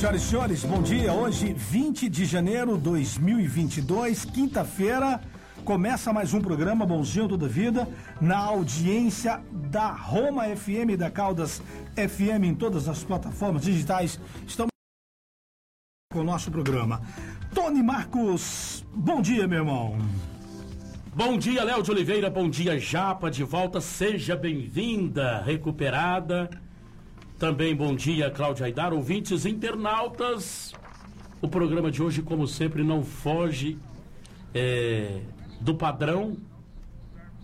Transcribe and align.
Senhoras 0.00 0.22
e 0.22 0.24
senhores, 0.24 0.64
bom 0.64 0.80
dia. 0.80 1.12
Hoje, 1.12 1.52
20 1.52 2.08
de 2.08 2.24
janeiro 2.24 2.78
de 2.78 2.84
2022, 2.84 4.24
quinta-feira, 4.24 5.20
começa 5.62 6.10
mais 6.10 6.32
um 6.32 6.40
programa 6.40 6.86
Bonzinho 6.86 7.28
Toda 7.28 7.46
Vida, 7.46 7.86
na 8.18 8.38
audiência 8.38 9.42
da 9.52 9.92
Roma 9.92 10.44
FM, 10.56 10.96
da 10.96 11.10
Caldas 11.10 11.60
FM, 11.94 12.44
em 12.44 12.54
todas 12.54 12.88
as 12.88 13.04
plataformas 13.04 13.60
digitais. 13.60 14.18
Estamos 14.46 14.70
com 16.10 16.20
o 16.20 16.24
nosso 16.24 16.50
programa. 16.50 17.02
Tony 17.54 17.82
Marcos, 17.82 18.82
bom 18.94 19.20
dia, 19.20 19.46
meu 19.46 19.58
irmão. 19.58 19.98
Bom 21.14 21.36
dia, 21.36 21.62
Léo 21.62 21.82
de 21.82 21.90
Oliveira, 21.90 22.30
bom 22.30 22.48
dia, 22.48 22.80
Japa, 22.80 23.30
de 23.30 23.44
volta, 23.44 23.82
seja 23.82 24.34
bem-vinda, 24.34 25.42
recuperada. 25.42 26.48
Também 27.40 27.74
bom 27.74 27.94
dia, 27.94 28.30
Cláudia 28.30 28.66
Aidar, 28.66 28.92
ouvintes 28.92 29.46
internautas. 29.46 30.74
O 31.40 31.48
programa 31.48 31.90
de 31.90 32.02
hoje, 32.02 32.20
como 32.20 32.46
sempre, 32.46 32.84
não 32.84 33.02
foge 33.02 33.78
é, 34.54 35.22
do 35.58 35.74
padrão 35.74 36.36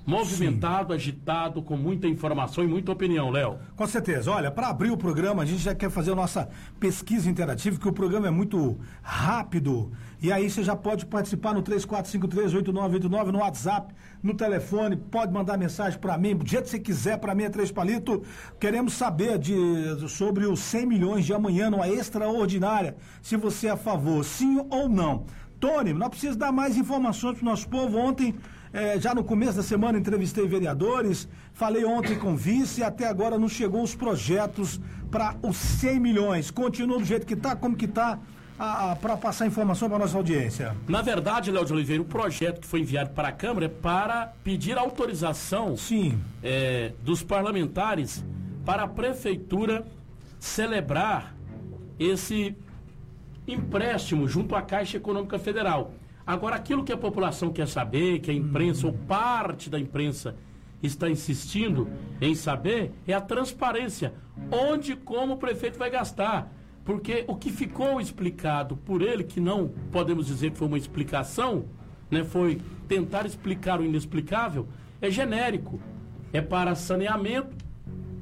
movimentado, 0.07 0.93
Sim. 0.93 0.95
agitado, 0.95 1.61
com 1.61 1.77
muita 1.77 2.07
informação 2.07 2.63
e 2.63 2.67
muita 2.69 2.93
opinião, 2.93 3.29
Léo. 3.29 3.59
Com 3.75 3.87
certeza. 3.87 4.31
Olha, 4.31 4.51
para 4.51 4.69
abrir 4.69 4.91
o 4.91 4.97
programa, 4.97 5.43
a 5.43 5.47
gente 5.47 5.61
já 5.61 5.75
quer 5.75 5.91
fazer 5.91 6.13
a 6.13 6.15
nossa 6.15 6.49
pesquisa 6.79 7.29
interativa, 7.29 7.79
que 7.79 7.89
o 7.89 7.93
programa 7.93 8.29
é 8.29 8.31
muito 8.31 8.79
rápido. 9.03 9.91
E 10.23 10.33
aí 10.33 10.49
você 10.49 10.63
já 10.63 10.77
pode 10.77 11.05
participar 11.07 11.53
no 11.53 11.63
34538989 11.63 13.33
no 13.33 13.39
WhatsApp, 13.41 13.93
no 14.23 14.35
telefone, 14.35 14.97
pode 14.97 15.33
mandar 15.33 15.59
mensagem 15.59 15.99
para 15.99 16.17
mim, 16.17 16.37
do 16.37 16.47
jeito 16.47 16.65
que 16.65 16.71
você 16.71 16.79
quiser, 16.79 17.19
para 17.19 17.35
mim 17.35 17.43
é 17.43 17.51
Três 17.51 17.73
Palito. 17.73 18.23
Queremos 18.61 18.95
saber 18.95 19.39
de, 19.39 20.09
sobre 20.09 20.47
os 20.47 20.61
100 20.61 20.87
milhões 20.87 21.27
de 21.27 21.35
amanhã 21.35 21.69
numa 21.69 21.89
extraordinária, 21.89 22.97
se 23.21 23.37
você 23.37 23.67
é 23.67 23.71
a 23.71 23.77
favor, 23.77 24.25
sim 24.25 24.65
ou 24.71 24.89
não. 24.89 25.27
Tony, 25.59 25.93
nós 25.93 26.11
precisamos 26.11 26.37
dar 26.37 26.53
mais 26.53 26.77
informações 26.77 27.39
para 27.39 27.43
o 27.43 27.51
nosso 27.51 27.69
povo. 27.69 27.99
Ontem 27.99 28.35
é, 28.73 28.99
já 29.01 29.15
no 29.15 29.25
começo 29.25 29.55
da 29.57 29.63
semana 29.63 29.99
entrevistei 29.99 30.47
vereadores, 30.47 31.29
falei 31.53 31.85
ontem 31.85 32.19
com 32.19 32.37
vice 32.37 32.81
e 32.81 32.85
até 32.85 33.07
agora 33.07 33.39
não 33.39 33.49
chegou 33.49 33.83
os 33.83 33.95
projetos 33.95 34.81
para 35.11 35.35
os 35.43 35.57
100 35.57 36.01
milhões. 36.01 36.51
Continua 36.51 36.99
do 36.99 37.05
jeito 37.05 37.27
que 37.27 37.35
está, 37.35 37.55
como 37.57 37.77
que 37.77 37.85
está, 37.87 38.19
para 39.01 39.17
passar 39.17 39.47
informação 39.47 39.89
para 39.89 39.99
nossa 39.99 40.17
audiência. 40.17 40.75
Na 40.89 41.03
verdade, 41.03 41.51
Léo 41.51 41.65
de 41.65 41.73
Oliveira, 41.73 42.03
o 42.03 42.07
projeto 42.07 42.61
que 42.61 42.67
foi 42.67 42.81
enviado 42.81 43.11
para 43.11 43.29
a 43.29 43.33
Câmara 43.33 43.67
é 43.67 43.69
para 43.69 44.33
pedir 44.43 44.79
autorização 44.79 45.77
Sim. 45.77 46.19
É, 46.43 46.93
dos 47.03 47.23
parlamentares 47.23 48.25
para 48.65 48.85
a 48.85 48.89
Prefeitura 48.89 49.87
celebrar 50.39 51.35
esse 51.99 52.57
empréstimo 53.47 54.27
junto 54.27 54.55
à 54.55 54.63
Caixa 54.63 54.97
Econômica 54.97 55.39
Federal. 55.39 55.93
Agora, 56.27 56.57
aquilo 56.57 56.83
que 56.83 56.93
a 56.93 56.97
população 56.97 57.53
quer 57.53 57.69
saber, 57.69 58.19
que 58.19 58.31
a 58.31 58.35
imprensa, 58.35 58.87
ou 58.87 58.93
parte 58.93 59.71
da 59.71 59.79
imprensa, 59.79 60.35
está 60.83 61.09
insistindo 61.09 61.89
em 62.21 62.35
saber, 62.35 62.93
é 63.07 63.13
a 63.13 63.21
transparência. 63.21 64.13
Onde 64.51 64.93
e 64.93 64.97
como 64.97 65.35
o 65.35 65.37
prefeito 65.37 65.79
vai 65.79 65.89
gastar. 65.89 66.53
Porque 66.85 67.25
o 67.29 67.37
que 67.37 67.51
ficou 67.51 68.01
explicado 68.01 68.77
por 68.77 69.03
ele, 69.03 69.25
que 69.25 69.41
não 69.41 69.69
podemos 69.93 70.27
dizer 70.27 70.51
que 70.51 70.59
foi 70.59 70.69
uma 70.69 70.79
explicação, 70.79 71.67
né, 72.11 72.25
foi 72.25 72.61
tentar 72.89 73.25
explicar 73.25 73.81
o 73.81 73.85
inexplicável, 73.85 74.69
é 75.01 75.11
genérico. 75.11 75.81
É 76.33 76.41
para 76.41 76.75
saneamento 76.75 77.57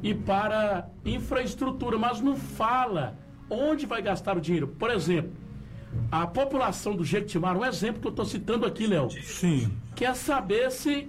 e 0.02 0.14
para 0.14 0.88
infraestrutura, 1.04 1.98
mas 1.98 2.20
não 2.20 2.36
fala 2.36 3.18
onde 3.48 3.86
vai 3.86 4.02
gastar 4.02 4.36
o 4.36 4.40
dinheiro. 4.40 4.68
Por 4.68 4.90
exemplo, 4.90 5.32
a 6.10 6.26
população 6.26 6.94
do 6.94 7.04
Jequitimar, 7.04 7.56
um 7.56 7.64
exemplo 7.64 8.00
que 8.00 8.06
eu 8.06 8.10
estou 8.10 8.24
citando 8.24 8.66
aqui, 8.66 8.86
Léo. 8.86 9.10
Sim. 9.10 9.72
Quer 9.94 10.14
saber 10.14 10.70
se 10.70 11.08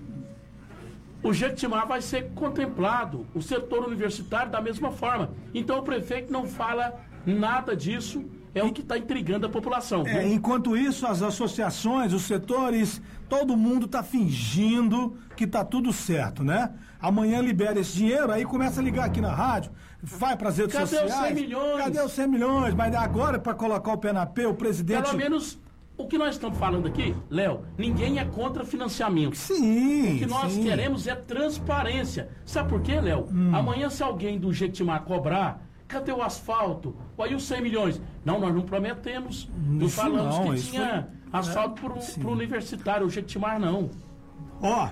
o 1.23 1.33
Jequitimar 1.33 1.87
vai 1.87 2.01
ser 2.01 2.31
contemplado, 2.35 3.25
o 3.33 3.41
setor 3.41 3.85
universitário 3.85 4.51
da 4.51 4.61
mesma 4.61 4.91
forma. 4.91 5.31
Então 5.53 5.79
o 5.79 5.83
prefeito 5.83 6.31
não 6.31 6.45
fala 6.47 6.99
nada 7.25 7.75
disso 7.75 8.23
é 8.55 8.63
o 8.63 8.71
que 8.71 8.81
está 8.81 8.97
intrigando 8.97 9.45
a 9.45 9.49
população. 9.49 10.07
É, 10.07 10.25
enquanto 10.25 10.77
isso, 10.77 11.05
as 11.05 11.21
associações, 11.21 12.13
os 12.13 12.23
setores, 12.23 13.01
todo 13.27 13.57
mundo 13.57 13.85
está 13.85 14.01
fingindo 14.01 15.17
que 15.35 15.43
está 15.43 15.65
tudo 15.65 15.91
certo, 15.91 16.41
né? 16.41 16.71
Amanhã 16.99 17.41
libera 17.41 17.77
esse 17.77 17.97
dinheiro, 17.97 18.31
aí 18.31 18.45
começa 18.45 18.79
a 18.79 18.83
ligar 18.83 19.05
aqui 19.05 19.19
na 19.19 19.33
rádio, 19.33 19.71
vai 20.01 20.37
para 20.37 20.47
as 20.47 20.57
redes 20.57 20.73
Cadê 20.73 20.87
sociais. 20.87 21.11
Cadê 21.11 21.21
os 21.21 21.27
100 21.27 21.43
milhões? 21.43 21.83
Cadê 21.83 22.01
os 22.01 22.11
100 22.13 22.27
milhões? 22.27 22.73
Mas 22.73 22.95
agora, 22.95 23.37
para 23.37 23.53
colocar 23.53 23.91
o 23.91 23.97
pé 23.97 24.13
na 24.13 24.25
P, 24.25 24.45
o 24.45 24.53
presidente. 24.53 25.03
Pelo 25.03 25.17
menos 25.17 25.59
o 25.97 26.07
que 26.07 26.17
nós 26.17 26.35
estamos 26.35 26.57
falando 26.57 26.87
aqui, 26.87 27.13
Léo, 27.29 27.65
ninguém 27.77 28.19
é 28.19 28.25
contra 28.25 28.63
financiamento. 28.63 29.35
Sim. 29.35 30.15
O 30.15 30.19
que 30.19 30.25
nós 30.25 30.53
sim. 30.53 30.63
queremos 30.63 31.07
é 31.07 31.15
transparência. 31.15 32.29
Sabe 32.45 32.69
por 32.69 32.81
quê, 32.81 33.01
Léo? 33.01 33.27
Hum. 33.29 33.53
Amanhã, 33.53 33.89
se 33.89 34.01
alguém 34.01 34.39
do 34.39 34.53
Jequitimar 34.53 35.03
cobrar 35.03 35.65
Cadê 35.87 36.11
o 36.11 36.21
asfalto? 36.21 36.95
Aí 37.17 37.35
os 37.35 37.43
100 37.43 37.61
milhões? 37.61 38.01
Não, 38.25 38.39
nós 38.39 38.53
não 38.53 38.63
prometemos. 38.63 39.47
Não 39.55 39.87
falamos 39.87 40.35
não, 40.35 40.53
que 40.53 40.63
tinha 40.63 41.07
foi... 41.29 41.39
asfalto 41.39 41.85
é, 41.85 42.19
para 42.19 42.27
o 42.27 42.31
universitário, 42.31 43.05
o 43.05 43.09
Jequitimar 43.09 43.59
não. 43.59 43.91
Ó, 44.59 44.89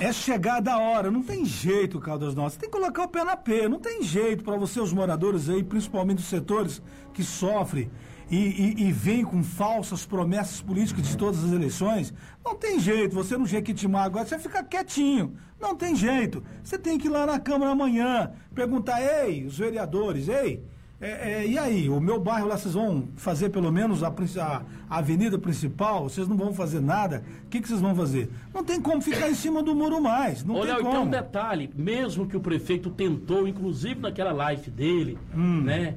é 0.00 0.12
chegada 0.12 0.72
a 0.72 0.78
hora, 0.78 1.10
não 1.10 1.22
tem 1.22 1.44
jeito, 1.44 1.98
Caldas 1.98 2.34
Nossas. 2.34 2.58
Tem 2.58 2.70
que 2.70 2.76
colocar 2.76 3.02
o 3.02 3.08
pé 3.08 3.24
na 3.24 3.36
P, 3.36 3.68
não 3.68 3.80
tem 3.80 4.02
jeito 4.02 4.44
para 4.44 4.56
você, 4.56 4.80
os 4.80 4.92
moradores 4.92 5.48
aí, 5.48 5.62
principalmente 5.64 6.18
os 6.18 6.26
setores 6.26 6.80
que 7.12 7.24
sofrem 7.24 7.90
e, 8.30 8.36
e, 8.36 8.86
e 8.86 8.92
vem 8.92 9.24
com 9.24 9.42
falsas 9.42 10.04
promessas 10.04 10.60
políticas 10.60 11.06
de 11.06 11.16
todas 11.16 11.44
as 11.44 11.52
eleições, 11.52 12.12
não 12.44 12.54
tem 12.54 12.78
jeito. 12.78 13.14
Você 13.14 13.36
no 13.36 13.46
Jequitimá 13.46 14.02
agora, 14.02 14.26
você 14.26 14.38
fica 14.38 14.62
quietinho. 14.62 15.36
Não 15.60 15.74
tem 15.74 15.94
jeito. 15.94 16.42
Você 16.62 16.78
tem 16.78 16.98
que 16.98 17.06
ir 17.06 17.10
lá 17.10 17.26
na 17.26 17.38
Câmara 17.38 17.72
amanhã, 17.72 18.32
perguntar, 18.54 19.00
ei, 19.00 19.44
os 19.44 19.58
vereadores, 19.58 20.28
ei, 20.28 20.62
é, 20.98 21.42
é, 21.42 21.46
e 21.46 21.58
aí, 21.58 21.90
o 21.90 22.00
meu 22.00 22.18
bairro 22.18 22.48
lá 22.48 22.56
vocês 22.56 22.72
vão 22.72 23.08
fazer 23.16 23.50
pelo 23.50 23.70
menos 23.70 24.02
a, 24.02 24.08
a, 24.08 24.62
a 24.88 24.98
avenida 24.98 25.38
principal? 25.38 26.04
Vocês 26.04 26.26
não 26.26 26.36
vão 26.36 26.54
fazer 26.54 26.80
nada? 26.80 27.22
O 27.44 27.48
que, 27.48 27.60
que 27.60 27.68
vocês 27.68 27.80
vão 27.80 27.94
fazer? 27.94 28.30
Não 28.54 28.64
tem 28.64 28.80
como 28.80 29.02
ficar 29.02 29.28
em 29.28 29.34
cima 29.34 29.62
do 29.62 29.74
muro 29.74 30.00
mais. 30.00 30.42
Não 30.42 30.54
Olha, 30.54 30.76
tem 30.76 30.84
como. 30.84 30.96
tem 30.96 31.06
um 31.06 31.10
detalhe, 31.10 31.70
mesmo 31.76 32.26
que 32.26 32.36
o 32.36 32.40
prefeito 32.40 32.88
tentou, 32.88 33.46
inclusive 33.46 34.00
naquela 34.00 34.32
live 34.32 34.70
dele, 34.70 35.18
hum. 35.34 35.60
né, 35.60 35.96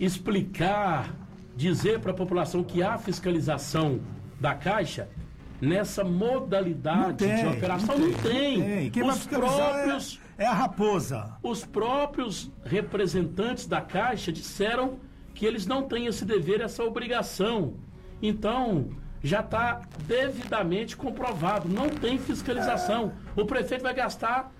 explicar 0.00 1.14
dizer 1.54 2.00
para 2.00 2.10
a 2.10 2.14
população 2.14 2.64
que 2.64 2.82
há 2.82 2.96
fiscalização 2.96 4.00
da 4.40 4.54
Caixa 4.54 5.08
nessa 5.60 6.04
modalidade 6.04 7.24
tem, 7.24 7.36
de 7.36 7.46
operação 7.46 7.98
não 7.98 8.12
tem. 8.14 8.58
Não 8.58 8.90
tem. 8.90 9.02
Os 9.02 9.26
próprios 9.26 10.20
é, 10.22 10.25
é 10.38 10.46
a 10.46 10.52
raposa. 10.52 11.36
Os 11.42 11.64
próprios 11.64 12.50
representantes 12.64 13.66
da 13.66 13.80
Caixa 13.80 14.32
disseram 14.32 14.98
que 15.34 15.46
eles 15.46 15.66
não 15.66 15.82
têm 15.82 16.06
esse 16.06 16.24
dever, 16.24 16.60
essa 16.60 16.82
obrigação. 16.82 17.74
Então, 18.22 18.90
já 19.22 19.40
está 19.40 19.82
devidamente 20.06 20.96
comprovado, 20.96 21.68
não 21.68 21.88
tem 21.88 22.18
fiscalização. 22.18 23.12
É. 23.36 23.40
O 23.40 23.46
prefeito 23.46 23.82
vai 23.82 23.94
gastar 23.94 24.52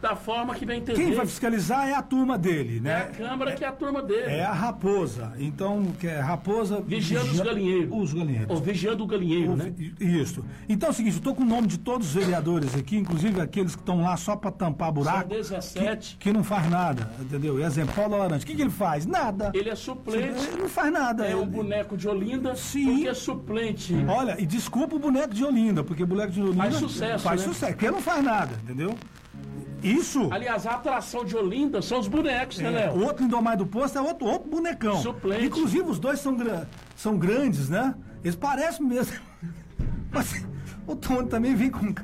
da 0.00 0.14
forma 0.14 0.54
que 0.54 0.64
vem 0.64 0.78
entender. 0.78 1.02
Quem 1.02 1.12
vai 1.12 1.26
fiscalizar 1.26 1.88
é 1.88 1.94
a 1.94 2.02
turma 2.02 2.38
dele, 2.38 2.80
né? 2.80 2.90
É 2.90 2.96
a 2.96 3.06
Câmara 3.06 3.50
é, 3.50 3.54
que 3.54 3.64
é 3.64 3.68
a 3.68 3.72
turma 3.72 4.00
dele. 4.00 4.30
É 4.30 4.44
a 4.44 4.52
raposa. 4.52 5.32
Então, 5.38 5.86
que 5.98 6.06
é 6.06 6.20
raposa. 6.20 6.80
Vigiando 6.80 7.26
vigia, 7.26 7.42
os 7.42 7.46
galinheiros. 7.48 7.88
Os 7.92 8.12
galinheiros. 8.12 8.50
Ou 8.50 8.62
vigiando 8.62 9.04
o 9.04 9.06
galinheiro, 9.06 9.52
o, 9.52 9.56
né? 9.56 9.74
Isso. 9.98 10.44
Então 10.68 10.88
é 10.88 10.92
o 10.92 10.94
seguinte, 10.94 11.14
eu 11.14 11.18
estou 11.18 11.34
com 11.34 11.42
o 11.42 11.46
nome 11.46 11.66
de 11.66 11.78
todos 11.78 12.08
os 12.08 12.14
vereadores 12.14 12.74
aqui, 12.76 12.96
inclusive 12.96 13.40
aqueles 13.40 13.74
que 13.74 13.82
estão 13.82 14.02
lá 14.02 14.16
só 14.16 14.36
para 14.36 14.52
tampar 14.52 14.92
buraco. 14.92 15.18
São 15.18 15.28
17. 15.28 16.16
Que, 16.16 16.30
que, 16.30 16.32
não 16.32 16.44
faz 16.44 16.70
nada, 16.70 17.10
entendeu? 17.20 17.60
Exemplo, 17.60 17.94
Paulo 17.94 18.16
Laranja. 18.16 18.44
O 18.44 18.46
que, 18.46 18.54
que 18.54 18.62
ele 18.62 18.70
faz? 18.70 19.04
Nada. 19.04 19.50
Ele 19.52 19.68
é 19.68 19.74
suplente. 19.74 20.46
Ele 20.46 20.62
não 20.62 20.68
faz 20.68 20.92
nada. 20.92 21.26
É 21.26 21.32
ele... 21.32 21.40
um 21.40 21.46
boneco 21.46 21.96
de 21.96 22.08
Olinda. 22.08 22.54
Sim. 22.54 22.94
Porque 22.94 23.08
é 23.08 23.14
suplente. 23.14 23.94
Olha, 24.08 24.40
e 24.40 24.46
desculpa 24.46 24.94
o 24.94 24.98
boneco 24.98 25.34
de 25.34 25.44
Olinda, 25.44 25.82
porque 25.82 26.04
o 26.04 26.06
boneco 26.06 26.30
de 26.30 26.40
Olinda. 26.40 26.62
Faz 26.62 26.74
sucesso. 26.76 27.24
Faz 27.24 27.40
né? 27.40 27.48
sucesso, 27.48 27.72
porque 27.72 27.86
ele 27.86 27.94
não 27.94 28.02
faz 28.02 28.22
nada, 28.22 28.54
entendeu? 28.62 28.94
Isso. 29.82 30.28
Aliás, 30.32 30.66
a 30.66 30.72
atração 30.72 31.24
de 31.24 31.36
Olinda 31.36 31.80
são 31.80 32.00
os 32.00 32.08
bonecos, 32.08 32.58
né, 32.58 32.68
é, 32.68 32.70
Léo? 32.70 32.94
O 32.94 33.04
outro 33.04 33.22
Lindomar 33.22 33.56
do 33.56 33.66
Posto 33.66 33.98
é 33.98 34.00
outro, 34.00 34.26
outro 34.26 34.50
bonecão. 34.50 35.00
Suplente. 35.00 35.44
Inclusive, 35.44 35.88
os 35.88 35.98
dois 35.98 36.20
são, 36.20 36.36
são 36.96 37.16
grandes, 37.16 37.68
né? 37.68 37.94
Eles 38.22 38.34
parecem 38.34 38.84
mesmo. 38.84 39.16
Mas 40.10 40.44
o 40.86 40.96
Tom 40.96 41.24
também 41.26 41.54
vem 41.54 41.70
com. 41.70 41.94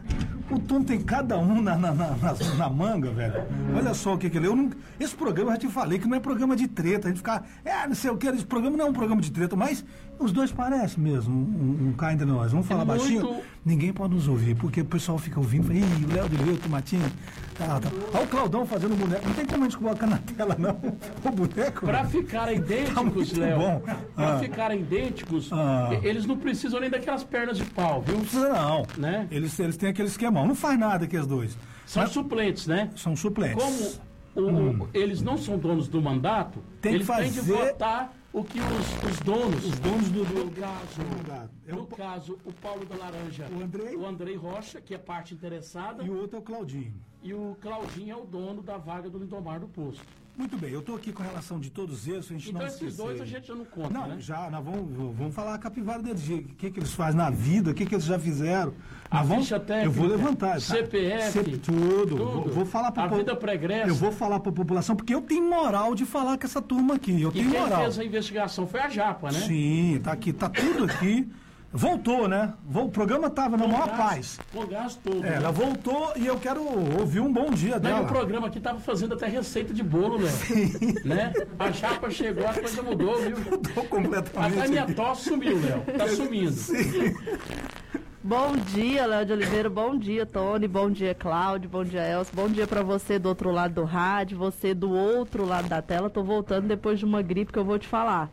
O 0.50 0.58
Tom 0.58 0.82
tem 0.82 1.00
cada 1.00 1.38
um 1.38 1.62
na, 1.62 1.74
na, 1.76 1.92
na, 1.92 2.14
na 2.58 2.68
manga, 2.70 3.10
velho. 3.10 3.42
Olha 3.74 3.94
só 3.94 4.14
o 4.14 4.18
que 4.18 4.28
que 4.28 4.36
ele. 4.36 4.46
Eu 4.46 4.54
não, 4.54 4.70
esse 5.00 5.14
programa 5.14 5.50
eu 5.50 5.54
já 5.54 5.60
te 5.60 5.68
falei 5.68 5.98
que 5.98 6.06
não 6.06 6.16
é 6.16 6.20
programa 6.20 6.54
de 6.54 6.68
treta. 6.68 7.08
A 7.08 7.10
gente 7.10 7.18
ficar. 7.18 7.46
É, 7.64 7.86
não 7.86 7.94
sei 7.94 8.10
o 8.10 8.16
que. 8.16 8.26
Esse 8.28 8.44
programa 8.44 8.76
não 8.76 8.86
é 8.86 8.88
um 8.88 8.92
programa 8.92 9.22
de 9.22 9.30
treta, 9.32 9.56
mas 9.56 9.84
Os 10.16 10.30
dois 10.30 10.52
parecem 10.52 11.02
mesmo, 11.02 11.34
um, 11.34 11.88
um 11.88 11.92
cá 11.92 12.12
entre 12.12 12.24
nós. 12.24 12.52
Vamos 12.52 12.68
falar 12.68 12.82
É 12.82 12.84
muito- 12.84 13.00
baixinho? 13.00 13.40
Ninguém 13.64 13.92
pode 13.92 14.14
nos 14.14 14.28
ouvir, 14.28 14.54
porque 14.54 14.82
o 14.82 14.84
pessoal 14.84 15.18
fica 15.18 15.40
ouvindo. 15.40 15.64
fala, 15.66 15.76
Ih, 15.78 15.82
o 16.08 16.14
Léo 16.14 16.28
de 16.28 16.36
Leu, 16.36 16.54
o 16.54 16.58
Tomatinho. 16.58 17.10
Tá, 17.58 17.80
tá. 17.80 17.88
Olha 18.12 18.24
o 18.24 18.28
Claudão 18.28 18.64
fazendo 18.64 18.94
boneco. 18.96 19.26
Não 19.26 19.34
tem 19.34 19.44
como 19.44 19.64
a 19.64 19.68
gente 19.68 19.76
colocar 19.78 20.06
na 20.06 20.18
tela, 20.18 20.54
não. 20.58 20.78
O 21.24 21.30
boneco. 21.32 21.84
Para 21.86 22.04
ficarem 22.04 22.58
idênticos, 22.58 22.94
Tá 22.94 23.02
muito 23.02 23.40
Léo. 23.40 23.58
bom. 23.58 23.82
Para 24.14 24.34
Ah. 24.36 24.38
ficarem 24.38 24.80
idênticos, 24.80 25.50
Ah. 25.52 25.90
eles 26.02 26.26
não 26.26 26.36
precisam 26.36 26.78
nem 26.80 26.90
daquelas 26.90 27.24
pernas 27.24 27.56
de 27.58 27.64
pau, 27.64 28.00
viu? 28.02 28.14
Não 28.14 28.20
precisa, 28.22 28.48
não. 28.50 28.86
Né? 28.96 29.26
Eles, 29.32 29.58
eles 29.58 29.76
têm 29.76 29.88
aquele 29.88 30.08
esquemão. 30.34 30.46
Não 30.46 30.54
faz 30.54 30.78
nada 30.78 31.04
aqueles 31.04 31.26
dois. 31.26 31.56
São 31.86 32.02
Mas 32.02 32.12
suplentes, 32.12 32.66
né? 32.66 32.90
são 32.96 33.14
suplentes. 33.14 34.00
Como 34.34 34.48
o- 34.48 34.84
o- 34.84 34.88
eles 34.92 35.22
não 35.22 35.38
são 35.38 35.56
donos 35.58 35.86
do 35.88 36.02
mandato, 36.02 36.58
Hum. 36.58 36.62
Tem 36.80 36.92
que 36.92 36.96
eles 36.98 37.06
têm 37.06 37.30
de 37.30 37.38
fazer- 37.40 37.52
votar 37.72 38.12
o 38.32 38.42
que 38.42 38.58
os, 38.58 39.10
os 39.12 39.20
donos. 39.20 39.64
Os 39.64 39.78
donos 39.78 40.08
do. 40.10 40.24
No 40.24 40.44
do... 40.46 40.60
caso, 40.60 41.00
mandato. 41.16 41.50
É 41.68 41.72
no 41.72 41.82
o- 41.82 41.86
caso, 41.86 42.38
o 42.44 42.52
Paulo 42.52 42.84
da 42.84 42.96
Laranja, 42.96 43.46
O 43.54 43.62
Andrei. 43.62 43.96
o 43.96 44.06
Andrei 44.06 44.34
Rocha, 44.36 44.80
que 44.80 44.94
é 44.94 44.98
parte 44.98 45.34
interessada, 45.34 46.02
E 46.02 46.10
o 46.10 46.18
outro 46.20 46.36
é 46.36 46.40
o 46.40 46.42
Claudinho. 46.42 46.94
E 47.24 47.34
o 47.34 47.56
Claudinho 47.60 48.12
é 48.12 48.16
o 48.16 48.24
dono 48.24 48.62
da 48.62 48.76
vaga 48.76 49.08
do 49.10 49.18
Lindomar 49.18 49.58
do 49.58 49.66
Posto. 49.66 50.02
Muito 50.36 50.58
bem, 50.58 50.70
eu 50.72 50.80
estou 50.80 50.96
aqui 50.96 51.12
com 51.12 51.22
relação 51.22 51.60
de 51.60 51.70
todos 51.70 52.08
eles, 52.08 52.24
a 52.26 52.28
gente 52.34 52.48
Então 52.48 52.60
não 52.60 52.66
esses 52.66 52.80
esquecer. 52.82 53.02
dois 53.04 53.20
a 53.20 53.24
gente 53.24 53.46
já 53.46 53.54
não 53.54 53.64
conta, 53.64 53.90
Não, 53.90 54.08
né? 54.08 54.16
já, 54.18 54.50
nós 54.50 54.64
vamos, 54.64 55.16
vamos 55.16 55.32
falar 55.32 55.54
a 55.54 55.58
capivara 55.58 56.02
deles, 56.02 56.22
de- 56.22 56.34
o 56.34 56.42
que, 56.42 56.72
que 56.72 56.80
eles 56.80 56.92
fazem 56.92 57.16
na 57.16 57.30
vida, 57.30 57.70
o 57.70 57.74
que, 57.74 57.86
que 57.86 57.94
eles 57.94 58.04
já 58.04 58.18
fizeram. 58.18 58.74
A 59.08 59.18
Nós 59.18 59.28
vamos, 59.28 59.48
técnica, 59.48 59.84
Eu 59.84 59.92
vou 59.92 60.08
levantar. 60.08 60.54
tá? 60.54 60.60
CPF, 60.60 61.30
CP 61.30 61.50
tudo. 61.58 62.16
tudo. 62.16 62.16
Vou, 62.16 62.48
vou 62.48 62.66
falar 62.66 62.90
pra 62.90 63.04
A 63.04 63.06
vida 63.06 63.36
pregressa. 63.36 63.88
Eu 63.88 63.94
vou 63.94 64.10
falar 64.10 64.40
para 64.40 64.50
a 64.50 64.54
população, 64.54 64.96
porque 64.96 65.14
eu 65.14 65.22
tenho 65.22 65.48
moral 65.48 65.94
de 65.94 66.04
falar 66.04 66.36
com 66.36 66.44
essa 66.46 66.60
turma 66.60 66.94
aqui. 66.96 67.22
Eu 67.22 67.30
E 67.30 67.32
tenho 67.34 67.50
quem 67.52 67.60
moral. 67.60 67.82
fez 67.82 67.98
a 68.00 68.04
investigação 68.04 68.66
foi 68.66 68.80
a 68.80 68.88
Japa, 68.88 69.30
né? 69.30 69.38
Sim, 69.38 70.00
tá 70.02 70.10
aqui, 70.10 70.32
tá 70.32 70.48
tudo 70.48 70.82
aqui. 70.86 71.28
Voltou, 71.76 72.28
né? 72.28 72.54
O 72.72 72.88
programa 72.88 73.28
tava 73.28 73.56
na 73.56 73.66
maior 73.66 73.88
paz. 73.96 74.38
Com 74.52 74.64
gás 74.64 74.94
todo. 74.94 75.26
É, 75.26 75.30
né? 75.30 75.36
ela 75.38 75.50
voltou 75.50 76.12
e 76.14 76.24
eu 76.24 76.38
quero 76.38 76.62
ouvir 77.00 77.18
um 77.18 77.32
bom 77.32 77.50
dia 77.50 77.80
dela. 77.80 78.02
o 78.02 78.06
programa 78.06 78.46
aqui 78.46 78.60
tava 78.60 78.78
fazendo 78.78 79.14
até 79.14 79.26
receita 79.26 79.74
de 79.74 79.82
bolo, 79.82 80.18
Léo. 80.18 81.04
Né? 81.04 81.32
A 81.58 81.72
chapa 81.72 82.08
chegou, 82.12 82.46
a 82.46 82.54
coisa 82.54 82.80
mudou, 82.80 83.20
viu? 83.20 83.36
Mudou 83.50 83.84
completamente. 83.86 84.58
Até 84.60 84.68
minha 84.68 84.86
tosse 84.94 85.30
sumiu, 85.30 85.60
Léo. 85.60 85.98
Tá 85.98 86.06
sumindo. 86.06 86.54
Bom 88.22 88.52
dia, 88.72 89.04
Léo 89.04 89.26
de 89.26 89.32
Oliveira. 89.32 89.68
Bom 89.68 89.98
dia, 89.98 90.24
Tony. 90.24 90.68
Bom 90.68 90.88
dia, 90.88 91.12
Cláudio. 91.12 91.68
Bom 91.68 91.82
dia, 91.82 92.08
Elcio. 92.08 92.36
Bom 92.36 92.48
dia 92.48 92.68
pra 92.68 92.84
você 92.84 93.18
do 93.18 93.28
outro 93.28 93.50
lado 93.50 93.74
do 93.74 93.84
rádio, 93.84 94.38
você 94.38 94.74
do 94.74 94.92
outro 94.92 95.44
lado 95.44 95.68
da 95.68 95.82
tela. 95.82 96.08
Tô 96.08 96.22
voltando 96.22 96.68
depois 96.68 97.00
de 97.00 97.04
uma 97.04 97.20
gripe 97.20 97.52
que 97.52 97.58
eu 97.58 97.64
vou 97.64 97.80
te 97.80 97.88
falar. 97.88 98.30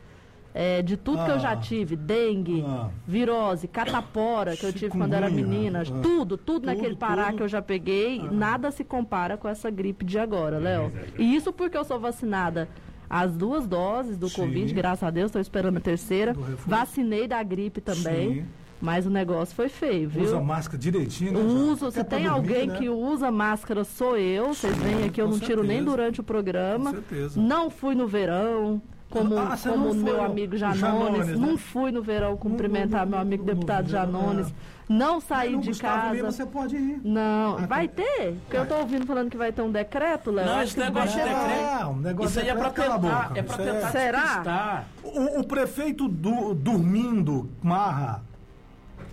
É, 0.54 0.82
de 0.82 0.98
tudo 0.98 1.24
que 1.24 1.32
eu 1.32 1.40
já 1.40 1.52
Ah. 1.52 1.56
tive, 1.58 1.96
dengue, 1.96 2.62
Ah. 2.68 2.90
virose, 3.08 3.68
catapora, 3.70 4.56
que 4.58 4.66
eu 4.66 4.74
tive 4.74 4.90
quando 4.98 5.14
era 5.14 5.30
menina, 5.30 5.82
Ah. 5.82 6.02
tudo, 6.02 6.36
tudo 6.38 6.66
naquele 6.66 6.96
Pará 6.98 7.26
tudo. 7.28 7.38
que 7.38 7.44
eu 7.44 7.48
já 7.48 7.62
peguei, 7.62 8.22
nada 8.30 8.70
se 8.70 8.84
compara 8.84 9.38
com 9.38 9.48
essa 9.48 9.70
gripe 9.72 10.04
de 10.04 10.20
agora, 10.20 10.58
Léo. 10.60 10.92
E 11.18 11.36
isso 11.36 11.54
porque 11.54 11.78
eu 11.78 11.86
sou 11.86 12.00
vacinada 12.00 12.68
as 13.10 13.32
duas 13.34 13.66
doses 13.66 14.18
do 14.18 14.28
Sim. 14.28 14.42
Covid, 14.42 14.74
graças 14.74 15.04
a 15.04 15.10
Deus, 15.10 15.28
estou 15.28 15.42
esperando 15.42 15.78
a 15.78 15.82
terceira. 15.82 16.34
Vacinei 16.66 17.28
da 17.28 17.42
gripe 17.44 17.80
também. 17.80 18.34
Sim. 18.42 18.46
Mas 18.84 19.06
o 19.06 19.12
negócio 19.12 19.56
foi 19.56 19.70
feio, 19.70 20.10
viu? 20.10 20.24
Usa 20.24 20.42
máscara 20.42 20.78
direitinho, 20.80 21.34
né? 21.34 21.40
Uso, 21.40 21.86
Até 21.88 22.00
se 22.00 22.04
tem 22.04 22.24
dormir, 22.24 22.34
alguém 22.36 22.68
né? 22.68 22.78
que 22.80 22.90
usa 22.90 23.30
máscara, 23.30 23.84
sou 23.84 24.18
eu. 24.18 24.48
Vocês 24.56 24.76
veem 24.78 25.04
aqui, 25.06 25.22
eu 25.22 25.28
com 25.28 25.34
não 25.34 25.40
tiro 25.40 25.62
nem 25.62 25.78
certeza. 25.78 25.92
durante 25.98 26.20
o 26.20 26.24
programa. 26.24 26.90
Com 26.90 26.96
certeza. 26.96 27.40
Não 27.40 27.70
fui 27.70 27.94
no 27.94 28.08
verão, 28.08 28.82
como, 29.12 29.38
Ah, 29.38 29.56
como 29.62 29.90
o 29.90 29.94
foi 29.94 30.04
meu 30.04 30.24
amigo 30.24 30.54
no 30.54 30.58
Janones. 30.58 30.80
Janones, 30.80 31.28
né? 31.28 31.36
Não 31.48 31.58
fui 31.58 31.92
no 31.92 32.02
verão 32.02 32.36
cumprimentar 32.38 33.06
no- 33.06 33.12
meu 33.12 33.20
amigo 33.20 33.44
no- 33.44 33.50
no 33.50 33.54
deputado 33.56 33.90
Janones. 33.90 34.48
é. 34.50 34.54
Não 34.90 35.22
saí 35.22 35.56
de 35.58 35.68
Gustavo 35.70 36.02
casa. 36.02 36.16
Lima 36.16 36.32
você 36.32 36.46
pode 36.46 36.76
ir. 36.76 37.00
Não, 37.04 37.58
Ah, 37.60 37.66
vai 37.66 37.88
tá. 37.88 38.02
ter? 38.04 38.34
Porque 38.42 38.58
eu 38.58 38.66
tô 38.66 38.76
ouvindo 38.76 39.06
falando 39.06 39.30
que 39.30 39.38
vai 39.38 39.52
ter 39.52 39.62
um 39.62 39.72
decreto, 39.72 40.32
Léo. 40.32 40.46
Não, 40.46 40.62
esse 40.64 40.76
vai 40.76 40.86
negócio 40.88 41.10
de 41.10 41.16
ter- 41.16 41.24
decreto- 41.30 41.66
Ah, 41.82 41.88
um 41.90 41.96
negócio 41.98 42.30
Isso 42.30 42.40
aí 42.40 42.50
é 42.50 42.54
pra 42.56 42.70
decreto, 42.70 42.88
cala 42.90 42.96
a 42.96 43.00
tentar, 43.00 43.28
boca. 43.30 43.40
é 43.40 43.44
pra 43.44 43.54
Isso 43.54 43.62
é- 43.70 43.74
tentar 43.74 43.92
Será? 43.92 44.84
O, 45.04 45.40
o 45.40 45.44
prefeito 45.46 46.08
do- 46.10 46.54
dormindo, 46.54 47.50
Marra, 47.62 48.22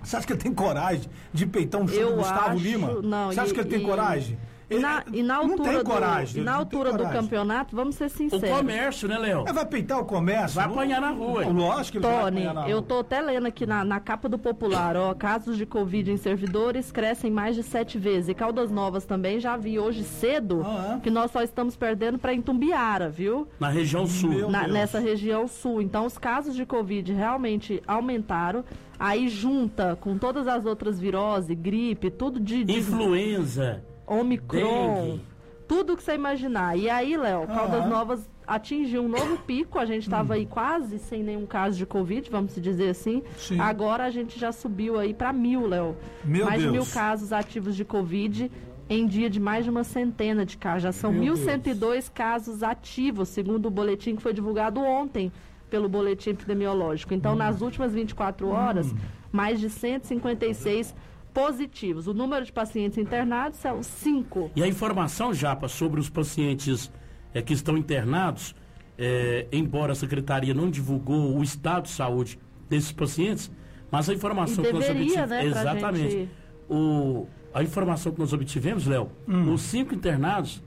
você 0.02 0.16
acha 0.16 0.26
que 0.26 0.32
ele 0.32 0.40
tem 0.40 0.52
coragem 0.54 1.08
de 1.32 1.46
peitar 1.46 1.80
um 1.80 1.88
Eu 1.88 2.10
do 2.10 2.16
Gustavo 2.16 2.50
acho- 2.50 2.56
Lima? 2.64 3.00
não, 3.02 3.26
você 3.32 3.40
acha 3.40 3.50
e- 3.50 3.54
que 3.54 3.60
ele 3.60 3.68
tem 3.68 3.80
e- 3.80 3.84
coragem? 3.84 4.38
E 4.70 4.78
na, 4.78 5.02
e 5.12 5.22
na 5.22 5.34
não 5.42 5.50
altura, 5.52 5.68
tem 5.70 5.78
do, 5.78 5.84
coragem. 5.84 6.36
ele 6.36 6.44
na 6.44 6.52
não 6.52 6.58
altura 6.58 6.90
tem 6.94 7.06
do 7.06 7.12
campeonato, 7.12 7.74
vamos 7.74 7.94
ser 7.94 8.04
O 8.04 8.10
sinceros. 8.10 8.56
comércio, 8.58 9.08
né, 9.08 9.16
Léo? 9.16 9.44
Ele 9.44 9.52
vai 9.54 9.64
peitar 9.64 9.98
o 9.98 10.04
comércio? 10.04 10.56
Vai 10.56 10.66
Não- 10.66 10.74
apanhar 10.74 11.00
na 11.00 11.10
rua. 11.10 11.46
Lógico 11.46 11.98
que 11.98 12.06
vai 12.06 12.20
Tony, 12.20 12.46
apanhar 12.46 12.54
na 12.54 12.68
eu 12.68 12.78
rua. 12.80 12.86
tô 12.86 12.98
até 12.98 13.20
lendo 13.22 13.46
aqui 13.46 13.64
na, 13.64 13.82
na 13.84 13.98
capa 13.98 14.28
do 14.28 14.38
Popular, 14.38 14.94
ó, 14.96 15.14
casos 15.14 15.56
de 15.56 15.64
Covid 15.64 16.10
em 16.12 16.18
servidores 16.18 16.92
crescem 16.92 17.30
mais 17.30 17.56
de 17.56 17.62
sete 17.62 17.96
vezes. 17.98 18.28
E 18.28 18.34
Caldas 18.34 18.70
Novas 18.70 19.06
também 19.06 19.40
já 19.40 19.56
vi 19.56 19.78
hoje 19.78 20.04
cedo 20.04 20.62
Ah, 20.64 20.96
é? 20.96 21.00
que 21.00 21.10
nós 21.10 21.30
só 21.30 21.42
estamos 21.42 21.74
perdendo 21.74 22.18
para 22.18 22.34
Itumbiara, 22.34 23.08
viu? 23.08 23.48
Na 23.58 23.70
região 23.70 24.06
sul. 24.06 24.50
Na- 24.50 24.68
nessa 24.68 24.98
região 24.98 25.48
sul. 25.48 25.80
Então, 25.80 26.04
os 26.04 26.18
casos 26.18 26.54
de 26.54 26.66
Covid 26.66 27.10
realmente 27.12 27.82
aumentaram. 27.86 28.62
Aí, 28.98 29.28
junta 29.28 29.96
com 30.00 30.18
todas 30.18 30.46
as 30.48 30.66
outras 30.66 30.98
viroses, 31.00 31.56
gripe, 31.58 32.10
tudo 32.10 32.38
de, 32.38 32.64
de 32.64 32.78
Influenza. 32.78 33.82
Omicron, 34.08 35.04
dengue. 35.04 35.20
tudo 35.66 35.96
que 35.96 36.02
você 36.02 36.14
imaginar. 36.14 36.76
E 36.78 36.88
aí, 36.88 37.16
Léo, 37.16 37.46
Caldas. 37.46 37.86
Novas 37.86 38.28
atingiu 38.46 39.02
um 39.02 39.08
novo 39.08 39.36
pico. 39.46 39.78
A 39.78 39.84
gente 39.84 40.04
estava 40.04 40.34
aí 40.34 40.46
quase 40.46 40.98
sem 40.98 41.22
nenhum 41.22 41.44
caso 41.46 41.76
de 41.76 41.84
Covid, 41.84 42.30
vamos 42.30 42.52
se 42.52 42.60
dizer 42.60 42.88
assim. 42.90 43.22
Sim. 43.36 43.60
Agora 43.60 44.04
a 44.04 44.10
gente 44.10 44.38
já 44.38 44.50
subiu 44.52 44.98
aí 44.98 45.12
para 45.12 45.32
mil, 45.32 45.66
Léo. 45.66 45.96
Mais 46.24 46.62
de 46.62 46.70
Deus. 46.70 46.72
mil 46.72 46.86
casos 46.86 47.32
ativos 47.32 47.76
de 47.76 47.84
Covid. 47.84 48.50
Em 48.90 49.06
dia 49.06 49.28
de 49.28 49.38
mais 49.38 49.64
de 49.64 49.70
uma 49.70 49.84
centena 49.84 50.46
de 50.46 50.56
casos. 50.56 50.84
Já 50.84 50.92
são 50.92 51.12
Meu 51.12 51.34
1.102 51.34 52.10
casos 52.10 52.62
ativos, 52.62 53.28
segundo 53.28 53.66
o 53.66 53.70
boletim 53.70 54.16
que 54.16 54.22
foi 54.22 54.32
divulgado 54.32 54.80
ontem 54.80 55.30
pelo 55.68 55.90
boletim 55.90 56.30
epidemiológico. 56.30 57.12
Então, 57.12 57.34
Hum. 57.34 57.36
nas 57.36 57.60
últimas 57.60 57.92
24 57.92 58.48
horas, 58.48 58.94
mais 59.30 59.60
de 59.60 59.68
156 59.68 60.94
positivos. 61.42 62.06
O 62.08 62.14
número 62.14 62.44
de 62.44 62.52
pacientes 62.52 62.98
internados 62.98 63.58
são 63.58 63.82
5. 63.82 64.50
E 64.56 64.62
a 64.62 64.66
informação, 64.66 65.32
Japa, 65.32 65.68
sobre 65.68 66.00
os 66.00 66.10
pacientes 66.10 66.90
eh, 67.32 67.40
que 67.40 67.52
estão 67.52 67.76
internados, 67.78 68.54
eh, 68.98 69.46
embora 69.52 69.92
a 69.92 69.94
secretaria 69.94 70.52
não 70.52 70.68
divulgou 70.68 71.36
o 71.38 71.42
estado 71.42 71.84
de 71.84 71.90
saúde 71.90 72.38
desses 72.68 72.90
pacientes, 72.90 73.50
mas 73.90 74.08
a 74.10 74.14
informação 74.14 74.64
E 74.64 74.66
que 74.66 74.72
nós 74.72 74.86
deveria, 74.86 75.04
obtivemos. 75.22 75.30
né, 75.30 75.44
Exatamente. 75.46 76.10
gente- 76.10 76.30
O, 76.68 77.26
a 77.54 77.62
informação 77.62 78.12
que 78.12 78.18
nós 78.18 78.32
obtivemos, 78.32 78.84
Léo, 78.86 79.08
os 79.54 79.62
cinco 79.62 79.94
internados 79.94 80.62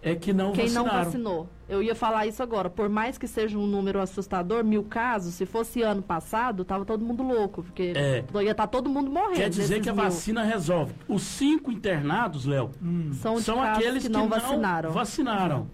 é 0.00 0.14
que 0.14 0.32
não 0.32 0.52
Quem 0.52 0.70
não 0.70 0.84
vacinaram. 0.84 1.04
vacinou. 1.04 1.48
Eu 1.72 1.82
ia 1.82 1.94
falar 1.94 2.26
isso 2.26 2.42
agora. 2.42 2.68
Por 2.68 2.88
mais 2.88 3.16
que 3.16 3.26
seja 3.26 3.56
um 3.56 3.66
número 3.66 3.98
assustador, 4.00 4.62
mil 4.62 4.84
casos, 4.84 5.34
se 5.34 5.46
fosse 5.46 5.80
ano 5.82 6.02
passado, 6.02 6.64
tava 6.64 6.84
todo 6.84 7.02
mundo 7.04 7.22
louco. 7.22 7.62
Porque 7.62 7.92
É. 7.96 8.24
ia 8.42 8.50
estar 8.50 8.66
todo 8.66 8.90
mundo 8.90 9.10
morrendo. 9.10 9.36
Quer 9.36 9.48
dizer 9.50 9.80
que 9.80 9.88
a 9.88 9.94
mil. 9.94 10.04
vacina 10.04 10.42
resolve. 10.42 10.92
Os 11.08 11.22
cinco 11.22 11.72
internados, 11.72 12.44
Léo, 12.44 12.70
são, 13.14 13.36
de 13.36 13.42
são 13.42 13.56
casos 13.56 13.78
aqueles 13.78 14.02
que 14.02 14.08
não 14.10 14.28
vacinaram. 14.28 14.90
vacinaram. 14.90 15.66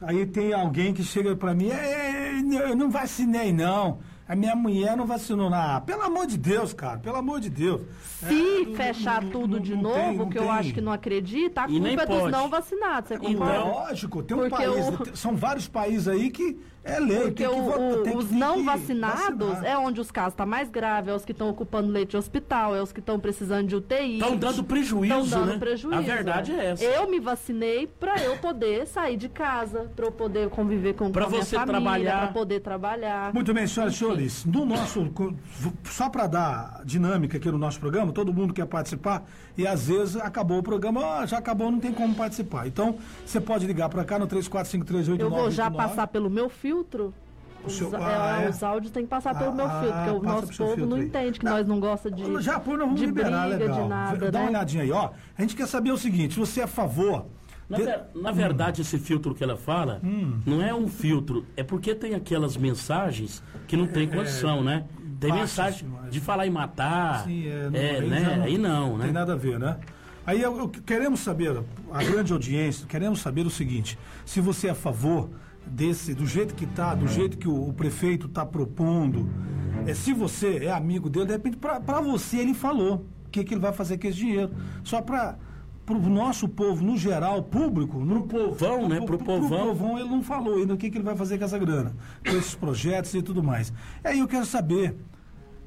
Aí 0.00 0.24
tem 0.24 0.52
alguém 0.54 0.94
que 0.94 1.02
chega 1.02 1.34
pra 1.36 1.52
mim, 1.54 1.68
"É, 1.70 2.32
eu 2.70 2.74
não 2.76 2.88
vacinei 2.90 3.52
não. 3.52 3.98
A 4.30 4.36
minha 4.36 4.54
mulher 4.54 4.96
não 4.96 5.06
vacinou. 5.06 5.52
Ah, 5.52 5.82
pelo 5.84 6.02
amor 6.02 6.24
de 6.24 6.38
Deus, 6.38 6.72
cara, 6.72 6.98
pelo 7.00 7.16
amor 7.16 7.40
de 7.40 7.50
Deus. 7.50 7.80
Se 8.20 8.32
É, 8.32 8.64
não- 8.64 8.74
fechar 8.76 9.20
não- 9.22 9.30
tudo 9.32 9.56
não- 9.56 9.60
de 9.60 9.74
não 9.74 9.82
novo, 9.82 9.96
tem, 9.96 10.28
que 10.28 10.38
eu 10.38 10.42
tem. 10.42 10.50
acho 10.52 10.72
que 10.74 10.80
não 10.80 10.92
acredita, 10.92 11.62
a 11.62 11.68
E 11.68 11.80
nem 11.80 11.96
culpa 11.96 12.02
é 12.04 12.06
dos 12.06 12.18
pode. 12.20 12.30
não 12.32 12.48
vacinados. 12.48 13.08
Você 13.08 13.18
concorda? 13.18 13.58
Lógico, 13.64 14.22
tem 14.22 14.36
um 14.36 14.40
Porque 14.48 14.54
país, 14.56 14.86
tem- 15.04 15.14
são 15.16 15.34
vários 15.36 15.66
países 15.66 16.06
aí 16.06 16.30
que 16.30 16.56
é 16.82 16.98
lei, 16.98 17.20
Porque 17.22 17.44
tem 17.46 17.52
que 17.54 17.60
o- 17.60 17.64
votar, 17.64 18.14
o- 18.14 18.16
os 18.18 18.30
não 18.30 18.64
vacinados 18.64 19.48
vacinar. 19.48 19.64
é 19.64 19.76
onde 19.78 20.00
os 20.00 20.10
casos 20.10 20.32
estão 20.32 20.46
mais 20.46 20.70
graves, 20.70 21.10
é 21.12 21.14
os 21.14 21.24
que 21.24 21.32
estão 21.32 21.48
ocupando 21.50 21.90
leite 21.90 22.10
de 22.10 22.16
hospital, 22.16 22.74
é 22.74 22.82
os 22.82 22.92
que 22.92 23.00
estão 23.00 23.18
precisando 23.20 23.66
de 23.68 23.76
UTI. 23.76 24.14
Estão 24.18 24.36
dando 24.36 24.64
prejuízo, 24.64 25.14
Estão 25.14 25.40
dando 25.40 25.52
né? 25.52 25.58
prejuízo. 25.58 25.98
A 25.98 26.00
verdade 26.00 26.52
é 26.52 26.66
essa. 26.70 26.84
Eu 26.84 27.08
me 27.10 27.20
vacinei 27.20 27.86
para 27.86 28.22
eu 28.22 28.36
poder 28.38 28.86
sair 28.86 29.16
de 29.16 29.28
casa, 29.28 29.90
para 29.94 30.06
eu 30.06 30.12
poder 30.12 30.48
conviver 30.48 30.94
com, 30.94 31.10
Pra 31.10 31.22
com 31.24 31.28
a 31.28 31.30
minha 31.32 31.44
você 31.44 31.56
família, 31.56 31.80
trabalhar. 31.80 32.18
para 32.18 32.28
poder 32.32 32.60
trabalhar. 32.60 33.34
Muito 33.34 33.52
bem, 33.52 33.66
senhoras 33.66 33.94
e 33.94 33.96
senhores, 33.98 34.44
no 34.44 34.64
nosso, 34.64 35.10
só 35.84 36.08
para 36.08 36.26
dar 36.26 36.80
dinâmica 36.84 37.36
aqui 37.36 37.50
no 37.50 37.58
nosso 37.58 37.78
programa, 37.78 38.12
todo 38.12 38.32
mundo 38.32 38.54
quer 38.54 38.66
participar 38.66 39.24
e 39.56 39.66
às 39.66 39.86
vezes 39.86 40.16
acabou 40.16 40.58
o 40.58 40.62
programa, 40.62 41.18
ah, 41.18 41.26
já 41.26 41.38
acabou, 41.38 41.70
não 41.70 41.78
tem 41.78 41.92
como 41.92 42.14
participar. 42.14 42.66
Então, 42.66 42.96
você 43.24 43.40
pode 43.40 43.66
ligar 43.66 43.88
para 43.88 44.04
cá 44.04 44.18
no 44.18 44.26
34538989. 44.26 45.20
Eu 45.20 45.30
vou 45.30 45.50
já 45.50 45.70
passar 45.70 46.06
pelo 46.06 46.30
meu 46.30 46.48
filtro. 46.74 47.12
Os, 47.64 47.74
seu- 47.74 47.94
é, 47.94 47.98
ah, 48.02 48.42
é? 48.44 48.48
os 48.48 48.62
áudios 48.62 48.90
têm 48.90 49.02
que 49.02 49.08
passar 49.10 49.36
pelo 49.36 49.50
Ah, 49.50 49.54
meu 49.54 49.68
filtro, 49.68 49.92
porque 49.92 50.10
o 50.10 50.22
nosso 50.22 50.46
povo 50.56 50.70
filtro 50.70 50.86
não 50.86 50.96
aí. 50.96 51.04
entende 51.04 51.38
que 51.38 51.44
Não. 51.44 51.52
nós 51.52 51.66
não 51.66 51.78
gosta 51.78 52.10
de, 52.10 52.22
pô, 52.22 52.28
nós 52.30 52.46
vamos 52.46 52.98
de 53.00 53.06
liberar, 53.06 53.48
briga, 53.48 53.64
legal. 53.64 53.82
de 53.82 53.88
nada, 53.88 54.30
Dá 54.30 54.38
né? 54.38 54.44
uma 54.46 54.50
olhadinha 54.50 54.82
aí, 54.82 54.90
ó. 54.90 55.10
A 55.36 55.42
gente 55.42 55.54
quer 55.54 55.66
saber 55.66 55.90
o 55.92 55.98
seguinte, 55.98 56.34
se 56.34 56.40
você 56.40 56.60
é 56.60 56.64
a 56.64 56.66
favor... 56.66 57.26
Na, 57.68 57.76
de- 57.76 58.18
na 58.20 58.32
verdade, 58.32 58.80
esse 58.82 58.98
filtro 58.98 59.32
que 59.32 59.44
ela 59.44 59.56
fala 59.56 60.00
Hum. 60.02 60.40
não 60.44 60.60
é 60.60 60.74
um 60.74 60.88
filtro, 60.88 61.46
é 61.56 61.62
porque 61.62 61.94
tem 61.94 62.14
aquelas 62.16 62.56
mensagens 62.56 63.42
que 63.68 63.76
não 63.76 63.86
tem 63.86 64.08
condição, 64.08 64.64
né? 64.64 64.86
Tem 65.20 65.30
Baixas 65.30 65.50
mensagem 65.50 65.88
demais. 65.88 66.10
de 66.12 66.18
falar 66.18 66.46
em 66.48 66.50
matar. 66.50 67.22
Sim, 67.24 67.46
é, 67.46 67.70
não, 67.70 67.78
é, 67.78 67.90
aí 68.00 68.08
né? 68.08 68.36
não 68.36 68.42
Aí 68.44 68.58
não, 68.58 68.96
né? 68.98 69.04
Tem 69.04 69.12
nada 69.12 69.34
a 69.34 69.36
ver, 69.36 69.56
né? 69.60 69.76
Aí 70.26 70.42
eu, 70.42 70.58
eu- 70.58 70.68
queremos 70.68 71.20
saber, 71.20 71.62
a 71.92 72.02
grande 72.02 72.32
audiência, 72.32 72.86
queremos 72.88 73.20
saber 73.20 73.46
o 73.46 73.50
seguinte: 73.50 73.96
se 74.24 74.40
você 74.40 74.66
é 74.66 74.70
a 74.70 74.74
favor 74.74 75.28
desse, 75.66 76.14
do 76.14 76.26
jeito 76.26 76.54
que 76.54 76.64
está, 76.64 76.94
do 76.94 77.06
jeito 77.06 77.38
que 77.38 77.48
o, 77.48 77.68
o 77.68 77.72
prefeito 77.72 78.26
está 78.26 78.44
propondo, 78.44 79.28
é, 79.86 79.94
se 79.94 80.12
você 80.12 80.64
é 80.64 80.70
amigo 80.70 81.08
dele, 81.08 81.26
de 81.26 81.32
repente, 81.32 81.56
para 81.56 82.00
você 82.00 82.38
ele 82.38 82.54
falou 82.54 83.06
o 83.26 83.30
que, 83.30 83.44
que 83.44 83.54
ele 83.54 83.60
vai 83.60 83.72
fazer 83.72 83.98
com 83.98 84.06
esse 84.08 84.18
dinheiro. 84.18 84.50
Só 84.82 85.00
para 85.00 85.38
o 85.88 85.94
nosso 85.94 86.48
povo, 86.48 86.84
no 86.84 86.96
geral, 86.96 87.42
público, 87.42 88.00
no 88.00 88.22
Pro 88.24 88.48
povão, 88.48 88.88
né? 88.88 89.00
Pro 89.00 89.18
povão. 89.18 89.68
povão 89.68 89.98
ele 89.98 90.08
não 90.08 90.22
falou 90.22 90.56
ainda 90.56 90.74
o 90.74 90.76
que, 90.76 90.90
que 90.90 90.98
ele 90.98 91.04
vai 91.04 91.16
fazer 91.16 91.38
com 91.38 91.44
essa 91.44 91.58
grana, 91.58 91.94
com 92.24 92.36
esses 92.36 92.54
projetos 92.54 93.14
e 93.14 93.22
tudo 93.22 93.42
mais. 93.42 93.72
Aí 94.02 94.18
eu 94.18 94.28
quero 94.28 94.44
saber 94.44 94.96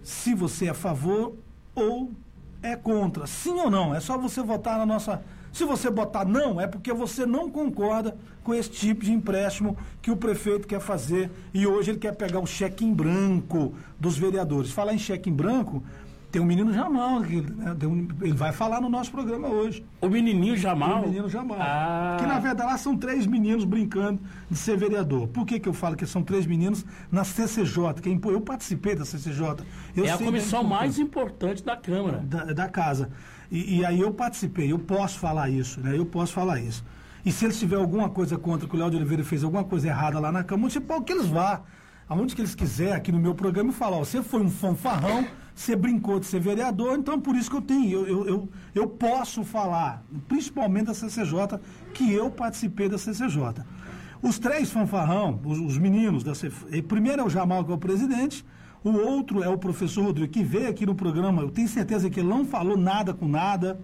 se 0.02 0.36
você 0.36 0.66
é 0.66 0.70
a 0.70 0.74
favor 0.74 1.36
ou 1.74 2.12
é 2.62 2.76
contra. 2.76 3.26
Sim 3.26 3.60
ou 3.60 3.72
não? 3.72 3.96
É 3.96 4.00
só 4.00 4.18
você 4.18 4.42
votar 4.42 4.78
na 4.78 4.86
nossa. 4.86 5.24
Se 5.54 5.64
você 5.66 5.90
botar 5.90 6.26
não, 6.26 6.60
é 6.60 6.66
porque 6.68 6.92
você 6.92 7.26
não 7.26 7.50
concorda 7.50 8.18
com 8.44 8.54
esse 8.56 8.72
tipo 8.72 9.06
de 9.06 9.14
empréstimo 9.14 9.78
que 10.02 10.10
o 10.12 10.18
prefeito 10.18 10.68
quer 10.68 10.82
fazer 10.82 11.30
e 11.54 11.66
hoje 11.68 11.92
ele 11.92 12.00
quer 12.00 12.14
pegar 12.16 12.40
o 12.40 12.46
cheque 12.48 12.84
em 12.84 12.92
branco 12.94 13.74
dos 14.00 14.18
vereadores. 14.18 14.72
Falar 14.72 14.94
em 14.96 14.98
cheque 14.98 15.30
em 15.30 15.34
branco, 15.34 15.84
tem 16.32 16.42
um 16.42 16.46
menino 16.46 16.74
Jamal, 16.74 17.22
que, 17.22 17.40
né, 17.42 17.76
um- 17.86 18.08
ele 18.24 18.34
vai 18.34 18.52
falar 18.52 18.82
no 18.82 18.90
nosso 18.90 19.12
programa 19.12 19.48
hoje. 19.48 19.86
O 20.02 20.10
menininho 20.10 20.58
Jamal. 20.58 21.04
O 21.04 21.08
menino 21.08 21.30
Jamal. 21.30 21.58
Ah. 21.62 22.18
Que 22.20 22.26
na 22.26 22.40
verdade 22.40 22.72
lá 22.72 22.78
são 22.80 22.98
três 22.98 23.28
meninos 23.28 23.64
brincando 23.64 24.20
de 24.50 24.58
ser 24.58 24.76
vereador. 24.76 25.28
Por 25.28 25.46
que, 25.46 25.60
que 25.60 25.70
eu 25.70 25.74
falo 25.74 25.96
que 25.96 26.08
são 26.08 26.24
três 26.24 26.48
meninos 26.48 26.84
na 27.12 27.24
CCJ? 27.24 28.02
Que 28.02 28.10
é 28.10 28.20
eu 28.34 28.42
participei 28.42 28.96
da 28.96 29.06
CCJ. 29.06 29.64
Eu 29.96 30.06
é 30.06 30.10
a 30.10 30.18
comissão 30.18 30.64
mais 30.64 30.98
importante 30.98 31.64
da 31.64 31.78
Câmara. 31.78 32.18
da, 32.26 32.46
da 32.46 32.68
casa. 32.68 33.12
E, 33.54 33.78
e 33.78 33.86
aí 33.86 34.00
eu 34.00 34.12
participei, 34.12 34.72
eu 34.72 34.80
posso 34.80 35.20
falar 35.20 35.48
isso, 35.48 35.80
né? 35.80 35.96
Eu 35.96 36.08
posso 36.08 36.34
falar 36.34 36.60
isso. 36.60 36.84
E 37.24 37.32
se 37.32 37.46
eles 37.46 37.60
tiverem 37.60 37.84
alguma 37.84 38.10
coisa 38.10 38.36
contra 38.36 38.68
que 38.68 38.76
o 38.76 38.80
Léo 38.80 38.90
de 38.90 38.98
Oliveira 38.98 39.24
fez 39.24 39.44
alguma 39.44 39.64
coisa 39.64 39.88
errada 39.88 40.20
lá 40.20 40.32
na 40.32 40.44
Câmara, 40.44 40.72
tipo, 40.72 41.02
que 41.04 41.14
eles 41.14 41.28
vá. 41.28 41.62
Aonde 42.10 42.36
que 42.36 42.42
eles 42.42 42.56
quiserem, 42.56 42.94
aqui 42.94 43.12
no 43.12 43.20
meu 43.20 43.36
programa, 43.36 43.70
e 43.70 43.74
falar, 43.74 43.98
ó, 43.98 44.00
você 44.00 44.24
foi 44.24 44.42
um 44.42 44.50
fanfarrão, 44.50 45.26
você 45.54 45.76
brincou 45.76 46.20
de 46.20 46.26
ser 46.26 46.40
vereador, 46.40 46.98
então 46.98 47.20
por 47.20 47.36
isso 47.36 47.50
que 47.50 47.56
eu 47.56 47.62
tenho, 47.62 47.92
eu, 47.92 48.08
eu, 48.08 48.28
eu, 48.28 48.50
eu 48.74 48.88
posso 48.88 49.44
falar, 49.44 50.04
principalmente 50.28 50.88
da 50.88 50.94
CCJ, 50.94 51.60
que 51.94 52.12
eu 52.12 52.30
participei 52.32 52.90
da 52.90 52.98
CCJ. 52.98 53.64
Os 54.22 54.40
três 54.40 54.72
fanfarrão, 54.72 55.40
os, 55.46 55.60
os 55.60 55.78
meninos 55.78 56.24
da 56.24 56.34
eh, 56.72 56.82
primeiro 56.82 57.22
é 57.22 57.26
o 57.26 57.30
Jamal, 57.30 57.64
que 57.64 57.72
é 57.72 57.76
o 57.76 57.78
presidente, 57.78 58.44
o 58.84 58.92
outro 58.92 59.44
é 59.44 59.50
o 59.50 59.58
professor 59.58 60.04
Rodrigo, 60.04 60.32
que 60.32 60.44
veio 60.44 60.70
aqui 60.70 60.86
no 60.86 60.96
programa, 60.96 61.42
eu 61.42 61.50
tenho 61.50 61.68
certeza 61.68 62.10
que 62.10 62.20
ele 62.20 62.30
não 62.30 62.46
falou 62.46 62.78
nada 62.78 63.14
com 63.14 63.28
nada, 63.28 63.80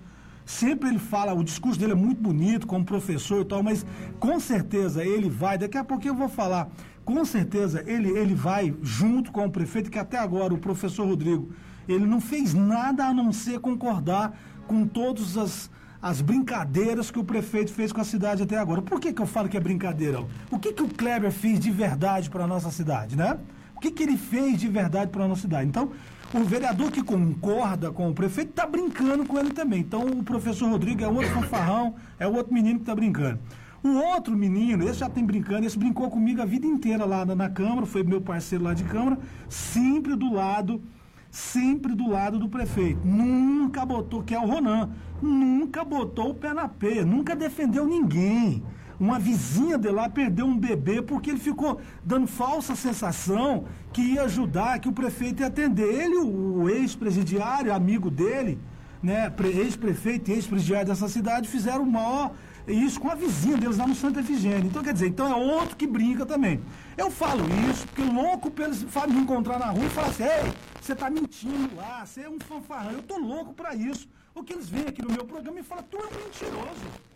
Sempre 0.49 0.89
ele 0.89 0.97
fala, 0.97 1.31
o 1.31 1.43
discurso 1.43 1.79
dele 1.79 1.91
é 1.91 1.95
muito 1.95 2.19
bonito 2.23 2.65
como 2.65 2.83
professor 2.83 3.41
e 3.41 3.45
tal, 3.45 3.61
mas 3.61 3.85
com 4.19 4.39
certeza 4.39 5.05
ele 5.05 5.29
vai, 5.29 5.59
daqui 5.59 5.77
a 5.77 5.83
pouquinho 5.83 6.13
eu 6.13 6.17
vou 6.17 6.27
falar, 6.27 6.69
com 7.05 7.23
certeza 7.23 7.83
ele, 7.85 8.09
ele 8.09 8.33
vai 8.33 8.73
junto 8.81 9.31
com 9.31 9.45
o 9.45 9.51
prefeito, 9.51 9.91
que 9.91 9.99
até 9.99 10.17
agora 10.17 10.51
o 10.51 10.57
professor 10.57 11.05
Rodrigo, 11.05 11.51
ele 11.87 12.03
não 12.07 12.19
fez 12.19 12.55
nada 12.55 13.05
a 13.05 13.13
não 13.13 13.31
ser 13.31 13.59
concordar 13.59 14.35
com 14.65 14.87
todas 14.87 15.37
as, 15.37 15.69
as 16.01 16.19
brincadeiras 16.19 17.11
que 17.11 17.19
o 17.19 17.23
prefeito 17.23 17.71
fez 17.71 17.91
com 17.91 18.01
a 18.01 18.03
cidade 18.03 18.41
até 18.41 18.57
agora. 18.57 18.81
Por 18.81 18.99
que, 18.99 19.13
que 19.13 19.21
eu 19.21 19.27
falo 19.27 19.49
que 19.49 19.57
é 19.57 19.59
brincadeira? 19.59 20.25
O 20.49 20.57
que, 20.57 20.73
que 20.73 20.81
o 20.81 20.87
Kleber 20.87 21.31
fez 21.31 21.59
de 21.59 21.69
verdade 21.69 22.27
para 22.27 22.45
a 22.45 22.47
nossa 22.47 22.71
cidade, 22.71 23.15
né? 23.15 23.37
O 23.79 23.81
que, 23.81 23.91
que 23.91 24.03
ele 24.03 24.17
fez 24.17 24.59
de 24.59 24.67
verdade 24.67 25.09
para 25.09 25.23
a 25.23 25.27
nossa 25.29 25.43
cidade? 25.43 25.65
Então, 25.65 25.91
o 26.33 26.43
vereador 26.43 26.91
que 26.91 27.01
concorda 27.01 27.89
com 27.89 28.09
o 28.09 28.13
prefeito 28.13 28.49
está 28.49 28.67
brincando 28.67 29.23
com 29.23 29.39
ele 29.39 29.51
também. 29.51 29.79
Então, 29.79 30.05
o 30.05 30.21
professor 30.21 30.69
Rodrigo 30.69 31.01
é 31.01 31.07
outro 31.07 31.29
fanfarrão, 31.29 31.95
é 32.19 32.27
outro 32.27 32.53
menino 32.53 32.75
que 32.75 32.83
está 32.83 32.93
brincando. 32.93 33.39
O 33.81 33.87
outro 33.87 34.35
menino, 34.35 34.83
esse 34.83 34.99
já 34.99 35.09
tem 35.09 35.25
brincando, 35.25 35.65
esse 35.65 35.79
brincou 35.79 36.09
comigo 36.09 36.41
a 36.41 36.45
vida 36.45 36.67
inteira 36.67 37.05
lá 37.05 37.25
na, 37.25 37.33
na 37.33 37.49
Câmara, 37.49 37.85
foi 37.85 38.03
meu 38.03 38.19
parceiro 38.19 38.65
lá 38.65 38.73
de 38.73 38.83
Câmara, 38.83 39.17
sempre 39.47 40.13
do 40.13 40.33
lado, 40.33 40.83
sempre 41.31 41.95
do 41.95 42.09
lado 42.09 42.37
do 42.37 42.49
prefeito. 42.49 42.99
Nunca 43.07 43.85
botou, 43.85 44.21
que 44.23 44.35
é 44.35 44.39
o 44.39 44.45
Ronan, 44.45 44.89
nunca 45.21 45.85
botou 45.85 46.31
o 46.31 46.35
pé 46.35 46.53
na 46.53 46.67
peia, 46.67 47.05
nunca 47.05 47.33
defendeu 47.33 47.85
ninguém. 47.85 48.61
Uma 48.99 49.17
vizinha 49.17 49.77
de 49.77 49.89
lá 49.89 50.09
perdeu 50.09 50.45
um 50.45 50.57
bebê 50.57 51.01
porque 51.01 51.29
ele 51.29 51.39
ficou 51.39 51.79
dando 52.03 52.27
falsa 52.27 52.75
sensação 52.75 53.65
que 53.93 54.01
ia 54.01 54.23
ajudar, 54.23 54.79
que 54.79 54.89
o 54.89 54.91
prefeito 54.91 55.41
ia 55.41 55.47
atender. 55.47 55.87
Ele, 55.87 56.17
o, 56.17 56.69
ex-presidiário, 56.69 57.73
amigo 57.73 58.11
dele, 58.11 58.59
né, 59.01 59.29
pre- 59.29 59.49
ex-prefeito 59.49 60.29
e 60.29 60.33
ex-presidiário 60.33 60.87
dessa 60.87 61.07
cidade, 61.07 61.47
fizeram 61.47 61.83
o 61.83 61.91
maior 61.91 62.33
isso 62.67 62.99
com 62.99 63.09
a 63.09 63.15
vizinha 63.15 63.57
deles 63.57 63.77
lá 63.77 63.87
no 63.87 63.95
Santa 63.95 64.19
Efigênia. 64.19 64.59
Então, 64.65 64.83
quer 64.83 64.93
dizer, 64.93 65.07
então 65.07 65.25
é 65.27 65.33
outro 65.33 65.75
que 65.75 65.87
brinca 65.87 66.23
também. 66.25 66.59
Eu 66.95 67.09
falo 67.09 67.43
isso 67.69 67.87
porque 67.87 68.03
louco 68.03 68.51
pra 68.51 68.65
eles 68.65 68.83
me 68.83 69.21
encontrar 69.21 69.57
na 69.57 69.67
rua 69.67 69.85
e 69.85 69.89
falar 69.89 70.09
assim, 70.09 70.23
ei, 70.23 70.53
você 70.79 70.93
tá 70.93 71.09
mentindo 71.09 71.75
lá, 71.75 72.05
você 72.05 72.21
é 72.21 72.29
um 72.29 72.39
fanfarrão. 72.39 72.91
Eu 72.91 73.01
tô 73.01 73.17
louco 73.17 73.53
pra 73.53 73.73
isso. 73.73 74.07
O 74.35 74.43
que 74.43 74.53
eles 74.53 74.69
vêm 74.69 74.83
aqui 74.87 75.01
no 75.01 75.11
meu 75.11 75.25
programa 75.25 75.59
e 75.59 75.63
falam, 75.63 75.83
tu 75.89 75.97
é 75.97 76.23
mentiroso. 76.23 77.08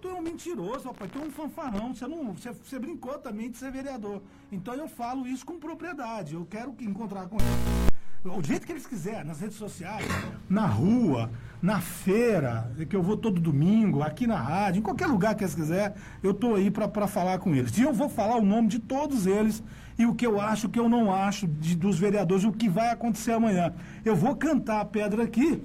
Tu 0.00 0.08
é 0.08 0.12
um 0.14 0.22
mentiroso, 0.22 0.86
rapaz, 0.86 1.10
tu 1.10 1.18
é 1.18 1.22
um 1.22 1.30
fanfarrão, 1.30 1.92
você, 1.92 2.06
não, 2.06 2.32
você, 2.32 2.52
você 2.52 2.78
brincou 2.78 3.18
também 3.18 3.50
de 3.50 3.56
ser 3.58 3.72
vereador. 3.72 4.22
Então 4.52 4.72
eu 4.74 4.86
falo 4.88 5.26
isso 5.26 5.44
com 5.44 5.58
propriedade, 5.58 6.34
eu 6.34 6.46
quero 6.48 6.72
que- 6.72 6.84
encontrar 6.84 7.26
com 7.26 7.36
eles. 7.36 7.88
O 8.36 8.42
jeito 8.42 8.64
que 8.66 8.72
eles 8.72 8.86
quiserem, 8.86 9.24
nas 9.24 9.40
redes 9.40 9.56
sociais, 9.56 10.04
na 10.48 10.66
rua, 10.66 11.30
na 11.62 11.80
feira, 11.80 12.70
que 12.88 12.94
eu 12.94 13.02
vou 13.02 13.16
todo 13.16 13.40
domingo, 13.40 14.02
aqui 14.02 14.26
na 14.26 14.36
rádio, 14.36 14.80
em 14.80 14.82
qualquer 14.82 15.06
lugar 15.06 15.34
que 15.34 15.42
eles 15.42 15.54
quiserem, 15.54 15.96
eu 16.22 16.32
tô 16.34 16.54
aí 16.54 16.70
para 16.70 17.06
falar 17.08 17.38
com 17.38 17.54
eles. 17.54 17.76
E 17.78 17.82
eu 17.82 17.92
vou 17.92 18.08
falar 18.08 18.36
o 18.36 18.44
nome 18.44 18.68
de 18.68 18.78
todos 18.78 19.26
eles 19.26 19.62
e 19.98 20.04
o 20.06 20.14
que 20.14 20.26
eu 20.26 20.40
acho, 20.40 20.66
o 20.66 20.70
que 20.70 20.78
eu 20.78 20.88
não 20.88 21.12
acho 21.12 21.46
de- 21.46 21.74
dos 21.76 21.98
vereadores, 21.98 22.44
o 22.44 22.52
que 22.52 22.68
vai 22.68 22.90
acontecer 22.90 23.32
amanhã. 23.32 23.72
Eu 24.04 24.14
vou 24.14 24.36
cantar 24.36 24.80
a 24.80 24.84
pedra 24.84 25.22
aqui, 25.24 25.62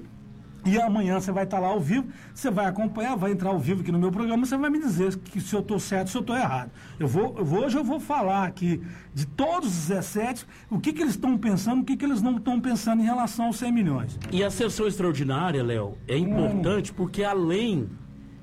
e 0.66 0.80
amanhã 0.80 1.20
você 1.20 1.32
vai 1.32 1.44
estar 1.44 1.60
lá 1.60 1.68
ao 1.68 1.80
vivo, 1.80 2.08
você 2.34 2.50
vai 2.50 2.66
acompanhar, 2.66 3.16
vai 3.16 3.32
entrar 3.32 3.50
ao 3.50 3.60
vivo 3.60 3.82
aqui 3.82 3.92
no 3.92 4.00
meu 4.00 4.12
programa, 4.12 4.46
você 4.46 4.56
vai 4.58 4.70
me 4.70 4.80
dizer 4.80 5.16
que 5.18 5.42
se 5.42 5.54
eu 5.56 5.60
estou 5.60 5.80
certo, 5.80 6.10
se 6.10 6.18
eu 6.18 6.22
estou 6.22 6.36
errado. 6.36 6.72
Eu 7.00 7.08
vou, 7.08 7.36
eu 7.38 7.44
vou- 7.46 7.66
hoje 7.66 7.78
eu 7.78 7.84
vou 7.84 8.00
falar 8.00 8.46
aqui 8.46 8.82
de 9.14 9.26
todos 9.28 9.70
os 9.70 9.88
17, 9.88 10.46
o 10.70 10.80
que, 10.80 10.94
que 10.94 11.02
eles 11.02 11.14
estão 11.16 11.38
pensando, 11.38 11.82
o 11.82 11.84
que, 11.84 11.98
que 11.98 12.06
eles 12.06 12.22
não 12.22 12.38
estão 12.38 12.60
pensando 12.62 13.02
em 13.02 13.06
relação 13.06 13.46
aos 13.48 13.58
100 13.58 13.72
milhões. 13.72 14.20
E 14.32 14.44
a 14.44 14.50
sessão 14.50 14.88
extraordinária, 14.88 15.62
Léo, 15.64 15.98
é 16.08 16.18
importante 16.18 16.94
porque 16.94 17.24
além 17.24 17.90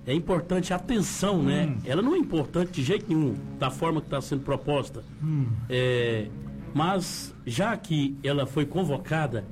é 0.07 0.15
importante 0.15 0.73
a 0.73 0.77
atenção, 0.77 1.43
né? 1.43 1.75
Ela 1.85 2.03
não 2.03 2.15
é 2.15 2.19
importante 2.19 2.73
de 2.73 2.83
jeito 2.83 3.07
nenhum 3.09 3.35
da 3.59 3.71
forma 3.71 4.01
que 4.01 4.07
está 4.07 4.21
sendo 4.21 4.43
proposta. 4.43 5.05
É, 5.69 6.27
mas 6.75 7.35
já 7.47 7.77
que 7.77 8.17
ela 8.25 8.47
foi 8.47 8.65
convocada, 8.65 9.45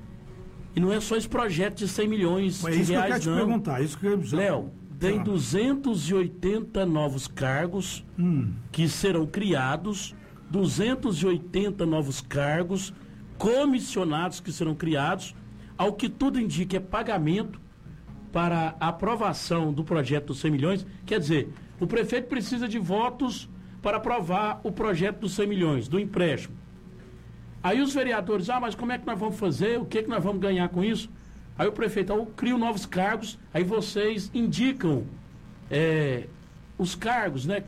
e 0.77 0.81
não 0.81 0.93
é 0.93 1.01
só 1.01 1.17
esse 1.17 1.29
projeto 1.29 1.79
de 1.79 1.89
100 1.89 2.09
milhões 2.09 2.65
É 2.65 2.71
de 2.71 2.77
isso 2.81 2.87
que 2.93 2.97
eu 2.97 3.01
quero 3.01 3.09
reais, 3.09 3.23
te 3.23 3.29
não. 3.29 3.37
perguntar. 3.37 3.81
Isso 3.83 3.99
que 3.99 4.07
eu... 4.07 4.21
Léo, 4.33 4.71
tem 4.99 5.19
Ah. 5.21 5.23
280 5.23 6.85
novos 6.87 7.27
cargos 7.27 8.05
Hum. 8.19 8.53
que 8.73 8.89
serão 8.89 9.27
criados, 9.27 10.15
280 10.51 11.85
novos 11.87 12.21
cargos 12.21 12.93
comissionados 13.37 14.41
que 14.41 14.51
serão 14.53 14.75
criados, 14.75 15.35
ao 15.77 15.93
que 15.93 16.09
tudo 16.09 16.41
indica 16.41 16.77
é 16.77 16.81
pagamento 16.81 17.61
para 18.33 18.75
a 18.81 18.89
aprovação 18.89 19.73
do 19.73 19.85
projeto 19.85 20.27
dos 20.27 20.41
100 20.41 20.51
milhões. 20.51 20.87
Quer 21.07 21.21
dizer, 21.21 21.49
o 21.81 21.87
prefeito 21.87 22.27
precisa 22.29 22.67
de 22.69 22.79
votos 22.79 23.49
para 23.81 23.97
aprovar 23.99 24.61
o 24.65 24.73
projeto 24.73 25.21
dos 25.21 25.33
100 25.35 25.47
milhões, 25.47 25.89
do 25.89 26.01
empréstimo. 26.01 26.58
Aí 27.69 27.83
os 27.83 27.93
vereadores, 27.93 28.49
ah, 28.49 28.59
mas 28.59 28.75
como 28.75 28.93
é 28.93 28.97
que 28.99 29.07
nós 29.07 29.19
vamos 29.19 29.39
fazer? 29.39 29.79
O 29.79 29.85
que, 29.85 30.03
que 30.03 30.09
nós 30.09 30.25
vamos 30.25 30.41
ganhar 30.41 30.67
com 30.71 30.83
isso? 30.83 31.11
Aí 31.59 31.69
o 31.69 31.73
prefeito, 31.73 32.11
eu 32.15 32.25
crio 32.35 32.57
novos 32.57 32.87
cargos, 32.87 33.39
aí 33.53 33.63
vocês 33.63 34.31
indicam 34.33 35.05
é, 35.71 36.25
os 36.79 36.95
cargos, 36.95 37.45
né? 37.45 37.63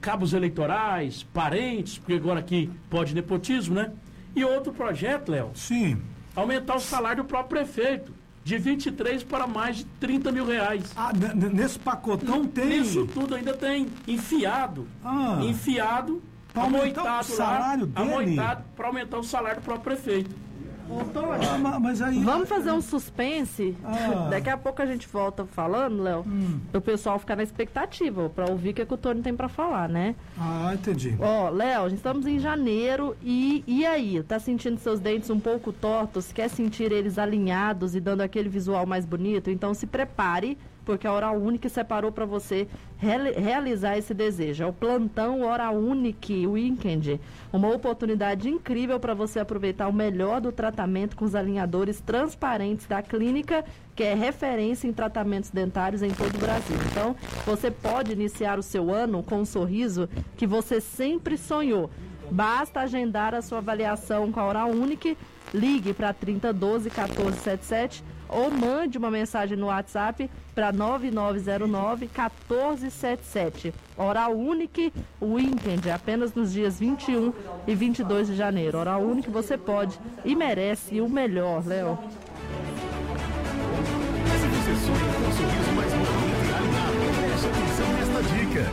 Cabos 0.00 0.32
eleitorais, 0.32 1.22
parentes, 1.32 1.98
porque 1.98 2.14
agora 2.14 2.40
aqui 2.40 2.68
pode 2.90 3.14
nepotismo, 3.14 3.76
né? 3.76 3.92
E 4.34 4.44
outro 4.44 4.72
projeto, 4.72 5.30
Léo, 5.30 5.52
Sim. 5.54 6.00
aumentar 6.34 6.74
o 6.74 6.80
salário 6.80 7.22
do 7.22 7.28
próprio 7.28 7.60
prefeito, 7.64 8.12
de 8.42 8.58
23 8.58 9.22
para 9.22 9.46
mais 9.46 9.76
de 9.76 9.84
30 10.00 10.32
mil 10.32 10.46
reais. 10.46 10.82
Ah, 10.96 11.12
n- 11.14 11.44
n- 11.46 11.54
nesse 11.54 11.78
pacotão 11.78 12.44
tem... 12.44 12.80
Isso 12.80 13.06
tudo 13.06 13.36
ainda 13.36 13.54
tem 13.54 13.86
enfiado, 14.08 14.88
Ah. 15.04 15.38
enfiado, 15.44 16.20
Pra 16.58 16.78
aumentar 16.78 17.02
o 17.02 17.06
amoitado 17.06 17.24
salário 17.26 17.90
lá, 17.94 18.02
dele? 18.02 18.12
amoitado 18.12 18.64
para 18.76 18.86
aumentar 18.86 19.18
o 19.18 19.22
salário 19.24 19.60
do 19.60 19.64
próprio 19.64 19.84
prefeito. 19.96 20.48
Ah, 20.90 21.58
ma- 21.58 21.78
mas 21.78 22.00
aí. 22.00 22.18
Vamos 22.24 22.48
fazer 22.48 22.70
um 22.72 22.80
suspense? 22.80 23.76
Ah. 23.84 24.28
Daqui 24.32 24.48
a 24.48 24.56
pouco 24.56 24.80
a 24.80 24.86
gente 24.86 25.06
volta 25.06 25.44
falando, 25.44 26.02
Léo. 26.02 26.24
Hum. 26.26 26.60
Para 26.72 26.78
o 26.78 26.80
pessoal 26.80 27.18
ficar 27.18 27.36
na 27.36 27.42
expectativa, 27.42 28.30
para 28.30 28.50
ouvir 28.50 28.70
o 28.70 28.74
que, 28.74 28.86
que 28.86 28.94
o 28.94 28.96
Tony 28.96 29.20
tem 29.20 29.34
para 29.36 29.50
falar, 29.50 29.86
né? 29.86 30.14
Ah, 30.38 30.70
entendi. 30.72 31.14
Ó, 31.20 31.50
Léo, 31.50 31.88
estamos 31.88 32.26
em 32.26 32.38
janeiro 32.38 33.14
e, 33.22 33.62
e 33.66 33.84
aí? 33.84 34.22
Tá 34.22 34.38
sentindo 34.38 34.78
seus 34.78 34.98
dentes 34.98 35.28
um 35.28 35.38
pouco 35.38 35.74
tortos? 35.74 36.32
Quer 36.32 36.48
sentir 36.48 36.90
eles 36.90 37.18
alinhados 37.18 37.94
e 37.94 38.00
dando 38.00 38.22
aquele 38.22 38.48
visual 38.48 38.86
mais 38.86 39.04
bonito? 39.04 39.50
Então 39.50 39.74
se 39.74 39.86
prepare, 39.86 40.56
porque 40.88 41.06
a 41.06 41.12
Hora 41.12 41.30
Única 41.32 41.68
separou 41.68 42.10
para 42.10 42.24
você 42.24 42.66
reali- 42.96 43.32
realizar 43.32 43.98
esse 43.98 44.14
desejo. 44.14 44.64
É 44.64 44.66
o 44.66 44.72
plantão 44.72 45.42
Hora 45.42 45.70
Única 45.70 46.32
Weekend. 46.32 47.20
Uma 47.52 47.68
oportunidade 47.68 48.48
incrível 48.48 48.98
para 48.98 49.12
você 49.12 49.38
aproveitar 49.38 49.86
o 49.86 49.92
melhor 49.92 50.40
do 50.40 50.50
tratamento 50.50 51.14
com 51.14 51.26
os 51.26 51.34
alinhadores 51.34 52.00
transparentes 52.00 52.86
da 52.86 53.02
clínica, 53.02 53.66
que 53.94 54.02
é 54.02 54.14
referência 54.14 54.88
em 54.88 54.92
tratamentos 54.94 55.50
dentários 55.50 56.02
em 56.02 56.08
todo 56.08 56.34
o 56.36 56.38
Brasil. 56.38 56.78
Então, 56.90 57.14
você 57.44 57.70
pode 57.70 58.12
iniciar 58.12 58.58
o 58.58 58.62
seu 58.62 58.90
ano 58.90 59.22
com 59.22 59.40
um 59.42 59.44
sorriso 59.44 60.08
que 60.38 60.46
você 60.46 60.80
sempre 60.80 61.36
sonhou. 61.36 61.90
Basta 62.30 62.80
agendar 62.80 63.34
a 63.34 63.42
sua 63.42 63.58
avaliação 63.58 64.32
com 64.32 64.40
a 64.40 64.44
Hora 64.44 64.64
Única, 64.64 65.14
ligue 65.52 65.92
para 65.92 66.14
3012 66.14 66.84
1477 66.84 68.02
ou 68.28 68.50
mande 68.50 68.98
uma 68.98 69.10
mensagem 69.10 69.56
no 69.56 69.66
WhatsApp 69.66 70.30
para 70.54 70.72
9909 70.72 72.06
1477. 72.06 73.74
Hora 73.96 74.28
Única 74.28 74.92
Weekend, 75.20 75.90
apenas 75.90 76.34
nos 76.34 76.52
dias 76.52 76.78
21 76.78 77.32
e 77.66 77.74
22 77.74 78.28
de 78.28 78.36
janeiro. 78.36 78.78
Hora 78.78 78.96
Única 78.96 79.30
você 79.30 79.56
pode 79.56 79.98
e 80.24 80.34
merece 80.34 81.00
o 81.00 81.08
melhor, 81.08 81.66
Léo. 81.66 81.98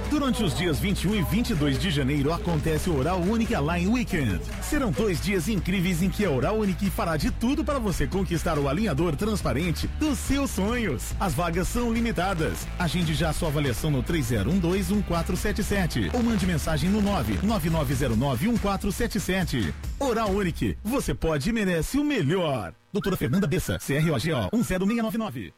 Durante 0.09 0.43
os 0.43 0.55
dias 0.55 0.79
21 0.79 1.15
e 1.15 1.21
22 1.23 1.79
de 1.79 1.89
janeiro 1.89 2.31
acontece 2.31 2.89
o 2.89 2.97
Oral 2.97 3.19
Unique 3.19 3.53
Align 3.55 3.87
Weekend. 3.87 4.39
Serão 4.61 4.91
dois 4.91 5.19
dias 5.19 5.49
incríveis 5.49 6.03
em 6.03 6.09
que 6.09 6.23
a 6.23 6.31
Oral 6.31 6.59
Unique 6.59 6.89
fará 6.89 7.17
de 7.17 7.29
tudo 7.31 7.65
para 7.65 7.79
você 7.79 8.05
conquistar 8.05 8.59
o 8.59 8.69
alinhador 8.69 9.15
transparente 9.15 9.87
dos 9.99 10.19
seus 10.19 10.51
sonhos. 10.51 11.13
As 11.19 11.33
vagas 11.33 11.67
são 11.67 11.91
limitadas. 11.91 12.67
Agende 12.77 13.15
já 13.15 13.33
sua 13.33 13.47
avaliação 13.49 13.89
no 13.89 14.03
30121477 14.03 16.13
ou 16.13 16.21
mande 16.21 16.45
mensagem 16.45 16.87
no 16.89 17.01
999091477. 17.01 19.73
Oral 19.99 20.29
Unique, 20.29 20.77
você 20.83 21.15
pode 21.15 21.49
e 21.49 21.53
merece 21.53 21.97
o 21.97 22.03
melhor. 22.03 22.73
Doutora 22.93 23.17
Fernanda 23.17 23.45
Bessa, 23.45 23.77
CROGO 23.77 24.49
10699. 24.53 25.53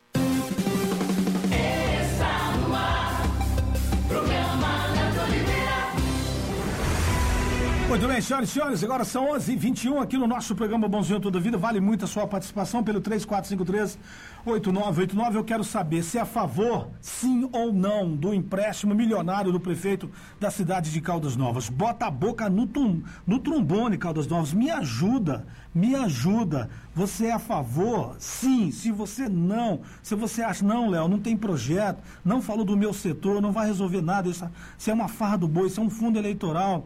Muito 7.87 8.05
bem, 8.05 8.19
senhoras 8.19 8.49
e 8.49 8.51
senhores, 8.51 8.83
agora 8.83 9.05
são 9.05 9.31
11h21 9.31 10.01
aqui 10.01 10.17
no 10.17 10.27
nosso 10.27 10.53
programa 10.53 10.89
Bonzinho 10.89 11.21
Toda 11.21 11.39
Vida. 11.39 11.57
Vale 11.57 11.79
muito 11.79 12.03
a 12.03 12.07
sua 12.07 12.27
participação 12.27 12.83
pelo 12.83 12.99
3453-8989. 12.99 15.35
Eu 15.35 15.43
quero 15.45 15.63
saber 15.63 16.03
se 16.03 16.17
é 16.17 16.21
a 16.21 16.25
favor, 16.25 16.89
sim 16.99 17.47
ou 17.53 17.71
não, 17.71 18.13
do 18.13 18.33
empréstimo 18.33 18.93
milionário 18.93 19.53
do 19.53 19.59
prefeito 19.59 20.11
da 20.37 20.51
cidade 20.51 20.91
de 20.91 20.99
Caldas 20.99 21.37
Novas. 21.37 21.69
Bota 21.69 22.07
a 22.07 22.11
boca 22.11 22.49
no, 22.49 22.67
tum, 22.67 23.01
no 23.25 23.39
trombone, 23.39 23.97
Caldas 23.97 24.27
Novas. 24.27 24.51
Me 24.51 24.69
ajuda, 24.69 25.47
me 25.73 25.95
ajuda. 25.95 26.69
Você 26.93 27.27
é 27.27 27.31
a 27.31 27.39
favor? 27.39 28.17
Sim. 28.19 28.69
Se 28.69 28.91
você 28.91 29.29
não, 29.29 29.79
se 30.03 30.13
você 30.13 30.43
acha, 30.43 30.61
não, 30.63 30.89
Léo, 30.89 31.07
não 31.07 31.19
tem 31.19 31.37
projeto, 31.37 32.03
não 32.23 32.41
falou 32.41 32.65
do 32.65 32.75
meu 32.75 32.91
setor, 32.91 33.41
não 33.41 33.53
vai 33.53 33.65
resolver 33.65 34.01
nada, 34.01 34.27
isso, 34.27 34.45
isso 34.77 34.91
é 34.91 34.93
uma 34.93 35.07
farra 35.07 35.37
do 35.37 35.47
boi, 35.47 35.67
isso 35.67 35.79
é 35.79 35.83
um 35.83 35.89
fundo 35.89 36.19
eleitoral. 36.19 36.85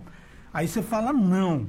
Aí 0.53 0.67
você 0.67 0.81
fala 0.81 1.13
não. 1.13 1.67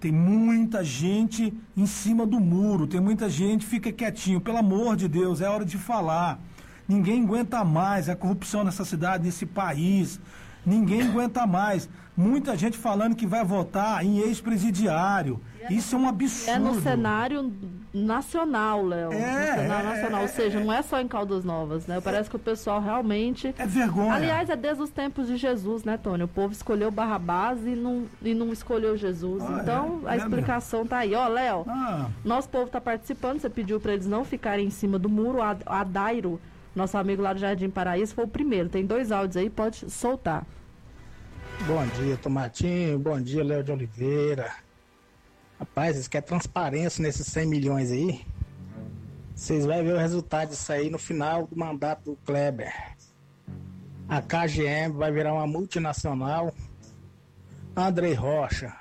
Tem 0.00 0.12
muita 0.12 0.84
gente 0.84 1.52
em 1.76 1.86
cima 1.86 2.26
do 2.26 2.38
muro, 2.38 2.86
tem 2.86 3.00
muita 3.00 3.28
gente 3.30 3.64
fica 3.64 3.90
quietinho. 3.90 4.40
Pelo 4.40 4.58
amor 4.58 4.96
de 4.96 5.08
Deus, 5.08 5.40
é 5.40 5.48
hora 5.48 5.64
de 5.64 5.78
falar. 5.78 6.38
Ninguém 6.86 7.24
aguenta 7.24 7.64
mais 7.64 8.08
a 8.08 8.14
corrupção 8.14 8.62
nessa 8.62 8.84
cidade, 8.84 9.24
nesse 9.24 9.46
país. 9.46 10.20
Ninguém 10.64 11.02
aguenta 11.02 11.46
mais. 11.46 11.88
Muita 12.16 12.56
gente 12.56 12.76
falando 12.76 13.14
que 13.14 13.26
vai 13.26 13.44
votar 13.44 14.04
em 14.04 14.18
ex-presidiário. 14.18 15.40
Isso 15.70 15.96
é 15.96 15.98
um 15.98 16.08
absurdo. 16.08 16.50
É 16.50 16.58
no 16.58 16.80
cenário 16.80 17.52
nacional, 17.96 18.84
Léo. 18.84 19.12
É, 19.12 19.54
cenário 19.54 19.88
é, 19.88 19.92
nacional. 19.94 20.22
Ou 20.22 20.28
seja, 20.28 20.60
não 20.60 20.72
é 20.72 20.82
só 20.82 21.00
em 21.00 21.08
Caldas 21.08 21.44
Novas, 21.44 21.86
né? 21.86 22.00
Parece 22.00 22.28
que 22.28 22.36
o 22.36 22.38
pessoal 22.38 22.80
realmente. 22.80 23.54
É 23.56 23.66
vergonha. 23.66 24.12
Aliás, 24.12 24.50
é 24.50 24.56
desde 24.56 24.82
os 24.82 24.90
tempos 24.90 25.26
de 25.28 25.36
Jesus, 25.36 25.82
né, 25.84 25.96
Tony? 25.96 26.22
O 26.24 26.28
povo 26.28 26.52
escolheu 26.52 26.90
Barrabás 26.90 27.58
e 27.64 27.70
não, 27.70 28.04
e 28.22 28.34
não 28.34 28.52
escolheu 28.52 28.96
Jesus. 28.96 29.42
Ah, 29.42 29.60
então, 29.62 30.02
é? 30.04 30.10
a 30.10 30.14
É 30.14 30.18
explicação 30.18 30.86
tá 30.86 30.98
aí. 30.98 31.14
Ó, 31.14 31.26
Léo, 31.26 31.64
Ah, 31.68 32.08
nosso 32.24 32.48
povo 32.48 32.70
tá 32.70 32.80
participando. 32.80 33.40
Você 33.40 33.48
pediu 33.48 33.80
para 33.80 33.94
eles 33.94 34.06
não 34.06 34.24
ficarem 34.24 34.66
em 34.66 34.70
cima 34.70 34.98
do 34.98 35.08
muro. 35.08 35.40
A, 35.40 35.56
a 35.64 35.82
Dairo, 35.82 36.38
nosso 36.74 36.98
amigo 36.98 37.22
lá 37.22 37.32
do 37.32 37.38
Jardim 37.38 37.70
Paraíso, 37.70 38.14
foi 38.14 38.24
o 38.24 38.28
primeiro. 38.28 38.68
Tem 38.68 38.84
dois 38.84 39.10
áudios 39.10 39.36
aí, 39.38 39.48
pode 39.48 39.90
soltar. 39.90 40.44
Bom 41.66 41.84
dia, 41.98 42.16
Tomatinho. 42.18 42.98
Bom 42.98 43.18
dia, 43.20 43.42
Léo 43.42 43.64
de 43.64 43.72
Oliveira. 43.72 44.65
Rapaz, 45.58 45.96
vocês 45.96 46.08
querem 46.08 46.26
transparência 46.26 47.02
nesses 47.02 47.26
100 47.28 47.46
milhões 47.46 47.90
aí? 47.90 48.24
Vocês 49.34 49.66
vão 49.66 49.84
ver 49.84 49.94
o 49.94 49.98
resultado 49.98 50.50
disso 50.50 50.72
aí 50.72 50.90
no 50.90 50.98
final 50.98 51.46
do 51.46 51.56
mandato 51.56 52.10
do 52.10 52.16
Kleber. 52.24 52.72
A 54.08 54.22
KGM 54.22 54.96
vai 54.96 55.10
virar 55.10 55.34
uma 55.34 55.46
multinacional. 55.46 56.54
Andrei 57.74 58.14
Rocha 58.14 58.74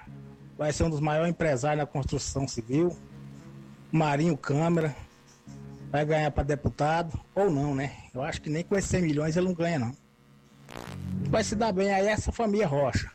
vai 0.57 0.71
ser 0.71 0.83
um 0.83 0.89
dos 0.89 0.99
maiores 0.99 1.31
empresários 1.31 1.79
na 1.79 1.85
construção 1.85 2.47
civil. 2.47 2.95
Marinho 3.91 4.37
Câmara 4.37 4.95
vai 5.91 6.05
ganhar 6.05 6.31
para 6.31 6.43
deputado, 6.43 7.19
ou 7.33 7.49
não, 7.49 7.73
né? 7.73 7.95
Eu 8.13 8.21
acho 8.21 8.41
que 8.41 8.49
nem 8.49 8.63
com 8.63 8.75
esses 8.75 8.89
100 8.89 9.01
milhões 9.01 9.37
ele 9.37 9.47
não 9.47 9.53
ganha, 9.53 9.79
não 9.79 9.95
vai 11.29 11.43
se 11.43 11.55
dar 11.55 11.71
bem 11.71 11.91
aí 11.91 12.07
essa 12.07 12.31
família 12.31 12.67
Rocha. 12.67 13.11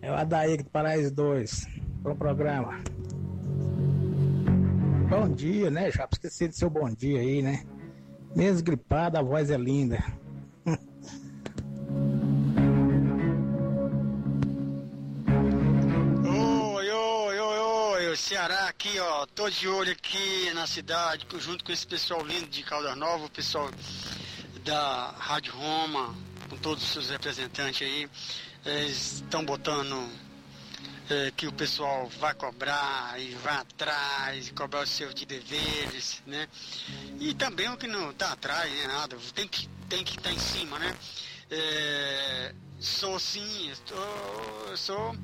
É 0.00 0.10
o 0.10 0.14
Adair 0.14 0.62
do 0.62 0.70
Paraíso 0.70 1.12
2, 1.12 1.66
pro 2.02 2.14
programa. 2.14 2.80
Bom 5.08 5.28
dia, 5.28 5.70
né? 5.70 5.90
Já 5.90 6.08
esqueci 6.10 6.48
do 6.48 6.54
seu 6.54 6.68
bom 6.68 6.90
dia 6.90 7.20
aí, 7.20 7.42
né? 7.42 7.64
Mesmo 8.34 8.64
gripado, 8.64 9.16
a 9.16 9.22
voz 9.22 9.50
é 9.50 9.56
linda. 9.56 10.04
Oi, 16.24 16.90
oi, 16.90 17.40
oi, 17.40 17.58
oi, 17.58 18.12
o 18.12 18.16
Ceará 18.16 18.68
aqui, 18.68 18.98
ó, 18.98 19.26
tô 19.26 19.48
de 19.48 19.68
olho 19.68 19.92
aqui 19.92 20.52
na 20.54 20.66
cidade, 20.66 21.26
junto 21.38 21.64
com 21.64 21.72
esse 21.72 21.86
pessoal 21.86 22.24
lindo 22.26 22.48
de 22.48 22.62
Caldas 22.62 22.96
Nova, 22.96 23.26
o 23.26 23.30
pessoal 23.30 23.70
da 24.64 25.14
Rádio 25.16 25.54
Roma, 25.54 26.14
com 26.50 26.56
todos 26.56 26.82
os 26.82 26.90
seus 26.90 27.10
representantes 27.10 27.86
aí, 27.86 28.08
eles 28.64 29.22
estão 29.22 29.44
botando 29.44 30.08
é, 31.08 31.30
que 31.36 31.46
o 31.46 31.52
pessoal 31.52 32.08
vai 32.18 32.34
cobrar 32.34 33.20
e 33.20 33.34
vai 33.36 33.56
atrás, 33.56 34.50
cobrar 34.50 34.82
os 34.82 34.90
seus 34.90 35.14
deveres, 35.14 36.22
né? 36.26 36.48
E 37.20 37.34
também 37.34 37.68
o 37.68 37.76
que 37.76 37.86
não 37.86 38.12
tá 38.12 38.32
atrás, 38.32 38.72
né, 38.72 38.86
nada, 38.86 39.16
tem 39.34 39.46
que 39.46 39.68
tem 39.88 40.02
que 40.02 40.16
estar 40.18 40.32
em 40.32 40.38
cima, 40.38 40.78
né? 40.78 40.96
É, 41.50 42.54
sou 42.80 43.18
sim, 43.20 43.70
estou, 43.70 44.76
sou 44.76 45.14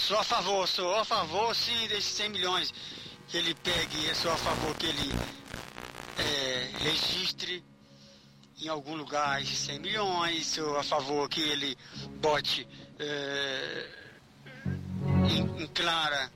Sou 0.00 0.18
a 0.18 0.24
favor, 0.24 0.66
sou 0.68 0.94
a 0.96 1.04
favor 1.04 1.54
sim 1.54 1.86
desses 1.88 2.12
100 2.14 2.28
milhões 2.28 2.74
que 3.28 3.36
ele 3.38 3.54
pegue, 3.54 4.14
sou 4.14 4.30
a 4.30 4.36
favor 4.36 4.76
que 4.76 4.86
ele 4.86 5.12
é, 6.18 6.70
registre 6.78 7.64
em 8.60 8.68
algum 8.68 8.96
lugar 8.96 9.40
esses 9.40 9.58
100 9.58 9.78
milhões, 9.78 10.46
sou 10.46 10.76
a 10.76 10.82
favor 10.82 11.28
que 11.28 11.40
ele 11.40 11.76
bote 12.20 12.66
é, 12.98 14.03
em, 15.30 15.62
em 15.62 15.66
clara 15.68 16.30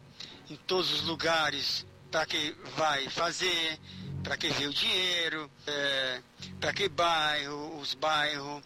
em 0.51 0.57
todos 0.57 0.93
os 0.93 1.03
lugares 1.03 1.87
para 2.11 2.25
que 2.25 2.57
vai 2.77 3.09
fazer, 3.11 3.79
para 4.23 4.37
que 4.37 4.49
vê 4.49 4.67
o 4.67 4.73
dinheiro, 4.73 5.51
é, 5.67 6.23
para 6.61 6.73
que 6.73 6.89
bairro, 6.89 7.79
os 7.79 7.95
bairros 7.95 8.63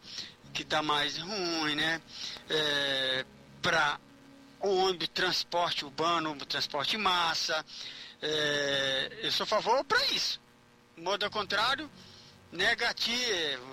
que 0.53 0.65
tá 0.65 0.83
mais 0.83 1.19
ruim, 1.19 1.75
né? 1.75 2.01
É, 2.49 3.25
para 3.61 3.99
ônibus, 4.61 5.09
transporte 5.09 5.85
urbano, 5.85 6.37
transporte 6.47 6.97
massa. 6.97 7.65
É, 8.21 9.19
eu 9.23 9.33
sou 9.33 9.45
a 9.45 9.47
favor 9.47 9.85
para 9.85 10.05
isso. 10.07 10.41
Modo 10.97 11.25
ao 11.25 11.31
contrário, 11.31 11.91
negativo. 12.53 13.73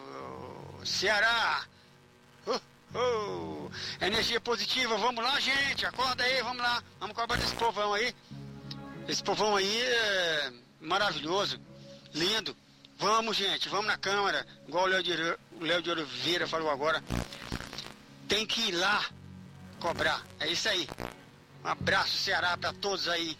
Ceará. 0.85 1.65
Uh, 2.47 2.55
uh, 2.97 3.58
energia 4.01 4.39
positiva, 4.39 4.97
vamos 4.97 5.23
lá, 5.23 5.39
gente. 5.39 5.85
Acorda 5.85 6.23
aí, 6.23 6.41
vamos 6.41 6.61
lá. 6.61 6.83
Vamos 6.99 7.15
cobrar 7.15 7.37
desse 7.37 7.55
povão 7.55 7.93
aí. 7.93 8.15
Esse 9.07 9.23
povão 9.23 9.55
aí 9.55 9.81
é 9.81 10.51
maravilhoso, 10.79 11.59
lindo. 12.13 12.55
Vamos, 12.97 13.37
gente, 13.37 13.69
vamos 13.69 13.87
na 13.87 13.97
Câmara, 13.97 14.45
igual 14.67 14.83
o 14.83 14.87
Léo 14.87 15.01
de, 15.01 15.13
Léo 15.61 15.81
de 15.81 15.89
Oliveira 15.89 16.47
falou 16.47 16.69
agora. 16.69 17.03
Tem 18.27 18.45
que 18.45 18.69
ir 18.69 18.71
lá 18.73 19.05
cobrar. 19.79 20.21
É 20.39 20.47
isso 20.47 20.67
aí. 20.67 20.87
Um 21.63 21.67
abraço, 21.67 22.17
Ceará, 22.17 22.57
para 22.57 22.73
todos 22.73 23.07
aí. 23.07 23.37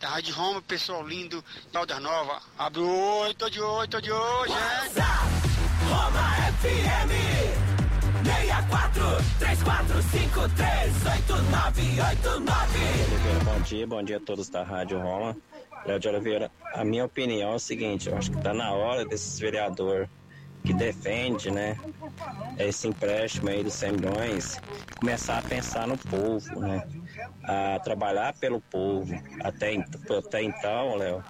Da 0.00 0.08
Rádio 0.08 0.34
Roma, 0.34 0.60
pessoal 0.62 1.06
lindo, 1.06 1.44
Caldas 1.72 2.00
Nova. 2.00 2.42
Abre 2.58 2.80
o 2.80 3.20
oi, 3.20 3.34
tô 3.34 3.48
de 3.48 3.60
oi, 3.60 3.88
tô 3.88 4.00
de 4.00 4.10
oi, 4.10 4.48
gente. 4.48 5.00
Roma 5.88 6.34
FM 6.60 7.63
64 8.24 9.02
3453 9.38 11.06
8989 11.06 13.44
Bom 13.44 13.60
dia, 13.60 13.86
bom 13.86 14.02
dia 14.02 14.16
a 14.16 14.20
todos 14.20 14.48
da 14.48 14.62
Rádio 14.62 14.98
Roma. 14.98 15.36
Léo 15.84 16.00
de 16.00 16.08
Oliveira, 16.08 16.50
a 16.72 16.82
minha 16.84 17.04
opinião 17.04 17.52
é 17.52 17.54
o 17.54 17.58
seguinte, 17.58 18.08
eu 18.08 18.16
acho 18.16 18.30
que 18.30 18.38
está 18.38 18.54
na 18.54 18.72
hora 18.72 19.04
desses 19.04 19.38
vereador 19.38 20.08
que 20.64 20.72
defende, 20.72 21.50
né, 21.50 21.78
esse 22.58 22.88
empréstimo 22.88 23.50
aí 23.50 23.62
dos 23.62 23.74
100 23.74 23.92
milhões, 23.92 24.58
começar 24.98 25.38
a 25.38 25.42
pensar 25.42 25.86
no 25.86 25.98
povo, 25.98 26.60
né, 26.60 26.88
a 27.42 27.78
trabalhar 27.80 28.32
pelo 28.38 28.62
povo. 28.62 29.14
Até, 29.40 29.76
até 30.18 30.42
então, 30.42 30.96
Léo, 30.96 31.22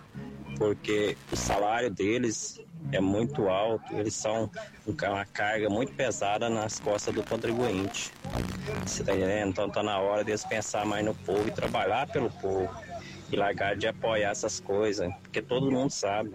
porque 0.56 1.16
o 1.32 1.36
salário 1.36 1.90
deles 1.90 2.60
é 2.92 3.00
muito 3.00 3.48
alto, 3.48 3.92
eles 3.94 4.14
são 4.14 4.50
uma 4.86 5.24
carga 5.26 5.68
muito 5.68 5.92
pesada 5.94 6.48
nas 6.48 6.78
costas 6.80 7.14
do 7.14 7.24
contribuinte. 7.24 8.12
Você 8.84 9.02
tá 9.02 9.14
entendendo? 9.14 9.50
Então 9.50 9.70
tá 9.70 9.82
na 9.82 9.98
hora 9.98 10.24
deles 10.24 10.44
pensar 10.44 10.84
mais 10.84 11.04
no 11.04 11.14
povo 11.14 11.48
e 11.48 11.50
trabalhar 11.50 12.06
pelo 12.06 12.30
povo 12.30 12.68
e 13.32 13.36
largar 13.36 13.76
de 13.76 13.86
apoiar 13.86 14.30
essas 14.30 14.60
coisas, 14.60 15.12
porque 15.22 15.42
todo 15.42 15.70
mundo 15.70 15.90
sabe 15.90 16.30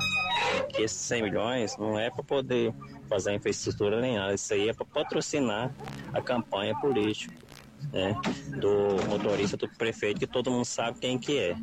que 0.73 0.81
esses 0.81 0.97
100 0.97 1.23
milhões 1.23 1.77
não 1.77 1.97
é 1.97 2.09
para 2.09 2.23
poder 2.23 2.73
fazer 3.07 3.33
infraestrutura 3.33 4.01
nem 4.01 4.17
nada, 4.17 4.33
isso 4.33 4.53
aí 4.53 4.69
é 4.69 4.73
para 4.73 4.85
patrocinar 4.85 5.73
a 6.13 6.21
campanha 6.21 6.75
política. 6.75 7.48
Né, 7.91 8.15
do 8.59 9.03
motorista 9.09 9.57
do 9.57 9.67
prefeito 9.67 10.19
que 10.19 10.27
todo 10.27 10.51
mundo 10.51 10.65
sabe 10.65 10.99
quem 10.99 11.17
que 11.17 11.39
é. 11.39 11.55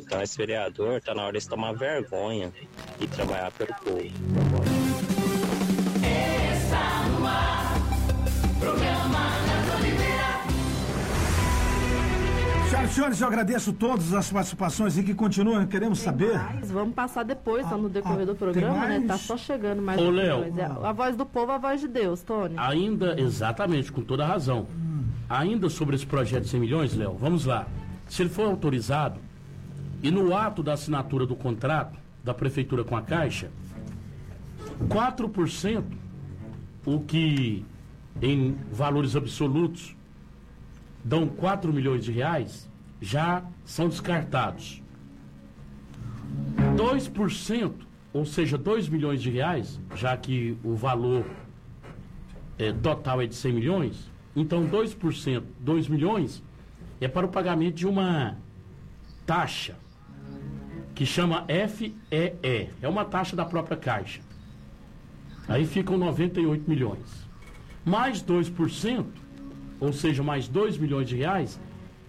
Então 0.00 0.20
esse 0.20 0.36
vereador 0.36 0.98
está 0.98 1.14
na 1.14 1.24
hora 1.24 1.38
de 1.38 1.48
tomar 1.48 1.72
vergonha 1.72 2.52
e 3.00 3.06
trabalhar 3.06 3.50
pelo 3.52 3.74
povo. 3.76 4.02
Está 6.02 7.08
no 7.08 7.26
ar, 7.26 7.74
programa. 8.60 9.42
Senhoras 12.72 12.90
e 12.90 12.94
senhores, 12.94 13.20
eu 13.20 13.28
agradeço 13.28 13.72
todas 13.72 14.12
as 14.14 14.32
participações 14.32 14.96
e 14.96 15.02
que 15.02 15.14
continuam, 15.14 15.66
queremos 15.66 15.98
saber. 15.98 16.38
Mas 16.54 16.70
vamos 16.70 16.94
passar 16.94 17.22
depois, 17.22 17.68
tá 17.68 17.76
no 17.76 17.88
decorrer 17.88 18.22
ah, 18.22 18.24
do 18.24 18.34
programa, 18.34 18.86
tem 18.86 18.88
né? 18.88 19.00
Tá 19.00 19.06
mais? 19.08 19.20
só 19.20 19.36
chegando 19.36 19.82
mais 19.82 20.00
Ô, 20.00 20.10
Léo. 20.10 20.44
É 20.44 20.86
A 20.86 20.92
voz 20.92 21.14
do 21.14 21.26
povo, 21.26 21.52
a 21.52 21.58
voz 21.58 21.80
de 21.82 21.88
Deus, 21.88 22.22
Tony. 22.22 22.54
Ainda, 22.56 23.20
exatamente, 23.20 23.92
com 23.92 24.02
toda 24.02 24.24
a 24.24 24.26
razão. 24.26 24.66
Ainda 25.32 25.70
sobre 25.70 25.96
esse 25.96 26.04
projeto 26.04 26.42
de 26.42 26.50
100 26.50 26.60
milhões, 26.60 26.94
Léo, 26.94 27.16
vamos 27.18 27.46
lá. 27.46 27.66
Se 28.06 28.20
ele 28.20 28.28
for 28.28 28.44
autorizado 28.44 29.18
e 30.02 30.10
no 30.10 30.36
ato 30.36 30.62
da 30.62 30.74
assinatura 30.74 31.24
do 31.24 31.34
contrato 31.34 31.98
da 32.22 32.34
prefeitura 32.34 32.84
com 32.84 32.94
a 32.94 33.00
Caixa, 33.00 33.50
4%, 34.88 35.84
o 36.84 37.00
que 37.00 37.64
em 38.20 38.58
valores 38.70 39.16
absolutos 39.16 39.96
dão 41.02 41.26
4 41.26 41.72
milhões 41.72 42.04
de 42.04 42.12
reais, 42.12 42.68
já 43.00 43.42
são 43.64 43.88
descartados. 43.88 44.82
2%, 46.76 47.72
ou 48.12 48.26
seja, 48.26 48.58
2 48.58 48.86
milhões 48.86 49.22
de 49.22 49.30
reais, 49.30 49.80
já 49.94 50.14
que 50.14 50.58
o 50.62 50.74
valor 50.74 51.24
é, 52.58 52.70
total 52.70 53.22
é 53.22 53.26
de 53.26 53.34
100 53.34 53.52
milhões, 53.54 54.11
então 54.34 54.66
2%, 54.66 55.42
2 55.60 55.88
milhões, 55.88 56.42
é 57.00 57.08
para 57.08 57.26
o 57.26 57.28
pagamento 57.28 57.74
de 57.74 57.86
uma 57.86 58.36
taxa 59.26 59.76
que 60.94 61.04
chama 61.06 61.44
FEE. 61.68 61.94
É 62.80 62.88
uma 62.88 63.04
taxa 63.04 63.34
da 63.34 63.44
própria 63.44 63.76
Caixa. 63.76 64.20
Aí 65.48 65.66
ficam 65.66 65.96
98 65.98 66.68
milhões. 66.68 67.28
Mais 67.84 68.22
2%, 68.22 69.04
ou 69.80 69.92
seja, 69.92 70.22
mais 70.22 70.46
2 70.46 70.78
milhões 70.78 71.08
de 71.08 71.16
reais, 71.16 71.58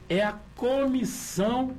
é 0.08 0.22
a 0.24 0.34
comissão 0.56 1.72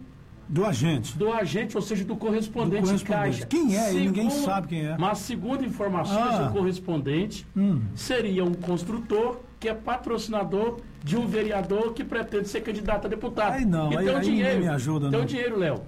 Do 0.48 0.64
agente. 0.64 1.16
do 1.16 1.33
agente, 1.33 1.76
ou 1.76 1.83
seja, 1.83 2.04
do 2.04 2.16
correspondente, 2.16 2.83
Do 2.83 2.87
correspondente. 2.87 3.38
Caixa. 3.40 3.46
Quem 3.46 3.76
é? 3.78 3.92
E 3.94 4.00
ninguém 4.00 4.28
sabe 4.30 4.66
quem 4.68 4.85
é. 4.87 4.96
Mas 4.98 5.18
segundo 5.18 5.64
informações, 5.64 6.35
Ah. 6.35 6.48
o 6.48 6.52
correspondente 6.52 7.46
Hum. 7.57 7.83
seria 7.94 8.44
um 8.44 8.52
construtor 8.54 9.40
que 9.64 9.68
é 9.70 9.72
patrocinador 9.72 10.81
de 11.03 11.16
um 11.16 11.27
vereador 11.27 11.94
que 11.94 12.05
pretende 12.05 12.48
ser 12.50 12.61
candidato 12.61 13.07
a 13.07 13.09
deputado. 13.09 13.55
Aí 13.55 13.64
não, 13.64 13.90
e 13.90 13.96
aí- 13.96 14.05
tem 14.05 14.14
o 14.14 14.18
aí 14.18 14.22
dinheiro. 14.24 14.61
me 14.61 14.68
ajuda, 14.68 15.09
Tem 15.09 15.18
não. 15.18 15.24
o 15.24 15.27
dinheiro, 15.27 15.59
Léo. 15.59 15.81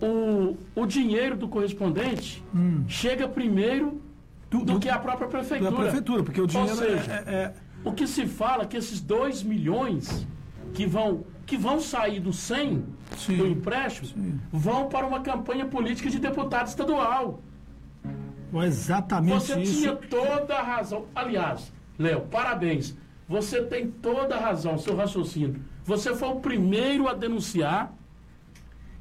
O, 0.00 0.56
o 0.74 0.86
dinheiro 0.86 1.36
do 1.36 1.46
correspondente 1.48 2.42
chega 2.88 3.28
primeiro 3.28 4.00
Do- 4.48 4.60
do, 4.60 4.64
do- 4.64 4.80
que 4.80 4.88
a 4.88 4.98
própria 4.98 5.28
prefeitura. 5.28 5.70
Da 5.70 5.76
prefeitura, 5.76 6.22
porque 6.22 6.40
o 6.40 6.46
dinheiro 6.46 6.70
Ou 6.72 6.76
seja, 6.78 7.12
é, 7.26 7.34
é- 7.34 7.52
o 7.84 7.92
que 7.92 8.06
se 8.06 8.26
fala 8.26 8.62
é 8.62 8.66
que 8.66 8.78
esses 8.78 9.02
2 9.02 9.42
milhões 9.42 10.26
que 10.72 10.86
vão, 10.86 11.24
que 11.44 11.58
vão 11.58 11.78
sair 11.78 12.20
do 12.20 12.32
100 12.32 12.84
Sim, 13.18 13.36
do 13.36 13.46
empréstimo 13.46 14.06
sim. 14.08 14.40
vão 14.50 14.88
para 14.88 15.06
uma 15.06 15.20
campanha 15.20 15.66
política 15.66 16.08
de 16.08 16.18
deputado 16.18 16.68
estadual. 16.68 17.42
é 18.54 18.64
exatamente 18.66 19.34
Você 19.34 19.60
isso. 19.60 19.78
tinha 19.80 19.94
toda 19.94 20.54
a 20.56 20.62
razão. 20.62 21.04
Aliás, 21.14 21.70
Léo, 21.98 22.22
parabéns. 22.22 22.96
Você 23.28 23.62
tem 23.62 23.90
toda 23.90 24.36
a 24.36 24.40
razão, 24.40 24.78
seu 24.78 24.96
raciocínio. 24.96 25.60
Você 25.84 26.14
foi 26.14 26.28
o 26.28 26.40
primeiro 26.40 27.08
a 27.08 27.14
denunciar 27.14 27.92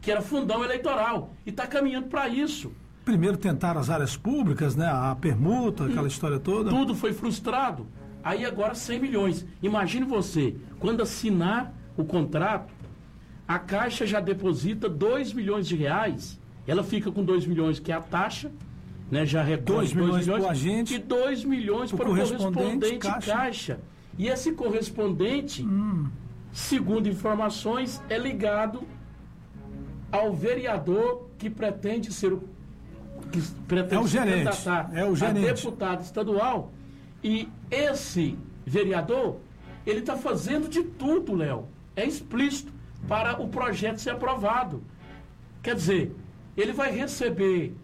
que 0.01 0.11
era 0.11 0.21
fundão 0.21 0.63
eleitoral 0.63 1.33
e 1.45 1.49
está 1.49 1.67
caminhando 1.67 2.07
para 2.07 2.27
isso. 2.27 2.71
Primeiro 3.05 3.37
tentaram 3.37 3.79
as 3.79 3.89
áreas 3.89 4.17
públicas, 4.17 4.75
né? 4.75 4.87
A 4.87 5.15
permuta, 5.15 5.85
aquela 5.85 6.07
história 6.07 6.39
toda. 6.39 6.69
Tudo 6.69 6.93
foi 6.93 7.13
frustrado. 7.13 7.87
Aí 8.23 8.43
agora 8.43 8.75
100 8.75 8.99
milhões. 8.99 9.45
Imagine 9.61 10.05
você, 10.05 10.55
quando 10.79 11.01
assinar 11.01 11.73
o 11.95 12.03
contrato, 12.03 12.73
a 13.47 13.57
Caixa 13.57 14.05
já 14.05 14.19
deposita 14.19 14.89
2 14.89 15.31
milhões 15.31 15.67
de 15.67 15.75
reais. 15.75 16.37
Ela 16.67 16.83
fica 16.83 17.09
com 17.09 17.23
2 17.23 17.45
milhões, 17.45 17.79
que 17.79 17.93
é 17.93 17.95
a 17.95 18.01
taxa, 18.01 18.51
né? 19.09 19.25
Já 19.25 19.41
recolhe 19.43 19.87
Dois 19.87 19.93
milhões 19.93 20.25
pro 20.25 20.47
agente, 20.49 20.93
e 20.95 20.99
2 20.99 21.43
milhões 21.45 21.91
para 21.91 22.03
o 22.03 22.07
correspondente, 22.09 22.53
correspondente 22.53 22.97
Caixa. 22.99 23.31
caixa. 23.33 23.79
E 24.17 24.27
esse 24.27 24.51
correspondente, 24.53 25.63
Hum. 25.63 26.07
segundo 26.51 27.07
informações, 27.07 28.01
é 28.09 28.17
ligado 28.17 28.81
ao 30.11 30.33
vereador 30.33 31.29
que 31.37 31.49
pretende 31.49 32.11
ser 32.13 32.33
o 32.33 32.43
que 33.31 33.41
pretende 33.67 33.95
É 33.95 33.99
o 33.99 34.07
gerente, 34.07 34.49
é 34.93 35.03
o 35.05 35.11
a 35.11 35.15
gerente. 35.15 35.41
deputado 35.41 36.01
estadual. 36.01 36.71
E 37.23 37.49
esse 37.69 38.37
vereador, 38.65 39.37
ele 39.85 39.99
está 39.99 40.15
fazendo 40.15 40.69
de 40.69 40.83
tudo, 40.83 41.35
Léo. 41.35 41.67
É 41.95 42.05
explícito 42.05 42.71
para 43.07 43.41
o 43.41 43.47
projeto 43.49 43.97
ser 43.97 44.11
aprovado. 44.11 44.81
Quer 45.61 45.75
dizer, 45.75 46.15
ele 46.55 46.71
vai 46.71 46.91
receber, 46.91 47.75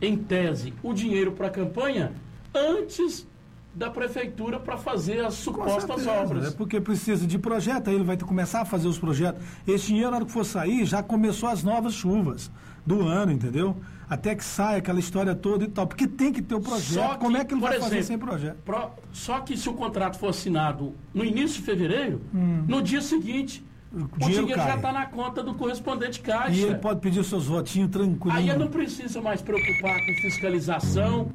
em 0.00 0.16
tese, 0.16 0.72
o 0.82 0.92
dinheiro 0.92 1.32
para 1.32 1.46
a 1.46 1.50
campanha 1.50 2.12
antes 2.54 3.26
da 3.74 3.90
prefeitura 3.90 4.60
para 4.60 4.76
fazer 4.76 5.24
as 5.24 5.34
supostas 5.34 5.84
certeza, 5.84 6.10
obras. 6.12 6.46
É 6.46 6.50
porque 6.56 6.80
precisa 6.80 7.26
de 7.26 7.38
projeto, 7.38 7.88
aí 7.88 7.96
ele 7.96 8.04
vai 8.04 8.16
ter 8.16 8.22
que 8.22 8.28
começar 8.28 8.60
a 8.60 8.64
fazer 8.64 8.86
os 8.86 8.98
projetos. 8.98 9.42
Esse 9.66 9.88
dinheiro, 9.88 10.10
na 10.10 10.16
hora 10.18 10.24
que 10.24 10.30
for 10.30 10.44
sair, 10.44 10.84
já 10.84 11.02
começou 11.02 11.48
as 11.48 11.64
novas 11.64 11.92
chuvas 11.92 12.50
do 12.86 13.02
ano, 13.02 13.32
entendeu? 13.32 13.76
Até 14.08 14.34
que 14.36 14.44
saia 14.44 14.78
aquela 14.78 15.00
história 15.00 15.34
toda 15.34 15.64
e 15.64 15.68
tal. 15.68 15.86
Porque 15.88 16.06
tem 16.06 16.32
que 16.32 16.40
ter 16.42 16.54
o 16.54 16.60
projeto. 16.60 17.02
Só 17.08 17.14
Como 17.16 17.34
que, 17.34 17.40
é 17.40 17.44
que 17.44 17.54
ele 17.54 17.60
vai 17.62 17.80
fazer 17.80 17.96
exemplo, 17.98 18.06
sem 18.06 18.18
projeto? 18.18 18.56
pro- 18.64 18.90
só 19.12 19.40
que 19.40 19.56
se 19.56 19.68
o 19.68 19.72
contrato 19.72 20.18
for 20.18 20.28
assinado 20.28 20.94
no 21.12 21.24
início 21.24 21.56
de 21.58 21.62
fevereiro, 21.62 22.20
no 22.32 22.80
dia 22.80 23.00
seguinte, 23.00 23.64
o 23.94 23.98
Hum. 24.04 24.08
dinheiro 24.18 24.46
dinheiro, 24.46 24.60
já 24.62 24.76
está 24.76 24.92
na 24.92 25.06
conta 25.06 25.42
do 25.42 25.54
correspondente 25.54 26.20
caixa. 26.20 26.50
E 26.50 26.62
ele 26.64 26.74
pode 26.76 27.00
pedir 27.00 27.22
seus 27.24 27.46
votinhos 27.46 27.90
tranquilo. 27.90 28.36
Aí 28.36 28.48
ele 28.48 28.58
não 28.58 28.68
precisa 28.68 29.20
mais 29.20 29.40
preocupar 29.40 29.94
com 30.04 30.12
fiscalização, 30.22 31.30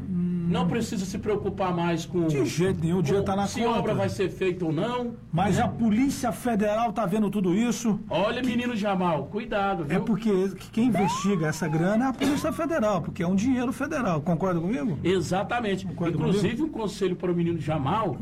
não 0.49 0.67
precisa 0.67 1.05
se 1.05 1.17
preocupar 1.17 1.73
mais 1.75 2.05
com. 2.05 2.19
Hum. 2.19 2.27
De 2.27 2.45
jeito 2.45 2.81
nenhum, 2.81 2.97
o 2.97 3.03
dinheiro 3.03 3.23
com 3.25 3.31
tá 3.31 3.37
na 3.37 3.47
se 3.47 3.61
conta. 3.61 3.79
obra 3.79 3.93
vai 3.93 4.09
ser 4.09 4.29
feita 4.29 4.65
ou 4.65 4.73
não. 4.73 5.13
Mas 5.31 5.59
a 5.59 5.67
Polícia 5.67 6.31
Federal 6.31 6.91
tá 6.91 7.05
vendo 7.05 7.29
tudo 7.29 7.53
isso. 7.53 7.99
Olha, 8.09 8.41
menino 8.41 8.75
Jamal, 8.75 9.25
cuidado, 9.25 9.85
viu? 9.85 9.97
É 9.97 9.99
porque 9.99 10.29
quem 10.71 10.87
investiga 10.87 11.47
essa 11.47 11.67
grana 11.67 12.05
é 12.05 12.07
a 12.09 12.13
Polícia 12.13 12.51
Federal, 12.51 13.01
porque 13.01 13.21
é 13.21 13.27
um 13.27 13.35
dinheiro 13.35 13.71
federal. 13.71 14.21
Concorda 14.21 14.59
comigo? 14.59 14.97
Exatamente. 15.03 15.85
Concorda 15.85 16.17
Inclusive, 16.17 16.63
um 16.63 16.69
conselho 16.69 17.15
para 17.15 17.31
o 17.31 17.35
menino 17.35 17.59
Jamal, 17.59 18.17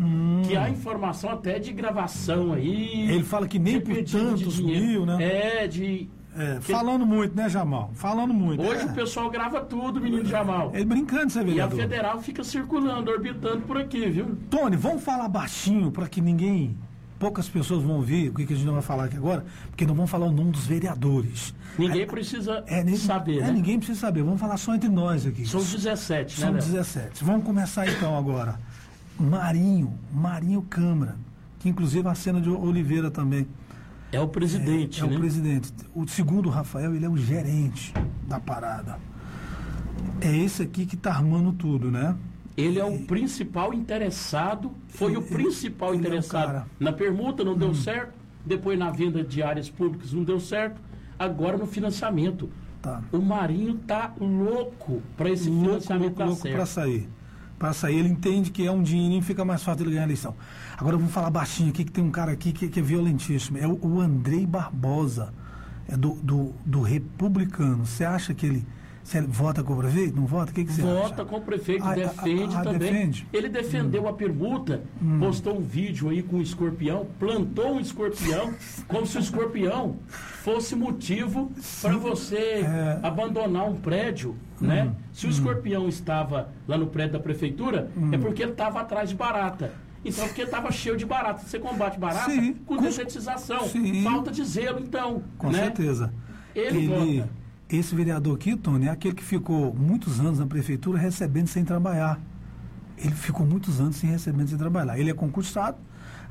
que 0.48 0.56
há 0.56 0.70
informação 0.70 1.30
até 1.30 1.60
de 1.60 1.72
gravação 1.72 2.54
aí. 2.54 3.10
Ele 3.10 3.24
fala 3.24 3.48
que 3.48 3.58
nem 3.58 3.80
por 3.80 3.96
tantos 4.04 4.60
mil, 4.60 5.06
né? 5.06 5.18
É, 5.64 5.68
de 5.68 6.10
É, 6.38 6.62
falando 6.62 7.06
muito, 7.06 7.36
né, 7.36 7.50
Jamal? 7.50 7.90
Falando 7.96 8.34
muito. 8.34 8.62
Hoje 8.62 8.82
é. 8.82 8.86
o 8.86 8.94
pessoal 8.94 9.30
grava 9.30 9.60
tudo, 9.62 10.00
menino 10.00 10.24
Jamal. 10.26 10.72
Ele 10.74 10.86
brincando, 10.86 11.32
você 11.32 11.40
E 11.40 11.42
a 11.42 11.46
vereador. 11.46 11.80
federal 11.80 12.22
fica 12.22 12.44
circulando, 12.44 13.10
orbitando 13.10 13.62
por 13.62 13.78
aqui, 13.78 14.08
viu? 14.10 14.38
Tony, 14.50 14.76
vamos 14.76 15.04
falar 15.04 15.28
baixinho 15.28 15.90
para 15.92 16.08
que 16.08 16.22
ninguém, 16.22 16.78
poucas 17.18 17.50
pessoas 17.50 17.82
vão 17.84 17.96
ouvir 17.96 18.30
o 18.30 18.34
que, 18.36 18.46
que 18.46 18.54
a 18.54 18.56
gente 18.56 18.70
vai 18.70 18.82
falar 18.84 19.06
aqui 19.06 19.18
agora, 19.18 19.44
porque 19.70 19.86
não 19.86 19.96
vamos 19.96 20.12
falar 20.12 20.28
o 20.28 20.32
nome 20.32 20.52
dos 20.52 20.68
vereadores. 20.68 21.56
Ninguém 21.78 22.06
precisa 22.06 22.64
É, 22.68 22.84
nem- 22.84 22.98
saber, 22.98 23.40
é, 23.40 23.42
né? 23.46 23.52
ninguém 23.52 23.78
precisa 23.80 24.00
saber. 24.00 24.22
Vamos 24.22 24.40
falar 24.40 24.58
só 24.58 24.76
entre 24.76 24.90
nós 24.90 25.26
aqui. 25.26 25.44
São 25.48 25.60
os 25.60 25.72
17, 25.74 26.40
São 26.40 26.52
né? 26.54 26.60
Léo? 26.60 26.70
17. 26.72 27.24
Vamos 27.24 27.44
começar 27.46 27.88
então 27.88 28.16
agora. 28.18 28.60
Marinho, 29.20 29.98
Marinho 30.14 30.62
Câmara, 30.62 31.16
que 31.60 31.68
inclusive 31.70 32.08
a 32.08 32.14
cena 32.16 32.40
de 32.40 32.50
Oliveira 32.50 33.10
também. 33.10 33.48
É 34.12 34.20
o 34.22 34.28
presidente, 34.28 35.02
É 35.04 35.06
né? 35.08 35.16
o 35.16 35.20
presidente. 35.20 35.74
O 35.94 36.08
segundo 36.08 36.50
Rafael, 36.50 36.96
ele 36.96 37.06
é 37.06 37.10
o 37.10 37.18
gerente 37.18 37.94
da 38.28 38.40
parada. 38.40 38.98
É 40.22 40.36
esse 40.36 40.64
aqui 40.64 40.86
que 40.86 40.96
tá 40.96 41.12
armando 41.12 41.52
tudo, 41.52 41.92
né? 41.92 42.16
Ele 42.56 42.80
é 42.80 42.86
o 42.86 43.00
principal 43.06 43.74
interessado, 43.74 44.72
foi 44.88 45.16
o 45.16 45.20
Ele- 45.22 45.30
principal 45.30 45.90
ele 45.90 45.98
é 45.98 46.00
o 46.00 46.02
interessado. 46.02 46.64
Hum. 46.66 46.70
na 46.80 46.92
permuta 46.94 47.44
não 47.44 47.56
deu 47.56 47.74
certo, 47.76 48.14
depois 48.46 48.80
na 48.80 48.90
venda 48.90 49.24
de 49.24 49.44
áreas 49.44 49.70
públicas 49.70 50.12
não 50.14 50.24
deu 50.24 50.40
certo, 50.40 50.80
agora 51.20 51.58
no 51.58 51.68
financiamento. 51.68 52.50
Tá. 52.82 53.02
O 53.12 53.20
Marinho 53.20 53.76
tá 53.86 54.14
louco 54.20 55.02
para 55.18 55.30
esse 55.30 55.50
louco, 55.50 55.66
financiamento 55.66 56.04
louco, 56.06 56.20
dar 56.20 56.26
louco 56.26 56.42
certo. 56.42 56.56
para 56.56 56.66
sair. 56.66 57.10
Para 57.58 57.74
sair, 57.74 57.98
ele 57.98 58.10
entende 58.10 58.52
que 58.52 58.66
é 58.66 58.72
um 58.72 58.84
dinheirinho, 58.84 59.22
fica 59.22 59.44
mais 59.44 59.64
fácil 59.64 59.84
ele 59.84 59.92
ganhar 59.92 60.04
a 60.04 60.06
eleição. 60.06 60.36
Agora 60.78 60.96
vamos 60.96 61.12
falar 61.12 61.30
baixinho 61.32 61.70
aqui, 61.70 61.84
que 61.84 61.92
tem 61.92 62.04
um 62.04 62.12
cara 62.12 62.32
aqui 62.32 62.52
que, 62.52 62.68
que 62.68 62.80
é 62.80 62.84
violentíssimo. 62.84 63.58
É 63.58 63.68
o, 63.68 63.80
o 63.82 64.00
Andrei 64.00 64.46
Barbosa, 64.46 65.34
é 65.88 65.98
do, 65.98 66.12
do, 66.16 66.54
do 66.66 66.82
Republicano. 66.82 67.86
Você 67.86 68.04
acha 68.04 68.34
que 68.34 68.46
ele, 68.46 68.66
ele 69.16 69.28
vota 69.28 69.64
com 69.64 69.74
o 69.74 69.78
prefeito? 69.78 70.16
Não 70.16 70.26
vota? 70.26 70.52
O 70.52 70.54
que, 70.54 70.66
que 70.66 70.72
você 70.74 70.82
Vota 70.82 71.14
acha? 71.22 71.26
com 71.26 71.36
o 71.38 71.42
prefeito, 71.42 71.84
Ah, 71.86 71.94
defende 71.94 72.56
ah, 72.56 72.60
ah, 72.60 72.64
também. 72.64 72.80
defende? 72.80 73.24
Hum. 73.24 73.28
Ele 73.32 73.48
defendeu 73.50 74.08
a 74.08 74.14
permuta, 74.14 74.82
postou 75.20 75.58
um 75.58 75.62
vídeo 75.62 76.10
aí 76.10 76.22
com 76.24 76.38
um 76.38 76.42
escorpião, 76.42 77.06
plantou 77.20 77.76
um 77.76 77.80
escorpião, 77.80 78.54
como 78.88 79.06
se 79.06 79.18
o 79.18 79.22
escorpião 79.22 79.96
fosse 80.44 80.76
motivo 80.76 81.52
para 81.82 81.96
você 81.98 82.66
É. 82.66 83.00
abandonar 83.04 83.70
um 83.70 83.76
prédio, 83.76 84.36
Hum. 84.62 84.68
né? 84.68 84.92
Se 85.14 85.28
o 85.28 85.30
escorpião 85.30 85.88
estava 85.88 86.50
lá 86.68 86.78
no 86.78 86.88
prédio 86.88 87.14
da 87.14 87.20
prefeitura, 87.20 87.90
Hum. 87.96 88.10
é 88.12 88.18
porque 88.18 88.42
ele 88.42 88.52
estava 88.52 88.82
atrás 88.82 89.10
de 89.10 89.16
barata. 89.16 89.72
Então, 90.04 90.26
porque 90.28 90.42
estava 90.44 90.72
cheio 90.72 90.96
de 90.96 91.06
barata. 91.06 91.42
Você 91.46 91.60
combate 91.60 92.00
barata 92.00 92.32
Sim, 92.32 92.54
com 92.66 92.76
com-. 92.76 92.82
Falta 94.04 94.32
de 94.32 94.44
zelo, 94.46 94.80
então. 94.80 95.24
Com 95.38 95.50
né? 95.50 95.60
certeza. 95.64 96.14
Ele 96.56 96.88
vota. 96.88 97.30
Esse 97.70 97.94
vereador 97.94 98.36
aqui, 98.36 98.56
Tony, 98.56 98.88
é 98.88 98.90
aquele 98.90 99.14
que 99.16 99.24
ficou 99.24 99.74
muitos 99.74 100.20
anos 100.20 100.40
na 100.40 100.48
prefeitura 100.48 100.98
recebendo 100.98 101.48
sem 101.48 101.66
trabalhar. 101.66 102.20
Ele 102.98 103.14
ficou 103.14 103.46
muitos 103.46 103.80
anos 103.80 103.98
sem 103.98 104.10
recebendo 104.10 104.48
sem 104.48 104.58
trabalhar. 104.58 104.98
Ele 104.98 105.10
é 105.10 105.14
concursado, 105.14 105.78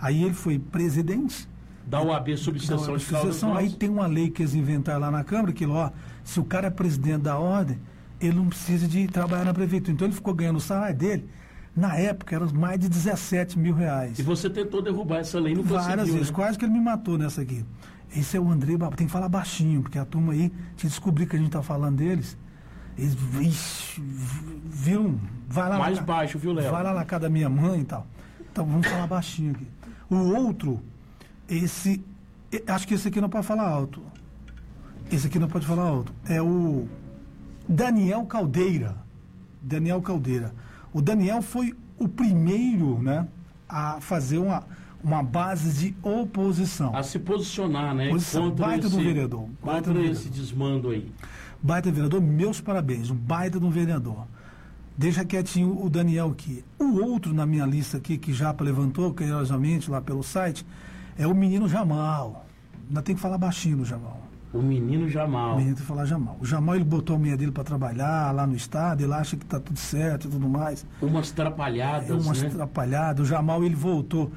aí 0.01 0.25
ele 0.25 0.35
foi 0.35 0.59
presidente. 0.59 1.49
Da 1.87 2.03
da 2.03 2.37
Subseção 2.37 2.79
de 2.79 3.05
Caldas 3.05 3.07
associação, 3.07 3.57
aí 3.57 3.71
tem 3.71 3.89
uma 3.89 4.09
lei 4.09 4.29
que 4.29 4.43
eles 4.43 4.55
inventaram 4.55 5.01
lá 5.01 5.11
na 5.11 5.23
Câmara, 5.23 5.53
que 5.53 5.65
ó, 5.65 5.91
se 6.25 6.41
o 6.41 6.45
cara 6.45 6.67
é 6.67 6.71
presidente 6.71 7.23
da 7.23 7.39
ordem, 7.39 7.79
ele 8.21 8.35
não 8.35 8.49
precisa 8.49 8.89
de 8.89 9.07
trabalhar 9.07 9.45
na 9.45 9.55
prefeitura. 9.55 9.93
Então 9.93 10.07
ele 10.09 10.15
ficou 10.15 10.35
ganhando 10.35 10.57
o 10.57 10.61
salário 10.61 10.97
dele, 10.97 11.29
na 11.77 11.95
época, 11.95 12.35
era 12.35 12.47
mais 12.47 12.81
de 12.81 12.89
17 12.89 13.59
mil 13.59 13.75
reais. 13.75 14.19
E 14.19 14.23
você 14.23 14.49
tentou 14.49 14.81
derrubar 14.81 15.19
essa 15.19 15.39
lei, 15.39 15.55
não 15.55 15.63
Várias 15.63 15.87
conseguiu, 15.87 16.15
vezes, 16.15 16.31
né? 16.31 16.35
quase 16.35 16.59
que 16.59 16.65
ele 16.65 16.73
me 16.73 16.81
matou 16.81 17.19
nessa 17.19 17.43
aqui. 17.43 17.65
Esse 18.15 18.37
é 18.37 18.41
o 18.41 18.51
André 18.51 18.77
Barbosa. 18.77 18.97
Tem 18.97 19.07
que 19.07 19.13
falar 19.13 19.29
baixinho, 19.29 19.83
porque 19.83 19.99
a 19.99 20.05
turma 20.05 20.33
aí, 20.33 20.53
se 20.77 20.87
descobrir 20.87 21.27
que 21.27 21.37
a 21.37 21.39
gente 21.39 21.51
tá 21.51 21.63
falando 21.63 21.97
deles, 21.97 22.37
eles 22.99 23.17
ixi, 23.41 24.01
viram. 24.01 25.21
Vai 25.49 25.69
lá 25.69 25.79
Mais 25.79 25.97
na, 25.99 26.03
baixo, 26.03 26.39
viu, 26.39 26.53
Léo? 26.53 26.71
Vai 26.71 26.83
lá 26.83 26.95
na 26.95 27.05
casa 27.05 27.23
da 27.23 27.29
minha 27.29 27.49
mãe 27.49 27.81
e 27.81 27.85
tal. 27.85 28.07
Então 28.51 28.65
vamos 28.65 28.87
falar 28.87 29.07
baixinho 29.07 29.53
aqui. 29.53 29.67
O 30.09 30.17
outro, 30.17 30.81
esse. 31.49 32.03
Acho 32.67 32.87
que 32.89 32.95
esse 32.95 33.09
aqui 33.09 33.21
não 33.21 33.29
pode 33.29 33.47
falar 33.47 33.69
alto. 33.69 34.03
Esse 35.11 35.27
aqui 35.27 35.39
não 35.39 35.49
pode 35.49 35.67
falar 35.67 35.83
alto. 35.83 36.13
É 36.29 36.41
o 36.41 36.89
Daniel 37.69 38.25
Caldeira. 38.25 38.97
Daniel 39.61 40.01
Caldeira. 40.01 40.55
O 40.93 41.03
Daniel 41.03 41.43
foi 41.43 41.77
o 41.99 42.09
primeiro, 42.09 43.03
né, 43.03 43.27
a 43.69 44.01
fazer 44.01 44.39
uma, 44.39 44.65
uma 45.03 45.23
base 45.23 45.73
de 45.73 45.97
oposição. 46.03 46.95
a 46.95 47.03
se 47.03 47.19
posicionar, 47.19 47.95
né? 47.95 48.09
Posição, 48.09 48.51
Contra 48.51 48.67
baita 48.67 48.87
esse, 48.87 48.97
do 48.97 49.03
vereador, 49.03 49.49
baita 49.65 49.93
do 49.93 50.01
esse 50.01 50.29
desmando 50.29 50.91
aí. 50.91 51.11
Baita 51.63 51.91
vereador, 51.91 52.21
meus 52.21 52.61
parabéns, 52.61 53.11
um 53.11 53.15
baita 53.15 53.59
um 53.59 53.71
vereador. 53.71 54.27
Deixa 54.99 55.25
quietinho 55.25 55.85
o 55.85 55.91
Daniel 55.91 56.31
aqui. 56.31 56.65
O 56.79 57.01
outro 57.05 57.35
na 57.35 57.45
minha 57.45 57.67
lista 57.67 57.99
aqui, 57.99 58.17
que 58.17 58.33
já 58.33 58.55
levantou 58.59 59.13
carinhosamente 59.13 59.91
lá 59.91 60.01
pelo 60.01 60.23
site, 60.23 60.67
é 61.19 61.27
o 61.27 61.35
menino 61.35 61.69
Jamal. 61.69 62.47
Ainda 62.89 63.03
tem 63.03 63.15
que 63.15 63.21
falar 63.21 63.37
baixinho 63.37 63.79
do 63.79 63.85
Jamal. 63.85 64.21
O 64.55 64.63
menino 64.63 65.05
O 65.05 65.09
Jamal. 65.09 65.57
menino 65.57 65.75
tem 65.77 65.83
que 65.83 65.89
falar 65.89 66.07
Jamal. 66.07 66.39
O 66.41 66.47
Jamal, 66.47 66.77
ele 66.77 66.85
botou 66.85 67.17
a 67.17 67.19
mulher 67.19 67.37
dele 67.37 67.53
para 67.53 67.65
trabalhar 67.65 68.33
lá 68.35 68.47
no 68.47 68.55
estado, 68.57 69.03
ele 69.03 69.13
acha 69.13 69.37
que 69.37 69.45
tá 69.45 69.61
tudo 69.61 69.79
certo 69.79 70.29
e 70.29 70.31
tudo 70.31 70.49
mais. 70.49 70.87
Umas 71.03 71.31
trapalhadas, 71.31 72.09
É 72.09 72.15
umas 72.15 72.41
né? 72.41 72.49
atrapalhadas. 72.49 73.27
O 73.27 73.29
Jamal, 73.29 73.63
ele 73.65 73.75
voltou 73.75 74.33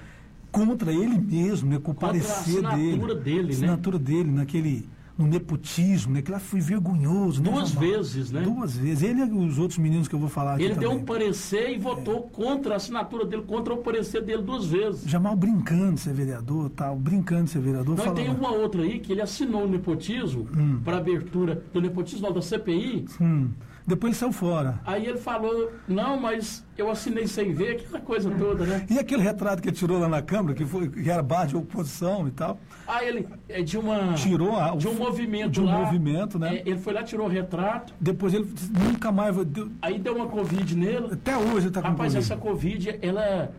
contra 0.51 0.91
ele 0.91 1.17
mesmo, 1.17 1.69
né? 1.69 1.77
Com 1.79 1.91
o 1.91 1.95
Contra 1.95 2.09
a 2.09 2.12
parecer 2.12 2.31
assinatura 2.65 3.15
dele. 3.15 3.23
dele, 3.23 3.47
né? 3.47 3.53
assinatura 3.53 3.99
dele, 3.99 4.31
naquele. 4.31 4.88
No 5.17 5.27
nepotismo, 5.27 6.13
né? 6.13 6.21
Que 6.21 6.31
lá 6.31 6.39
foi 6.39 6.62
vergonhoso, 6.62 7.43
né? 7.43 7.51
Duas 7.51 7.71
Jamal? 7.71 7.89
vezes, 7.89 8.31
né? 8.31 8.41
Duas 8.41 8.77
vezes. 8.77 9.03
Ele 9.03 9.19
e 9.19 9.23
os 9.47 9.59
outros 9.59 9.77
meninos 9.77 10.07
que 10.07 10.15
eu 10.15 10.19
vou 10.19 10.29
falar 10.29 10.53
aqui. 10.53 10.63
Ele 10.63 10.75
deu 10.75 10.91
também. 10.91 11.03
um 11.03 11.05
parecer 11.05 11.71
e 11.71 11.77
votou 11.77 12.21
contra 12.21 12.75
a 12.75 12.77
assinatura 12.77 13.25
dele, 13.25 13.41
contra 13.45 13.73
o 13.73 13.77
parecer 13.79 14.23
dele 14.23 14.41
duas 14.43 14.65
vezes. 14.65 15.03
Jamal 15.05 15.35
brincando 15.35 15.95
de 15.95 15.99
ser 15.99 16.13
vereador, 16.13 16.69
tal, 16.69 16.95
brincando 16.95 17.43
de 17.43 17.49
ser 17.49 17.59
vereador. 17.59 17.97
Não, 17.97 18.13
tem 18.13 18.29
uma 18.29 18.51
outra 18.53 18.81
aí 18.81 18.99
que 18.99 19.12
ele 19.12 19.21
assinou 19.21 19.65
o 19.65 19.67
nepotismo 19.67 20.47
para 20.85 20.95
abertura 20.99 21.63
do 21.73 21.81
nepotismo, 21.81 22.25
não, 22.25 22.33
da 22.33 22.41
CPI. 22.41 23.03
hum. 23.19 23.49
Depois 23.89 24.12
ele 24.13 24.19
saiu 24.19 24.32
fora. 24.32 24.80
Aí 24.86 25.06
ele 25.08 25.17
falou, 25.17 25.71
não, 25.88 26.19
mas 26.19 26.63
eu 26.78 26.89
assinei 26.91 27.25
sem 27.28 27.54
ver, 27.54 27.71
aquela 27.78 27.99
coisa 27.99 28.30
toda, 28.30 28.63
né? 28.65 28.86
E 28.89 28.99
aquele 28.99 29.21
retrato 29.23 29.62
que 29.62 29.69
ele 29.69 29.75
tirou 29.75 29.97
lá 29.99 30.08
na 30.08 30.21
Câmara, 30.21 30.54
que, 30.54 30.63
foi, 30.65 30.88
que 30.89 31.10
era 31.10 31.23
base 31.23 31.49
de 31.49 31.58
oposição 31.58 32.28
e 32.28 32.32
tal, 32.32 32.60
Aí 32.88 33.08
ele, 33.08 33.28
é 33.49 33.62
de 33.62 33.78
uma... 33.78 34.13
tirou 34.13 34.56
a, 34.58 34.75
de 34.75 34.88
um 34.88 34.93
movimento 34.93 35.52
de 35.52 35.62
um 35.62 35.65
lá. 35.65 35.80
movimento, 35.80 36.38
né? 36.38 36.58
É, 36.58 36.63
ele 36.69 36.78
foi 36.78 36.93
lá, 36.93 37.04
tirou 37.04 37.25
o 37.25 37.30
retrato, 37.30 37.93
Depois 37.99 38.34
ele 38.34 38.47
nunca 38.80 39.12
mais. 39.12 39.36
deu- 39.45 39.71
aí 39.82 39.97
deu 39.97 40.15
uma 40.15 40.28
Covid 40.28 40.75
nele. 40.78 41.08
até 41.13 41.36
hoje 41.36 41.58
ele 41.58 41.67
está 41.69 41.82
com 41.82 41.88
Rapaz, 41.89 42.13
Covid. 42.13 42.17
essa 42.32 42.38
Covid, 42.38 42.99
ela. 43.02 43.52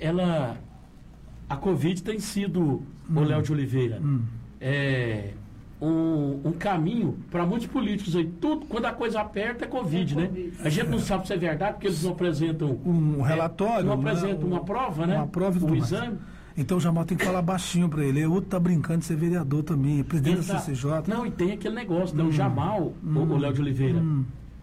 ela 0.00 0.56
a 1.48 1.56
Covid 1.56 2.02
tem 2.02 2.18
sido, 2.18 2.82
o 3.14 3.20
Léo 3.20 3.40
de 3.42 3.52
Oliveira, 3.52 4.00
é, 4.60 5.30
um, 5.80 6.40
um 6.44 6.52
caminho 6.52 7.18
para 7.30 7.44
muitos 7.44 7.66
políticos 7.66 8.16
aí. 8.16 8.26
Tudo, 8.40 8.66
quando 8.66 8.86
a 8.86 8.92
coisa 8.92 9.20
aperta, 9.20 9.64
é 9.64 9.68
Covid, 9.68 10.16
né? 10.16 10.30
A 10.64 10.68
gente 10.68 10.88
não 10.88 10.98
sabe 10.98 11.26
se 11.26 11.32
é 11.32 11.36
verdade, 11.36 11.74
porque 11.74 11.86
eles 11.88 12.02
não 12.02 12.12
apresentam. 12.12 12.78
um 12.84 13.24
é, 13.24 13.28
relatório. 13.28 13.84
não 13.84 13.96
né? 13.96 14.10
apresentam 14.10 14.48
uma 14.48 14.64
prova, 14.64 15.06
né? 15.06 15.16
Uma 15.16 15.26
prova 15.26 15.56
e 15.56 15.60
tudo 15.60 15.72
o 15.72 15.76
mais. 15.76 15.92
exame. 15.92 16.18
Então 16.58 16.78
o 16.78 16.80
Jamal 16.80 17.04
tem 17.04 17.18
que 17.18 17.24
falar 17.24 17.42
baixinho 17.42 17.86
para 17.88 18.02
ele. 18.02 18.24
O 18.24 18.32
outro 18.32 18.48
tá 18.48 18.58
brincando 18.58 19.00
de 19.00 19.04
ser 19.04 19.16
vereador 19.16 19.62
também, 19.62 20.00
é 20.00 20.02
presidente 20.02 20.38
Ele 20.38 20.46
da 20.46 20.58
CCJ. 20.58 21.02
Não, 21.06 21.26
e 21.26 21.30
tem 21.30 21.52
aquele 21.52 21.74
negócio, 21.74 22.16
né? 22.16 22.22
O 22.22 22.32
Jamal, 22.32 22.94
o, 23.04 23.18
o 23.18 23.36
Léo 23.36 23.52
de 23.52 23.60
Oliveira, 23.60 24.02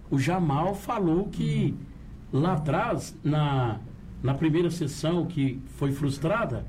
o 0.09 0.17
Jamal 0.17 0.73
falou 0.73 1.27
que 1.27 1.75
lá 2.31 2.53
atrás, 2.53 3.15
na, 3.23 3.77
na 4.23 4.33
primeira 4.33 4.71
sessão 4.71 5.27
que 5.27 5.61
foi 5.75 5.91
frustrada, 5.91 6.65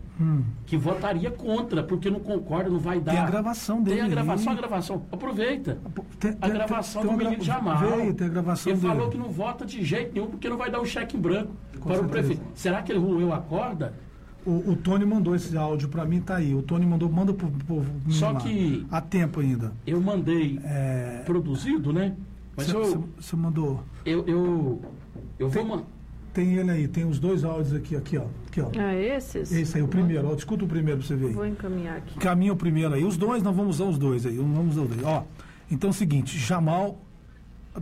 que 0.66 0.76
votaria 0.76 1.30
contra, 1.30 1.82
porque 1.82 2.08
não 2.10 2.20
concorda, 2.20 2.70
não 2.70 2.78
vai 2.78 3.00
dar. 3.00 3.12
Tem 3.12 3.20
a 3.20 3.26
gravação 3.26 3.82
Tem 3.82 3.94
a 3.94 3.96
dele 4.02 4.10
gravação, 4.10 4.52
aí. 4.52 4.58
a 4.58 4.60
gravação. 4.60 5.02
Aproveita. 5.10 5.78
Tem- 6.20 6.30
A 6.32 6.34
tem- 6.34 6.50
gravação 6.52 7.02
tem 7.02 7.10
do 7.10 7.14
uma 7.14 7.18
gra- 7.18 7.30
menino 7.30 7.44
Jamal. 7.44 7.78
Veio, 7.78 8.14
tem 8.14 8.26
a 8.26 8.30
gravação 8.30 8.72
Ele 8.72 8.80
dele. 8.80 8.94
falou 8.94 9.10
que 9.10 9.18
não 9.18 9.30
vota 9.30 9.66
de 9.66 9.84
jeito 9.84 10.14
nenhum, 10.14 10.26
porque 10.28 10.48
não 10.48 10.56
vai 10.56 10.70
dar 10.70 10.80
um 10.80 10.84
cheque 10.84 11.16
em 11.16 11.20
branco 11.20 11.52
para 11.72 11.80
o 11.80 11.96
certeza. 11.96 12.08
prefeito. 12.08 12.42
Será 12.54 12.82
que 12.82 12.92
ele 12.92 12.98
roeu 13.00 13.32
a 13.32 13.38
corda? 13.38 13.94
O, 14.46 14.72
o 14.72 14.76
Tony 14.76 15.06
mandou 15.06 15.34
esse 15.34 15.56
áudio 15.56 15.88
para 15.88 16.04
mim, 16.04 16.20
tá 16.20 16.36
aí. 16.36 16.54
O 16.54 16.60
Tony 16.62 16.84
mandou, 16.86 17.10
manda 17.10 17.32
pro 17.32 17.48
povo. 17.66 17.90
Só 18.10 18.30
lá. 18.30 18.40
que- 18.40 18.86
Há 18.90 19.00
tempo 19.00 19.40
ainda. 19.40 19.72
Eu 19.86 20.00
mandei 20.00 20.60
É, 20.62 21.22
produzido, 21.24 21.92
né? 21.92 22.14
Mas 22.56 22.70
Você 22.70 23.34
mandou. 23.36 23.82
eu, 24.04 24.22
eu, 24.26 24.80
eu 25.38 25.48
vou. 25.48 25.84
Tem 26.34 26.54
ele 26.56 26.70
aí, 26.70 26.88
tem 26.88 27.04
os 27.04 27.18
dois 27.20 27.44
áudios 27.44 27.72
aqui, 27.72 27.94
aqui, 27.96 28.18
ó. 28.18 28.24
Aqui, 28.48 28.60
ó. 28.60 28.68
Ah, 28.76 28.94
esses? 28.94 29.52
Esse 29.52 29.76
aí, 29.78 29.82
o 29.82 29.88
primeiro, 29.88 30.28
ó. 30.28 30.34
Escuta 30.34 30.64
o 30.64 30.68
primeiro 30.68 30.98
pra 30.98 31.06
você 31.06 31.14
ver 31.14 31.28
aí. 31.28 31.32
Vou 31.32 31.46
encaminhar 31.46 31.96
aqui. 31.96 32.18
Caminha 32.18 32.52
o 32.52 32.56
primeiro 32.56 32.92
aí. 32.92 33.04
Os 33.04 33.16
dois, 33.16 33.40
nós 33.42 33.54
vamos 33.54 33.76
usar 33.80 33.88
os 33.88 33.96
dois 33.98 34.26
aí. 34.26 34.36
Vamos 34.36 34.72
usar 34.76 34.82
os 34.82 34.88
dois. 34.88 35.04
Ó, 35.04 35.24
então 35.70 35.88
é 35.88 35.92
o 35.92 35.94
seguinte, 35.94 36.36
Jamal 36.38 36.98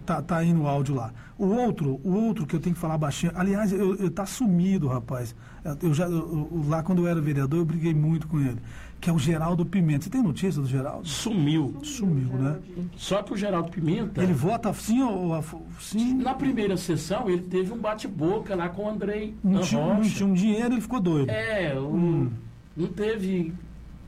Tá, 0.06 0.22
tá 0.22 0.38
aí 0.38 0.54
no 0.54 0.66
áudio 0.66 0.94
lá. 0.94 1.12
O 1.36 1.44
outro, 1.48 2.00
o 2.02 2.14
outro 2.14 2.46
que 2.46 2.56
eu 2.56 2.60
tenho 2.60 2.74
que 2.74 2.80
falar 2.80 2.96
baixinho. 2.96 3.30
Aliás, 3.34 3.70
eu, 3.74 3.94
eu 3.96 4.10
tá 4.10 4.24
sumido, 4.24 4.88
rapaz. 4.88 5.34
Eu 5.82 5.92
já, 5.92 6.06
eu- 6.06 6.48
eu- 6.50 6.64
lá 6.66 6.82
quando 6.82 7.02
eu 7.02 7.06
era 7.08 7.20
vereador, 7.20 7.58
eu 7.58 7.64
briguei 7.66 7.92
muito 7.92 8.26
com 8.26 8.40
ele. 8.40 8.56
Que 9.02 9.10
é 9.10 9.12
o 9.12 9.18
Geraldo 9.18 9.66
Pimenta. 9.66 10.04
Você 10.04 10.10
tem 10.10 10.22
notícia 10.22 10.62
do 10.62 10.68
Geraldo? 10.68 11.08
Sumiu. 11.08 11.74
Sumiu, 11.82 12.28
né? 12.38 12.56
Só 12.96 13.20
que 13.20 13.32
o 13.32 13.36
Geraldo 13.36 13.68
Pimenta, 13.68 14.22
Ele 14.22 14.32
vota 14.32 14.72
sim 14.72 15.02
ou 15.02 15.42
sim? 15.80 16.14
na 16.14 16.32
primeira 16.34 16.76
sessão, 16.76 17.28
ele 17.28 17.42
teve 17.42 17.72
um 17.72 17.78
bate-boca 17.78 18.54
lá 18.54 18.68
com 18.68 18.84
o 18.84 18.88
Andrei 18.88 19.34
Não 19.42 19.60
tinha, 19.62 19.84
não 19.94 20.00
tinha 20.02 20.28
um 20.28 20.34
dinheiro, 20.34 20.74
ele 20.74 20.80
ficou 20.80 21.00
doido. 21.00 21.28
É, 21.30 21.74
o- 21.76 22.30
não 22.76 22.86
teve. 22.86 23.52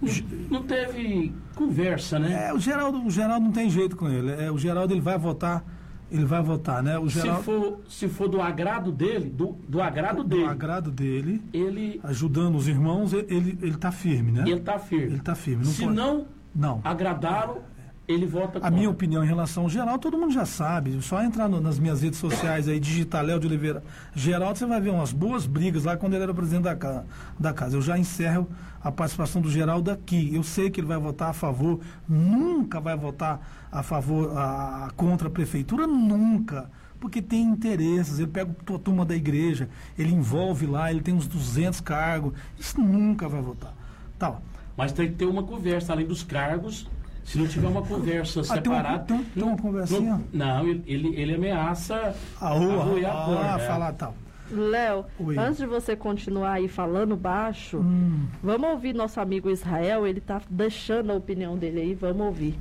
Não, 0.01 0.13
não 0.49 0.63
teve 0.63 1.33
conversa, 1.57 2.21
né? 2.21 2.51
É, 2.51 2.55
o 2.55 2.59
Geraldo, 2.61 3.05
o 3.05 3.11
Geraldo 3.11 3.47
não 3.47 3.53
tem 3.53 3.69
jeito 3.69 3.97
com 3.97 4.09
ele. 4.09 4.31
É, 4.31 4.49
o 4.49 4.57
Geraldo 4.59 4.95
ele 4.95 5.01
vai 5.01 5.19
votar, 5.19 5.65
ele 6.11 6.25
vai 6.25 6.43
votar, 6.43 6.83
né? 6.83 6.99
O 6.99 7.09
se, 7.09 7.21
Geraldo, 7.21 7.43
for, 7.43 7.81
se 7.89 8.09
for 8.09 8.29
do 8.29 8.41
agrado 8.41 8.93
dele, 8.93 9.29
do, 9.31 9.57
do 9.69 9.81
agrado 9.81 10.23
do 10.23 10.29
dele, 10.29 10.45
agrado 10.45 10.91
dele, 10.91 11.43
ele, 11.53 12.01
ajudando 12.05 12.57
os 12.57 12.69
irmãos, 12.69 13.13
ele, 13.13 13.27
ele, 13.29 13.59
ele 13.63 13.77
tá 13.77 13.91
firme, 13.91 14.33
né? 14.33 14.45
ele 14.47 14.61
tá 14.61 14.79
firme. 14.79 15.07
Ele 15.15 15.21
tá 15.21 15.35
firme. 15.35 15.65
Não 15.65 15.73
se 15.73 15.83
pode- 15.85 15.97
não 15.97 16.27
Não. 16.55 16.81
agradá-lo, 16.85 17.63
ele 18.07 18.27
vota 18.27 18.59
A 18.59 18.61
contra. 18.61 18.71
minha 18.71 18.91
opinião 18.91 19.25
em 19.25 19.27
relação 19.27 19.63
ao 19.65 19.69
Geraldo, 19.71 19.99
todo 20.01 20.19
mundo 20.19 20.33
já 20.33 20.45
sabe. 20.45 21.01
Só 21.03 21.23
entrar 21.23 21.49
no- 21.49 21.61
nas 21.61 21.79
minhas 21.79 22.03
redes 22.03 22.19
sociais 22.19 22.69
aí, 22.69 22.79
digitar 22.79 23.25
Léo 23.25 23.41
de 23.41 23.47
Oliveira 23.47 23.83
Geraldo, 24.15 24.59
você 24.59 24.67
vai 24.67 24.81
ver 24.81 24.91
umas 24.91 25.13
boas 25.13 25.47
brigas 25.47 25.85
lá 25.85 25.97
quando 25.97 26.15
ele 26.15 26.23
era 26.23 26.35
presidente 26.35 26.65
da, 26.65 27.05
da 27.39 27.53
casa. 27.53 27.77
Eu 27.77 27.83
já 27.83 27.99
encerro 27.99 28.47
a 28.83 28.93
participação 28.93 29.41
do 29.41 29.51
Geraldo 29.51 29.91
aqui. 29.91 30.35
Eu 30.35 30.43
sei 30.43 30.69
que 30.71 30.81
ele 30.81 30.87
vai 30.87 30.99
votar 30.99 31.31
a 31.31 31.33
favor, 31.33 31.81
nunca 32.09 32.81
vai 32.81 32.97
votar 32.97 33.41
a 33.73 33.83
favor, 33.83 34.37
a, 34.37 34.91
contra 34.97 35.29
a 35.29 35.31
prefeitura, 35.31 35.87
nunca. 35.87 36.71
Porque 37.01 37.21
tem 37.21 37.43
interesses, 37.43 38.19
ele 38.19 38.29
pega 38.29 38.51
a 38.75 38.79
turma 38.79 39.05
da 39.05 39.15
igreja, 39.15 39.69
ele 39.99 40.13
envolve 40.13 40.67
lá, 40.67 40.91
ele 40.91 41.01
tem 41.03 41.13
uns 41.15 41.27
200 41.27 41.81
cargos, 41.81 42.33
isso 42.59 42.81
nunca 42.81 43.29
vai 43.29 43.43
votar. 43.43 43.75
Tá. 44.19 44.37
Mas 44.77 44.91
tem 44.93 45.09
que 45.09 45.15
ter 45.15 45.27
uma 45.27 45.43
conversa, 45.43 45.93
além 45.93 46.07
dos 46.07 46.23
cargos. 46.23 46.89
Se 47.25 47.39
não 47.39 47.47
tiver 47.47 47.69
uma 47.69 47.83
conversa 47.83 48.41
Ah, 48.41 48.43
tem 48.61 48.71
uma- 48.73 48.79
separada. 48.83 49.05
tem 49.05 49.17
um- 49.17 49.25
tem 49.25 49.43
uma 49.43 49.57
conversinha? 49.57 50.21
Não, 50.33 50.47
não, 50.63 50.69
ele, 50.69 50.85
ele, 51.17 51.35
ameaça 51.35 52.15
A 52.41 52.49
rua, 52.51 52.83
a 52.83 53.25
porta, 53.25 53.55
ah, 53.55 53.59
é. 53.61 53.67
falar 53.67 53.93
tal. 53.95 54.15
Léo, 54.51 55.07
Oi. 55.19 55.39
antes 55.39 55.57
de 55.57 55.67
você 55.67 55.97
continuar 55.97 56.53
aí 56.53 56.69
falando 56.69 57.17
baixo, 57.17 57.79
Hum. 57.79 58.27
vamos 58.43 58.69
ouvir 58.69 58.95
nosso 58.95 59.19
amigo 59.21 59.49
Israel, 59.51 60.07
ele 60.07 60.21
tá 60.21 60.41
deixando 60.51 61.11
a 61.13 61.15
opinião 61.15 61.57
dele 61.57 61.81
aí, 61.81 61.95
vamos 61.95 62.27
ouvir. 62.27 62.59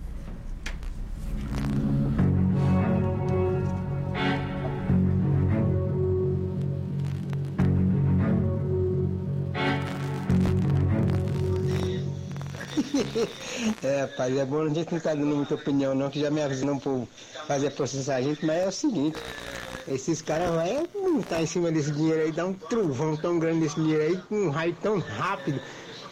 É, 13.83 14.01
rapaz, 14.01 14.35
é 14.37 14.45
bom, 14.45 14.61
a 14.61 14.69
gente 14.69 14.91
não 14.91 14.99
tá 14.99 15.13
dando 15.13 15.35
muita 15.35 15.55
opinião 15.55 15.93
não, 15.93 16.09
que 16.09 16.19
já 16.19 16.29
me 16.31 16.41
avisou 16.41 16.79
por 16.79 17.07
fazer 17.47 17.69
processar 17.71 18.15
a 18.15 18.21
gente, 18.21 18.45
mas 18.45 18.57
é 18.57 18.67
o 18.67 18.71
seguinte, 18.71 19.17
esses 19.87 20.21
caras 20.21 20.49
vão 20.49 21.13
montar 21.13 21.41
em 21.41 21.45
cima 21.45 21.71
desse 21.71 21.91
dinheiro 21.91 22.21
aí, 22.21 22.31
dar 22.31 22.45
um 22.45 22.53
trovão 22.53 23.15
tão 23.17 23.37
grande 23.39 23.61
desse 23.61 23.75
dinheiro 23.75 24.03
aí, 24.03 24.17
com 24.17 24.35
um 24.35 24.49
raio 24.49 24.75
tão 24.81 24.99
rápido, 24.99 25.59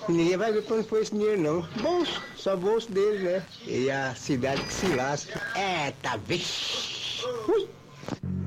que 0.05 0.11
ninguém 0.11 0.37
vai 0.37 0.51
ver 0.51 0.63
onde 0.71 0.87
foi 0.87 1.01
esse 1.01 1.11
dinheiro 1.11 1.41
não. 1.41 1.61
Bolso, 1.81 2.21
só 2.35 2.55
bolso 2.55 2.91
deles, 2.91 3.21
né? 3.21 3.43
E 3.65 3.89
a 3.89 4.13
cidade 4.15 4.63
que 4.63 4.73
se 4.73 4.87
lasca. 4.87 5.41
É, 5.55 5.91
tá 6.01 6.17
vixe. 6.17 7.23
Ui. 7.47 8.40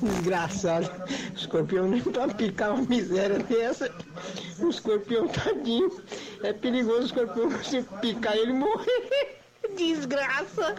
Desgraçado. 0.00 0.90
O 1.32 1.36
escorpião 1.36 1.88
nem 1.88 2.02
pra 2.02 2.28
picar 2.28 2.72
uma 2.72 2.82
miséria 2.82 3.38
dessa. 3.38 3.90
O 4.58 4.68
escorpião 4.68 5.28
tadinho. 5.28 5.90
É 6.42 6.52
perigoso 6.52 7.00
o 7.00 7.04
escorpião 7.06 7.50
se 7.62 7.82
picar 8.00 8.36
ele 8.36 8.52
morrer. 8.52 9.38
Desgraça. 9.76 10.74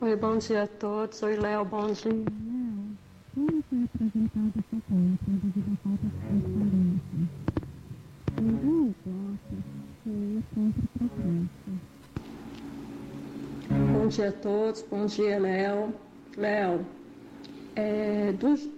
Oi, 0.00 0.16
bom 0.16 0.38
dia 0.38 0.62
a 0.62 0.66
todos. 0.66 1.22
Oi, 1.22 1.36
Léo, 1.36 1.64
bom 1.64 1.92
dia. 1.92 2.12
Bom 13.92 14.08
dia 14.08 14.28
a 14.28 14.32
todos, 14.32 14.82
bom 14.82 15.06
dia, 15.06 15.38
Léo. 15.38 15.94
Léo, 16.36 16.84
é, 17.76 18.34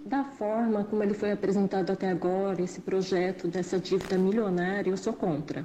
da 0.07 0.25
forma 0.25 0.85
como 0.85 1.03
ele 1.03 1.15
foi 1.15 1.33
apresentado 1.33 1.91
até 1.91 2.11
agora, 2.11 2.61
esse 2.61 2.81
projeto 2.81 3.49
dessa 3.49 3.79
dívida 3.79 4.19
milionária, 4.19 4.91
eu 4.91 4.97
sou 4.97 5.13
contra 5.13 5.65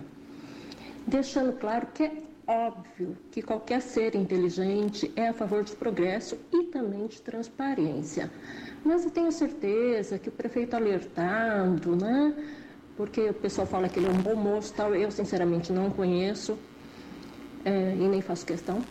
deixando 1.06 1.54
claro 1.54 1.88
que 1.94 2.04
é 2.04 2.12
óbvio 2.48 3.16
que 3.32 3.42
qualquer 3.42 3.82
ser 3.82 4.16
inteligente 4.16 5.12
é 5.16 5.30
a 5.30 5.34
favor 5.34 5.64
de 5.64 5.76
progresso 5.76 6.38
e 6.52 6.64
também 6.66 7.08
de 7.08 7.22
transparência. 7.22 8.32
Mas 8.84 9.04
eu 9.04 9.12
tenho 9.12 9.32
certeza 9.32 10.20
que 10.20 10.30
o 10.30 10.32
prefeito 10.32 10.76
alertado, 10.76 11.96
né? 11.96 12.36
Porque 12.98 13.30
o 13.30 13.34
pessoal 13.34 13.68
fala 13.68 13.90
que 13.90 14.00
ele 14.00 14.08
é 14.08 14.10
um 14.10 14.22
bom 14.22 14.36
moço 14.36 14.74
tal, 14.74 14.96
eu 14.96 15.12
sinceramente 15.12 15.72
não 15.72 15.90
conheço 15.90 16.58
é, 17.66 17.94
e 17.94 18.08
nem 18.08 18.22
faço 18.22 18.46
questão. 18.46 18.82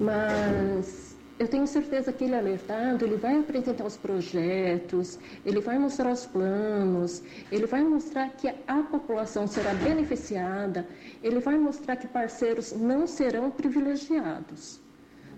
Mas 0.00 1.16
eu 1.38 1.46
tenho 1.46 1.66
certeza 1.68 2.12
que 2.12 2.24
ele 2.24 2.34
alertado, 2.34 3.04
ele 3.04 3.16
vai 3.16 3.38
apresentar 3.38 3.84
os 3.84 3.96
projetos, 3.96 5.18
ele 5.46 5.60
vai 5.60 5.78
mostrar 5.78 6.10
os 6.10 6.26
planos, 6.26 7.22
ele 7.52 7.66
vai 7.66 7.82
mostrar 7.84 8.30
que 8.30 8.48
a 8.66 8.82
população 8.82 9.46
será 9.46 9.72
beneficiada, 9.74 10.84
ele 11.22 11.38
vai 11.38 11.56
mostrar 11.56 11.94
que 11.94 12.08
parceiros 12.08 12.72
não 12.72 13.06
serão 13.06 13.50
privilegiados. 13.50 14.80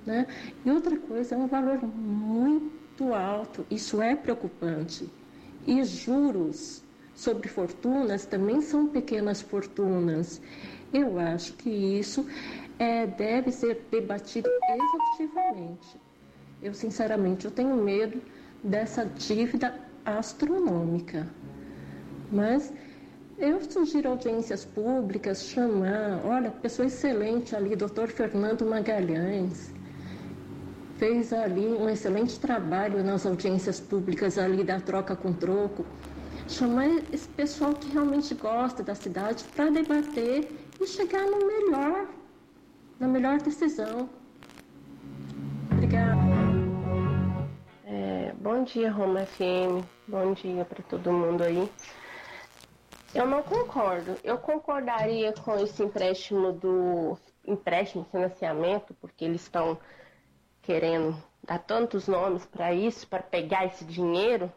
Né? 0.07 0.27
E 0.65 0.71
outra 0.71 0.97
coisa, 0.97 1.35
é 1.35 1.39
um 1.39 1.47
valor 1.47 1.83
muito 1.85 3.13
alto, 3.13 3.67
isso 3.71 4.01
é 4.01 4.17
preocupante. 4.17 5.07
E 5.67 5.85
juros 5.85 6.83
sobre 7.21 7.49
fortunas 7.49 8.25
também 8.25 8.63
são 8.63 8.87
pequenas 8.87 9.43
fortunas. 9.43 10.41
Eu 10.91 11.19
acho 11.19 11.53
que 11.53 11.69
isso 11.69 12.27
é, 12.79 13.07
deve 13.07 13.53
ser 13.53 13.87
debatido 13.91 14.49
exaustivamente. 14.75 16.01
Eu, 16.63 16.73
sinceramente, 16.73 17.45
eu 17.45 17.51
tenho 17.51 17.77
medo 17.77 18.23
dessa 18.65 19.05
dívida 19.05 19.75
astronômica. 20.03 21.29
Mas 22.33 22.73
eu 23.39 23.61
sugiro 23.71 24.09
audiências 24.09 24.65
públicas, 24.65 25.45
chamar, 25.45 26.23
olha, 26.25 26.51
pessoa 26.51 26.87
excelente 26.87 27.55
ali, 27.55 27.77
doutor 27.77 28.09
Fernando 28.09 28.65
Magalhães, 28.65 29.71
fez 30.97 31.35
ali 31.35 31.67
um 31.67 31.89
excelente 31.89 32.41
trabalho 32.41 33.05
nas 33.05 33.27
audiências 33.27 33.79
públicas 33.79 34.39
ali 34.39 34.65
da 34.65 34.81
troca 34.81 35.15
com 35.15 35.35
troco. 35.35 35.85
Chamar 36.51 36.89
esse 37.13 37.29
pessoal 37.29 37.73
que 37.75 37.89
realmente 37.93 38.35
gosta 38.35 38.83
da 38.83 38.93
cidade 38.93 39.45
para 39.55 39.71
debater 39.71 40.51
e 40.81 40.87
chegar 40.87 41.25
no 41.25 41.47
melhor, 41.47 42.09
na 42.99 43.07
melhor 43.07 43.39
decisão. 43.41 44.11
Obrigada. 45.71 46.21
É, 47.85 48.35
bom 48.41 48.65
dia, 48.65 48.91
Roma 48.91 49.25
FM. 49.27 49.87
Bom 50.09 50.33
dia 50.33 50.65
para 50.65 50.83
todo 50.83 51.13
mundo 51.13 51.45
aí. 51.45 51.71
Eu 53.15 53.29
não 53.29 53.45
concordo. 53.45 54.17
Eu 54.25 54.37
concordaria 54.37 55.33
com 55.33 55.57
esse 55.57 55.85
empréstimo 55.85 56.53
do 56.53 57.17
empréstimo 57.47 58.05
financiamento, 58.11 58.93
porque 59.01 59.25
eles 59.25 59.43
estão 59.43 59.79
querendo 60.63 61.17
dar 61.45 61.61
tantos 61.61 62.09
nomes 62.09 62.45
para 62.45 62.75
isso, 62.75 63.07
para 63.07 63.23
pegar 63.23 63.67
esse 63.67 63.85
dinheiro. 63.85 64.53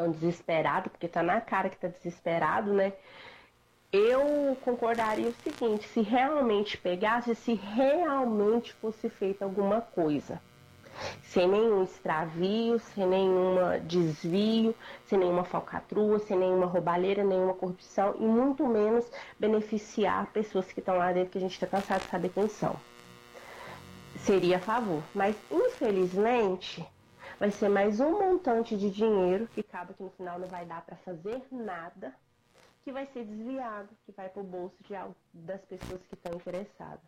Estão 0.00 0.10
desesperados, 0.12 0.90
porque 0.90 1.06
está 1.06 1.22
na 1.22 1.40
cara 1.40 1.68
que 1.68 1.74
está 1.74 1.88
desesperado, 1.88 2.72
né? 2.72 2.94
Eu 3.92 4.56
concordaria 4.64 5.28
o 5.28 5.34
seguinte, 5.42 5.86
se 5.88 6.00
realmente 6.00 6.78
pegasse, 6.78 7.34
se 7.34 7.54
realmente 7.54 8.72
fosse 8.72 9.10
feita 9.10 9.44
alguma 9.44 9.80
coisa 9.82 10.40
sem 11.22 11.48
nenhum 11.48 11.84
extravio, 11.84 12.78
sem 12.78 13.06
nenhuma 13.06 13.78
desvio, 13.80 14.74
sem 15.06 15.18
nenhuma 15.18 15.44
falcatrua, 15.44 16.18
sem 16.18 16.36
nenhuma 16.36 16.66
roubalheira, 16.66 17.24
nenhuma 17.24 17.54
corrupção 17.54 18.16
e 18.18 18.24
muito 18.24 18.66
menos 18.66 19.06
beneficiar 19.38 20.26
pessoas 20.32 20.70
que 20.72 20.80
estão 20.80 20.96
lá 20.96 21.12
dentro 21.12 21.30
que 21.30 21.38
a 21.38 21.40
gente 21.40 21.52
está 21.52 21.66
cansado 21.66 22.02
de 22.02 22.10
saber 22.10 22.30
quem 22.30 22.48
são. 22.48 22.76
Seria 24.18 24.56
a 24.56 24.60
favor, 24.60 25.02
mas 25.14 25.36
infelizmente 25.50 26.86
vai 27.40 27.50
ser 27.50 27.70
mais 27.70 27.98
um 28.00 28.18
montante 28.18 28.76
de 28.76 28.90
dinheiro 28.90 29.48
que 29.48 29.60
acaba 29.60 29.94
que 29.94 30.02
no 30.02 30.10
final 30.10 30.38
não 30.38 30.46
vai 30.46 30.66
dar 30.66 30.84
para 30.84 30.94
fazer 30.96 31.42
nada 31.50 32.14
que 32.84 32.92
vai 32.92 33.06
ser 33.06 33.24
desviado, 33.24 33.88
que 34.04 34.12
vai 34.12 34.28
para 34.28 34.42
o 34.42 34.44
bolso 34.44 34.76
de, 34.82 34.92
das 35.32 35.64
pessoas 35.64 36.02
que 36.06 36.14
estão 36.14 36.34
interessadas. 36.34 37.00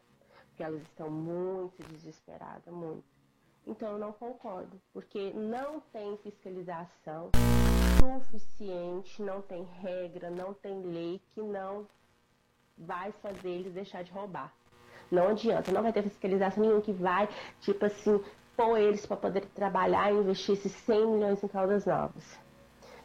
Porque 0.49 0.63
elas 0.63 0.81
estão 0.83 1.11
muito 1.11 1.83
desesperadas, 1.89 2.73
muito. 2.73 3.05
Então 3.67 3.93
eu 3.93 3.99
não 3.99 4.13
concordo, 4.13 4.81
porque 4.93 5.33
não 5.35 5.81
tem 5.93 6.17
fiscalização 6.19 7.31
suficiente, 8.31 9.23
não 9.23 9.43
tem 9.43 9.65
regra, 9.81 10.31
não 10.31 10.55
tem 10.55 10.81
lei 10.83 11.21
que 11.35 11.43
não 11.43 11.87
vai 12.77 13.13
fazer 13.21 13.51
eles 13.51 13.75
deixar 13.75 14.03
de 14.03 14.11
roubar. 14.11 14.53
Não 15.11 15.29
adianta, 15.29 15.71
não 15.71 15.83
vai 15.83 15.93
ter 15.93 16.03
fiscalização 16.03 16.63
nenhuma 16.63 16.81
que 16.81 16.93
vai, 16.93 17.29
tipo 17.61 17.85
assim, 17.85 18.23
pôr 18.57 18.79
eles 18.79 19.05
para 19.07 19.17
poder 19.17 19.45
trabalhar 19.55 20.13
e 20.13 20.17
investir 20.17 20.55
esses 20.55 20.73
100 20.73 21.07
milhões 21.07 21.43
em 21.43 21.49
Caldas 21.49 21.87
Novas. 21.87 22.41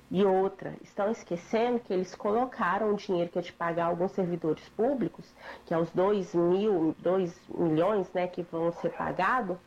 E 0.09 0.23
outra, 0.23 0.73
estão 0.81 1.11
esquecendo 1.11 1.79
que 1.79 1.93
eles 1.93 2.15
colocaram 2.15 2.93
o 2.93 2.95
dinheiro 2.95 3.29
que 3.29 3.39
é 3.39 3.41
de 3.41 3.51
pagar 3.51 3.87
alguns 3.87 4.13
servidores 4.13 4.63
públicos, 4.69 5.25
que 5.65 5.73
é 5.73 5.77
os 5.77 5.89
2 5.91 6.33
mil, 6.33 6.95
2 6.99 7.35
milhões, 7.49 8.09
né, 8.13 8.25
que 8.25 8.41
vão 8.43 8.71
ser 8.71 8.91
pagados, 8.91 9.57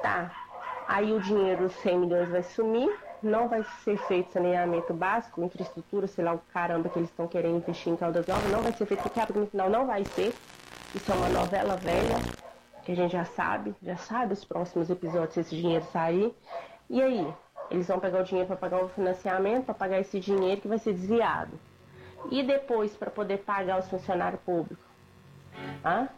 tá? 0.00 0.30
Aí 0.86 1.12
o 1.12 1.20
dinheiro, 1.20 1.66
os 1.66 1.72
100 1.80 1.98
milhões 1.98 2.28
vai 2.28 2.42
sumir, 2.42 2.90
não 3.20 3.48
vai 3.48 3.64
ser 3.84 3.96
feito 4.06 4.32
saneamento 4.32 4.94
básico, 4.94 5.42
infraestrutura, 5.42 6.06
sei 6.06 6.24
lá 6.24 6.34
o 6.34 6.40
caramba 6.52 6.88
que 6.88 6.98
eles 6.98 7.10
estão 7.10 7.26
querendo 7.26 7.56
investir 7.56 7.92
em 7.92 7.96
Caldas 7.96 8.26
Novas, 8.26 8.50
não 8.50 8.62
vai 8.62 8.72
ser 8.72 8.86
feito, 8.86 9.02
porque 9.02 9.38
no 9.38 9.46
final 9.46 9.68
não 9.68 9.86
vai 9.86 10.04
ser. 10.04 10.32
Isso 10.94 11.10
é 11.10 11.14
uma 11.14 11.28
novela 11.28 11.76
velha, 11.76 12.16
que 12.90 13.00
a 13.00 13.02
gente 13.04 13.12
já 13.12 13.24
sabe, 13.24 13.74
já 13.82 13.96
sabe 13.96 14.32
os 14.32 14.44
próximos 14.44 14.90
episódios 14.90 15.34
se 15.34 15.40
esse 15.40 15.56
dinheiro 15.56 15.84
sair. 15.92 16.34
E 16.88 17.00
aí? 17.00 17.34
Eles 17.70 17.86
vão 17.86 18.00
pegar 18.00 18.20
o 18.20 18.24
dinheiro 18.24 18.48
para 18.48 18.56
pagar 18.56 18.82
o 18.82 18.88
financiamento, 18.88 19.66
para 19.66 19.74
pagar 19.74 20.00
esse 20.00 20.18
dinheiro 20.18 20.60
que 20.60 20.66
vai 20.66 20.78
ser 20.78 20.92
desviado. 20.92 21.52
E 22.30 22.42
depois 22.42 22.96
para 22.96 23.10
poder 23.10 23.38
pagar 23.38 23.78
os 23.78 23.88
funcionários 23.88 24.40
públicos? 24.42 24.84
Hã? 25.84 26.08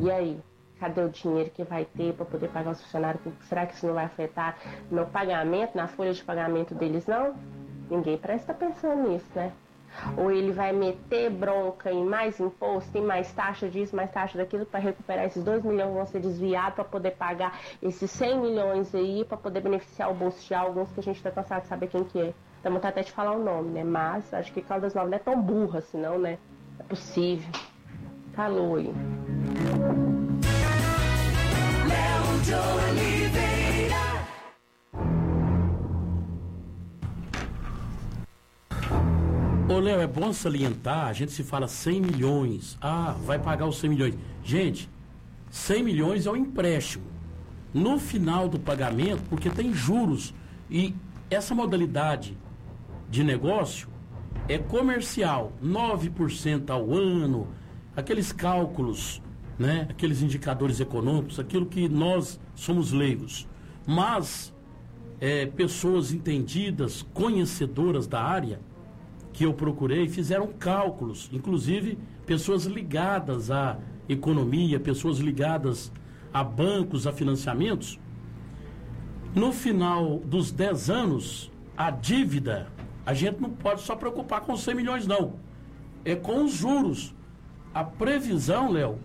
E 0.00 0.10
aí? 0.10 0.38
Cadê 0.78 1.00
o 1.00 1.08
dinheiro 1.08 1.50
que 1.50 1.64
vai 1.64 1.86
ter 1.86 2.12
para 2.12 2.26
poder 2.26 2.48
pagar 2.50 2.72
os 2.72 2.82
funcionários 2.82 3.22
públicos? 3.22 3.48
Será 3.48 3.66
que 3.66 3.74
isso 3.74 3.86
não 3.86 3.94
vai 3.94 4.04
afetar 4.04 4.58
no 4.90 5.06
pagamento, 5.06 5.74
na 5.74 5.88
folha 5.88 6.12
de 6.12 6.22
pagamento 6.22 6.74
deles, 6.74 7.06
não? 7.06 7.34
Ninguém 7.90 8.18
parece 8.18 8.42
estar 8.42 8.54
pensando 8.54 9.08
nisso, 9.08 9.26
né? 9.34 9.52
Ou 10.16 10.30
ele 10.30 10.52
vai 10.52 10.72
meter 10.72 11.30
bronca 11.30 11.90
em 11.90 12.04
mais 12.04 12.38
imposto, 12.40 12.96
em 12.96 13.02
mais 13.02 13.32
taxa 13.32 13.68
disso, 13.68 13.94
mais 13.94 14.10
taxa 14.10 14.38
daquilo, 14.38 14.64
para 14.66 14.80
recuperar 14.80 15.24
esses 15.24 15.42
2 15.42 15.62
milhões 15.64 15.88
que 15.88 15.94
vão 15.94 16.06
ser 16.06 16.20
desviados 16.20 16.74
para 16.74 16.84
poder 16.84 17.12
pagar 17.12 17.58
esses 17.82 18.10
100 18.10 18.40
milhões 18.40 18.94
aí, 18.94 19.24
para 19.24 19.36
poder 19.36 19.60
beneficiar 19.60 20.10
o 20.10 20.14
bolso 20.14 20.46
de 20.46 20.54
alguns 20.54 20.90
que 20.92 21.00
a 21.00 21.02
gente 21.02 21.16
está 21.16 21.30
cansado 21.30 21.62
de 21.62 21.68
saber 21.68 21.88
quem 21.88 22.04
que 22.04 22.20
é. 22.20 22.34
Vontade 22.64 22.88
até 22.88 23.02
de 23.02 23.12
falar 23.12 23.32
o 23.32 23.42
nome, 23.42 23.70
né? 23.70 23.82
Mas 23.82 24.34
acho 24.34 24.52
que 24.52 24.60
Caldas 24.60 24.92
Novas 24.92 25.10
não 25.10 25.16
é 25.16 25.20
tão 25.20 25.40
burra 25.40 25.78
assim, 25.78 25.98
não, 25.98 26.18
né? 26.18 26.36
É 26.78 26.82
possível. 26.82 27.48
Calou 28.34 28.76
aí. 28.76 28.92
Léo 31.88 32.40
de 32.44 33.27
Ô, 39.70 39.80
Léo, 39.80 40.00
é 40.00 40.06
bom 40.06 40.32
salientar, 40.32 41.08
a 41.08 41.12
gente 41.12 41.30
se 41.30 41.42
fala 41.42 41.68
100 41.68 42.00
milhões. 42.00 42.78
Ah, 42.80 43.14
vai 43.26 43.38
pagar 43.38 43.66
os 43.66 43.76
100 43.76 43.90
milhões. 43.90 44.14
Gente, 44.42 44.88
100 45.50 45.82
milhões 45.82 46.24
é 46.24 46.30
um 46.30 46.36
empréstimo. 46.36 47.04
No 47.74 47.98
final 47.98 48.48
do 48.48 48.58
pagamento, 48.58 49.22
porque 49.28 49.50
tem 49.50 49.74
juros, 49.74 50.32
e 50.70 50.94
essa 51.30 51.54
modalidade 51.54 52.34
de 53.10 53.22
negócio 53.22 53.90
é 54.48 54.56
comercial, 54.56 55.52
9% 55.62 56.70
ao 56.70 56.90
ano, 56.94 57.46
aqueles 57.94 58.32
cálculos, 58.32 59.20
né, 59.58 59.86
aqueles 59.90 60.22
indicadores 60.22 60.80
econômicos, 60.80 61.38
aquilo 61.38 61.66
que 61.66 61.90
nós 61.90 62.40
somos 62.54 62.90
leigos. 62.90 63.46
Mas 63.86 64.50
é, 65.20 65.44
pessoas 65.44 66.10
entendidas, 66.10 67.02
conhecedoras 67.12 68.06
da 68.06 68.22
área, 68.22 68.60
que 69.38 69.44
eu 69.44 69.54
procurei 69.54 70.08
fizeram 70.08 70.48
cálculos, 70.48 71.30
inclusive 71.32 71.96
pessoas 72.26 72.64
ligadas 72.64 73.52
à 73.52 73.78
economia, 74.08 74.80
pessoas 74.80 75.18
ligadas 75.18 75.92
a 76.34 76.42
bancos, 76.42 77.06
a 77.06 77.12
financiamentos. 77.12 78.00
No 79.36 79.52
final 79.52 80.18
dos 80.18 80.50
10 80.50 80.90
anos, 80.90 81.52
a 81.76 81.88
dívida, 81.88 82.66
a 83.06 83.14
gente 83.14 83.40
não 83.40 83.50
pode 83.50 83.82
só 83.82 83.94
preocupar 83.94 84.40
com 84.40 84.56
100 84.56 84.74
milhões, 84.74 85.06
não. 85.06 85.34
É 86.04 86.16
com 86.16 86.44
os 86.44 86.54
juros. 86.54 87.14
A 87.72 87.84
previsão, 87.84 88.72
Léo, 88.72 88.98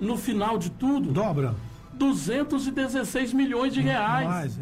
no 0.00 0.16
final 0.16 0.56
de 0.56 0.70
tudo. 0.70 1.10
Dobra. 1.10 1.52
216 1.94 3.32
milhões 3.32 3.74
de 3.74 3.80
reais. 3.80 4.28
Mais? 4.28 4.60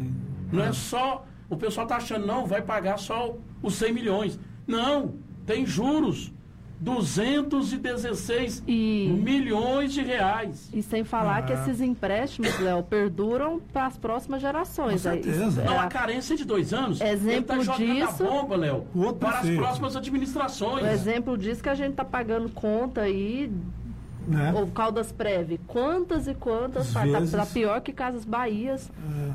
Não 0.51 0.63
é 0.63 0.73
só. 0.73 1.23
O 1.47 1.55
pessoal 1.55 1.85
está 1.85 1.97
achando, 1.97 2.25
não, 2.25 2.47
vai 2.47 2.63
pagar 2.63 2.97
só 2.97 3.35
os 3.61 3.75
100 3.75 3.93
milhões. 3.93 4.39
Não, 4.67 5.15
tem 5.45 5.65
juros. 5.65 6.31
216 6.79 8.61
milhões 8.67 9.93
de 9.93 10.01
reais. 10.01 10.69
E 10.73 10.81
sem 10.81 11.03
falar 11.03 11.37
Ah. 11.37 11.41
que 11.43 11.53
esses 11.53 11.79
empréstimos, 11.81 12.59
Léo, 12.59 12.83
perduram 12.83 13.59
para 13.71 13.85
as 13.85 13.97
próximas 13.97 14.41
gerações. 14.41 15.03
Com 15.03 15.09
É, 15.09 15.13
certeza. 15.13 15.61
é 15.61 15.65
Não, 15.65 15.79
a- 15.79 15.87
carência 15.87 16.35
de 16.35 16.43
dois 16.45 16.73
anos. 16.73 16.99
Exemplo 16.99 17.29
ele 17.35 17.41
tá 17.45 17.59
jogando 17.59 17.93
disso- 17.95 18.23
a 18.23 18.27
bomba, 18.29 18.55
Léo, 18.57 18.85
para 19.19 19.39
as 19.39 19.49
próximas 19.49 19.95
administrações. 19.95 20.83
O 20.83 20.87
exemplo 20.87 21.37
disso 21.37 21.63
que 21.63 21.69
a 21.69 21.75
gente 21.75 21.93
tá 21.93 22.03
pagando 22.05 22.49
conta 22.49 23.01
aí, 23.01 23.49
Né? 24.27 24.53
ou 24.55 24.67
Caldas 24.67 25.11
Preve, 25.11 25.59
quantas 25.67 26.27
e 26.27 26.33
quantas, 26.33 26.95
Às 26.95 27.29
tá, 27.31 27.37
tá- 27.39 27.45
pior 27.45 27.81
que 27.81 27.91
Casas 27.91 28.23
Bahias. 28.23 28.89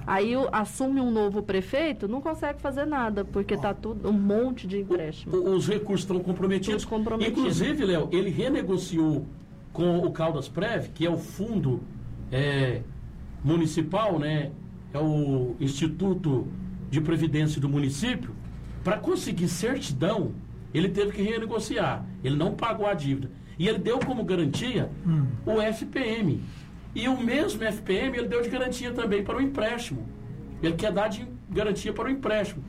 Aí 0.07 0.35
o- 0.37 0.49
assume 0.51 1.01
um 1.01 1.11
novo 1.11 1.43
prefeito, 1.43 2.09
não 2.09 2.21
consegue 2.21 2.61
fazer 2.61 2.87
nada, 2.87 3.25
porque 3.25 3.57
tá 3.57 3.75
tudo, 3.75 4.09
um 4.09 4.13
monte 4.13 4.67
de 4.67 4.79
empréstimo. 4.81 5.37
O- 5.37 5.55
Os 5.57 5.69
recursos 5.69 6.01
estão 6.05 6.19
comprometidos. 6.21 6.85
Tudo 6.85 6.91
comprometido. 6.91 7.39
Inclusive, 7.41 7.85
Léo, 7.85 8.09
ele 8.13 8.31
renegociou 8.31 9.27
com 9.73 9.99
o 9.99 10.11
Caldas 10.11 10.49
Prev, 10.49 10.89
que 10.95 11.05
é 11.07 11.11
o 11.11 11.19
fundo 11.19 11.81
é, 12.33 12.81
municipal, 13.45 14.19
né? 14.19 14.51
É 14.93 14.99
o 14.99 15.55
Instituto 15.61 16.47
de 16.91 17.01
Previdência 17.01 17.61
do 17.61 17.69
município. 17.69 18.35
Para 18.83 18.97
conseguir 18.99 19.49
certidão, 19.49 20.33
ele 20.73 20.89
teve 20.89 21.13
que 21.13 21.23
renegociar. 21.23 22.05
Ele 22.25 22.37
não 22.37 22.55
pagou 22.55 22.87
a 22.87 22.95
dívida. 22.95 23.31
E 23.59 23.67
ele 23.69 23.79
deu 23.79 23.99
como 23.99 24.23
garantia 24.25 24.89
o 25.45 25.61
FPM. 25.61 26.41
E 26.95 27.09
o 27.09 27.21
mesmo 27.21 27.63
FPM 27.63 28.17
ele 28.19 28.29
deu 28.29 28.41
de 28.43 28.49
garantia 28.49 28.93
também 28.93 29.23
para 29.23 29.37
o 29.37 29.41
empréstimo. 29.41 30.07
Ele 30.63 30.75
quer 30.75 30.93
dar 30.93 31.09
de 31.09 31.27
garantia 31.51 31.93
para 31.93 32.07
o 32.07 32.11
empréstimo. 32.11 32.63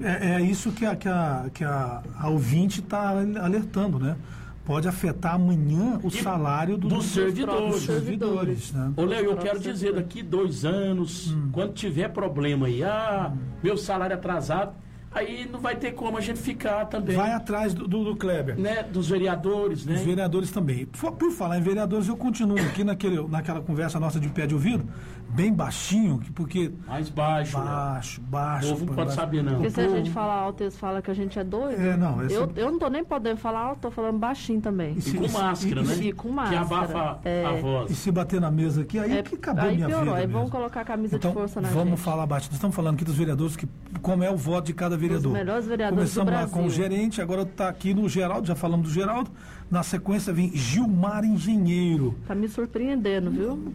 É, 0.00 0.34
é 0.34 0.40
isso 0.40 0.72
que 0.72 0.84
a, 0.84 0.96
que 0.96 1.08
a, 1.08 1.46
que 1.52 1.64
a, 1.64 2.02
a 2.18 2.28
ouvinte 2.28 2.80
está 2.80 3.10
alertando, 3.40 3.98
né? 3.98 4.16
Pode 4.64 4.86
afetar 4.86 5.34
amanhã 5.34 5.98
o 6.04 6.10
salário 6.10 6.76
do- 6.78 6.86
dos 6.88 7.06
servidores. 7.06 7.72
dos 7.74 7.82
servidores, 7.82 8.72
né? 8.72 8.92
Ô, 8.96 9.04
Léo, 9.04 9.24
eu 9.26 9.36
quero 9.36 9.58
dizer, 9.58 9.92
daqui 9.94 10.22
dois 10.22 10.64
anos, 10.64 11.32
Hum. 11.32 11.48
quando 11.52 11.72
tiver 11.72 12.08
problema 12.10 12.66
aí, 12.66 12.82
ah, 12.84 13.32
meu 13.62 13.76
salário 13.76 14.14
atrasado, 14.14 14.72
aí 15.14 15.48
não 15.50 15.60
vai 15.60 15.76
ter 15.76 15.92
como 15.92 16.16
a 16.16 16.20
gente 16.20 16.40
ficar 16.40 16.86
também. 16.86 17.16
Vai 17.16 17.32
atrás 17.32 17.74
do, 17.74 17.86
do, 17.86 18.04
do 18.04 18.16
Kleber. 18.16 18.58
Né, 18.58 18.82
dos 18.82 19.08
vereadores, 19.08 19.84
né? 19.84 19.94
Os 19.94 20.02
vereadores 20.02 20.50
também. 20.50 20.86
Por, 20.86 21.12
por 21.12 21.30
falar 21.30 21.58
em 21.58 21.62
vereadores, 21.62 22.08
eu 22.08 22.16
continuo 22.16 22.58
aqui 22.58 22.84
naquele, 22.84 23.20
naquela 23.28 23.60
conversa 23.60 24.00
nossa 24.00 24.18
de 24.18 24.28
pé 24.28 24.46
de 24.46 24.54
ouvido, 24.54 24.84
bem 25.34 25.52
baixinho, 25.52 26.18
que- 26.18 26.30
porque. 26.32 26.70
Mais 26.86 27.08
baixo. 27.08 27.58
né? 27.58 27.64
Baixo, 27.64 28.20
baixo. 28.20 28.66
O 28.66 28.70
povo 28.72 28.86
não 28.86 28.94
pode 28.94 29.06
baixo. 29.08 29.20
saber, 29.20 29.42
não. 29.42 29.54
Porque 29.54 29.70
se 29.70 29.80
a 29.80 29.84
povo- 29.84 29.96
gente 29.96 30.10
fala 30.10 30.34
alto, 30.34 30.62
eles 30.62 30.76
falam 30.76 31.02
que 31.02 31.10
a 31.10 31.14
gente 31.14 31.38
é 31.38 31.44
doido. 31.44 31.80
É, 31.80 31.96
não, 31.96 32.22
esse- 32.24 32.34
eu, 32.34 32.52
eu 32.56 32.70
não 32.72 32.78
tô 32.78 32.88
nem 32.88 33.04
podendo 33.04 33.36
falar 33.38 33.60
alto, 33.60 33.80
tô 33.80 33.90
falando 33.90 34.18
baixinho 34.18 34.60
também. 34.60 34.96
E 34.98 35.12
com 35.12 35.28
máscara, 35.28 35.82
né? 35.82 35.94
E 36.00 36.12
com 36.12 36.28
Que 36.28 36.34
máscara. 36.34 36.60
abafa 36.60 37.20
É. 37.28 37.44
a 37.46 37.52
voz. 37.60 37.90
E 37.90 37.94
se 37.94 38.10
bater 38.10 38.40
na 38.40 38.50
mesa 38.50 38.82
aqui, 38.82 38.98
aí 38.98 39.18
É, 39.18 39.22
que 39.22 39.34
acabou 39.34 39.64
aí 39.64 39.76
minha 39.76 39.86
piorou, 39.88 40.04
vida. 40.06 40.16
aí 40.16 40.22
mesmo. 40.26 40.38
vamos 40.38 40.50
colocar 40.50 40.80
a 40.80 40.84
camisa 40.84 41.16
então, 41.16 41.30
de 41.30 41.36
força 41.36 41.60
na 41.60 41.68
vamos 41.68 41.90
gente. 41.90 42.00
falar 42.00 42.26
baixo. 42.26 42.46
Nós 42.48 42.54
estamos 42.56 42.76
falando 42.76 42.94
aqui 42.94 43.04
dos 43.04 43.16
vereadores, 43.16 43.56
que, 43.56 43.66
como 44.00 44.22
é 44.22 44.30
o 44.30 44.36
voto 44.36 44.66
de 44.66 44.74
cada 44.74 44.96
vereador. 44.96 45.32
melhores 45.32 45.66
vereadores 45.66 46.12
do 46.14 46.20
Começamos 46.20 46.32
lá 46.42 46.48
com 46.48 46.66
o 46.66 46.70
gerente, 46.70 47.20
agora 47.22 47.42
está 47.42 47.68
aqui 47.68 47.94
no 47.94 48.08
Geraldo, 48.08 48.46
já 48.46 48.54
falamos 48.54 48.88
do 48.88 48.92
Geraldo. 48.92 49.30
Na 49.70 49.82
sequência 49.82 50.32
vem 50.34 50.50
Gilmar 50.54 51.24
Engenheiro. 51.24 52.14
Tá 52.28 52.34
me 52.34 52.46
surpreendendo, 52.46 53.30
viu? 53.30 53.72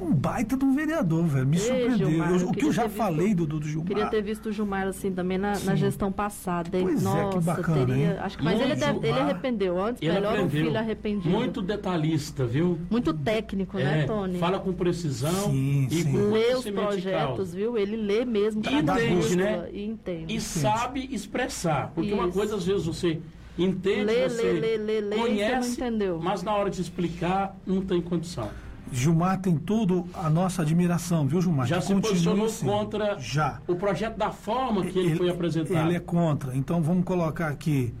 Um 0.00 0.12
baita 0.14 0.56
de 0.56 0.64
um 0.64 0.74
vereador, 0.74 1.24
velho. 1.26 1.46
Me 1.46 1.56
Ei, 1.56 1.62
surpreendeu. 1.62 2.08
Gilmar, 2.10 2.30
Eu- 2.32 2.48
o 2.48 2.52
que 2.52 2.64
eu 2.64 2.72
já 2.72 2.84
visto- 2.84 2.96
falei 2.96 3.34
do, 3.34 3.46
do, 3.46 3.62
Gilmar. 3.62 3.86
Queria 3.88 4.06
ter 4.06 4.22
visto 4.22 4.46
o 4.48 4.52
Gilmar 4.52 4.86
assim 4.86 5.12
também 5.12 5.36
na, 5.38 5.58
na 5.60 5.74
gestão 5.74 6.12
passada, 6.12 6.76
hein? 6.78 6.84
Pois 6.84 7.00
é, 7.00 7.04
Nossa, 7.04 7.38
que 7.38 7.44
bacana, 7.44 7.86
teria. 7.86 7.94
hein? 8.12 8.16
Acho 8.20 8.38
que, 8.38 8.44
mas 8.44 8.60
ele, 8.60 8.74
deve, 8.76 8.98
ele 9.06 9.18
arrependeu. 9.18 9.82
Antes, 9.82 10.02
Ele 10.02 10.12
melhor 10.12 10.32
um 10.32 10.44
aprendeu. 10.44 10.64
filho 10.66 10.78
arrependido. 10.78 11.28
Muito 11.30 11.62
detalhista, 11.62 12.44
viu? 12.46 12.78
Muito 12.90 13.12
técnico, 13.12 13.76
né, 13.76 14.02
É, 14.02 14.06
Tony? 14.06 14.38
Fala 14.38 14.58
com 14.60 14.72
precisão 14.72 15.50
Sim, 15.50 15.88
e 15.90 16.02
sim. 16.02 16.12
com 16.12 16.30
Lê 16.32 16.54
os 16.54 16.64
projetos, 16.70 17.52
viu? 17.54 17.76
Ele 17.76 17.96
lê 17.96 18.24
mesmo. 18.24 18.60
E 18.60 18.64
cada 18.70 18.94
entende, 19.02 19.14
bússola, 19.16 19.36
né? 19.42 19.68
E 19.72 19.84
entende. 19.84 20.34
E 20.36 20.40
sabe 20.40 21.08
expressar. 21.12 21.92
Porque 21.94 22.12
uma 22.12 22.24
Isso. 22.28 22.32
coisa, 22.38 22.56
às 22.56 22.64
vezes, 22.64 22.86
você 22.86 23.18
entende, 23.58 24.04
Lê, 24.04 24.28
você 24.28 24.42
lê, 24.42 24.60
lê, 24.60 24.76
lê, 24.76 25.00
lê, 25.00 25.16
e 25.16 25.18
conhece, 25.18 25.70
você 25.72 25.80
não 25.80 25.88
entendeu. 25.88 26.20
mas 26.22 26.42
na 26.44 26.54
hora 26.54 26.70
de 26.70 26.80
explicar 26.80 27.56
não 27.66 27.80
tem 27.82 28.00
condição. 28.00 28.48
Gilmar 28.92 29.40
tem 29.40 29.56
toda 29.56 30.04
a 30.14 30.30
nossa 30.30 30.62
admiração, 30.62 31.26
viu, 31.26 31.40
Gilmar? 31.40 31.66
Já 31.66 31.78
Que 31.78 31.84
se 31.86 31.94
posicionou 31.94 32.46
assim. 32.46 32.66
contra 32.66 33.18
Já. 33.18 33.60
o 33.66 33.76
projeto 33.76 34.16
da 34.16 34.30
forma 34.30 34.84
que 34.84 34.98
ele, 34.98 35.16
foi 35.16 35.28
apresentado. 35.30 35.86
Ele 35.86 35.96
é 35.96 36.00
contra. 36.00 36.56
Então 36.56 36.82
vamos 36.82 37.04
colocar 37.04 37.48
aqui. 37.48 37.94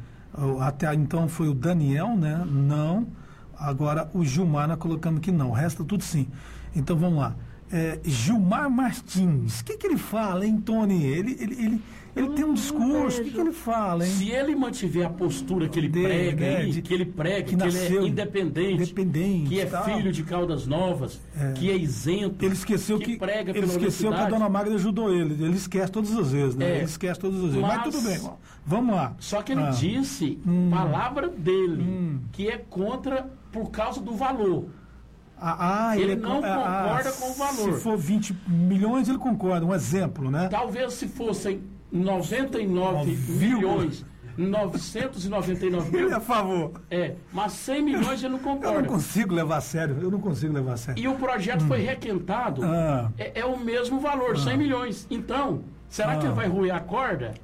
Até 0.60 0.92
então 0.94 1.28
foi 1.28 1.48
o 1.48 1.54
Daniel, 1.54 2.16
né? 2.16 2.44
Não. 2.46 3.06
Agora 3.58 4.08
o 4.14 4.24
Gilmar 4.24 4.68
nós 4.68 4.78
colocamos 4.78 5.20
que 5.20 5.32
não. 5.32 5.50
Resta 5.50 5.84
tudo 5.84 6.02
sim. 6.04 6.28
Então 6.74 6.96
vamos 6.96 7.18
lá. 7.18 7.34
É, 7.70 7.98
Gilmar 8.04 8.70
Martins. 8.70 9.60
O 9.60 9.64
que, 9.64 9.76
que 9.76 9.86
ele 9.86 9.98
fala, 9.98 10.46
hein, 10.46 10.58
Tony? 10.58 11.04
Ele, 11.04 11.36
ele, 11.40 11.54
ele, 11.54 11.82
ele 12.16 12.28
tem 12.30 12.44
um 12.44 12.54
discurso. 12.54 13.20
O 13.20 13.24
que, 13.24 13.30
que 13.30 13.40
ele 13.40 13.52
fala, 13.52 14.04
hein? 14.04 14.10
Se 14.12 14.30
ele 14.30 14.54
mantiver 14.56 15.06
a 15.06 15.10
postura 15.10 15.68
que 15.68 15.78
ele 15.78 15.88
Dele, 15.88 16.06
prega, 16.06 16.40
né, 16.50 16.56
aí, 16.58 16.70
de- 16.70 16.82
que 16.82 16.92
ele 16.94 17.04
prega, 17.04 17.42
que 17.44 17.56
que, 17.56 17.62
ele 17.62 17.78
é 17.78 18.08
independente, 18.08 18.82
independente 18.82 19.48
que 19.48 19.60
é 19.60 19.66
tal. 19.66 19.84
filho 19.84 20.12
de 20.12 20.22
Caldas 20.22 20.66
Novas, 20.66 21.20
que 21.56 21.70
é 21.70 21.76
isento, 21.76 22.44
Ele 22.44 22.54
esqueceu 22.54 22.98
que, 22.98 23.16
prega 23.16 23.56
ele 23.56 23.66
esqueceu 23.66 24.10
que 24.12 24.18
a 24.18 24.28
dona 24.28 24.48
Magda 24.48 24.74
ajudou 24.74 25.12
ele. 25.12 25.34
Ele 25.42 25.56
esquece 25.56 25.90
todas 25.92 26.16
as 26.16 26.32
vezes, 26.32 26.54
né? 26.56 26.66
É. 26.70 26.76
Ele 26.76 26.84
esquece 26.84 27.18
todas 27.20 27.36
as 27.38 27.44
vezes. 27.46 27.60
Mas, 27.60 27.76
Mas- 27.78 27.94
tudo 27.94 28.02
bem. 28.08 28.20
ó. 28.24 28.32
Vamos 28.66 28.94
lá. 28.96 29.14
Só 29.18 29.40
que 29.42 29.52
ele 29.52 29.62
Ah. 29.62 29.70
disse, 29.70 30.38
palavra 30.70 31.28
dele, 31.28 32.20
que 32.32 32.48
é 32.48 32.58
contra 32.58 33.30
por 33.52 33.70
causa 33.70 34.00
do 34.00 34.12
valor. 34.14 34.66
Ah, 35.40 35.90
ah, 35.90 35.96
Ele 35.98 36.12
é 36.12 36.16
não 36.16 36.40
ah, 36.44 36.82
concorda 36.82 37.12
com 37.12 37.30
o 37.30 37.34
valor. 37.34 37.74
Se 37.76 37.80
for 37.80 37.96
20 37.96 38.36
milhões, 38.48 39.08
ele 39.08 39.18
concorda. 39.18 39.64
Um 39.64 39.72
exemplo, 39.72 40.30
né? 40.32 40.48
Talvez 40.48 40.94
se 40.94 41.06
fossem 41.06 41.60
99 41.92 43.12
vírgula. 43.14 43.74
milhões, 43.78 44.04
999 44.36 45.88
Ele 45.88 46.02
mil, 46.04 46.10
é 46.12 46.14
a 46.16 46.20
favor. 46.20 46.72
é, 46.90 47.14
mas 47.32 47.52
100 47.52 47.82
milhões 47.82 48.22
ele 48.22 48.38
não 48.42 48.62
Eu 48.62 48.82
não 48.82 48.84
consigo 48.84 49.34
levar 49.34 49.56
a 49.56 49.60
sério. 49.60 49.96
Eu 50.00 50.10
não 50.10 50.20
consigo 50.20 50.52
levar 50.52 50.74
a 50.74 50.76
sério. 50.76 51.02
E 51.02 51.08
o 51.08 51.14
projeto 51.14 51.64
foi 51.66 51.80
requentado, 51.80 52.62
Ah. 52.64 53.10
é, 53.18 53.40
é 53.40 53.44
o 53.44 53.58
mesmo 53.58 53.98
valor, 54.00 54.38
100 54.38 54.56
milhões. 54.56 55.06
Então, 55.10 55.62
será 55.88 56.16
que 56.16 56.24
Ah. 56.24 56.28
ele 56.28 56.36
vai 56.36 56.46
ruir 56.48 56.72
a 56.74 56.80
corda? 56.80 57.34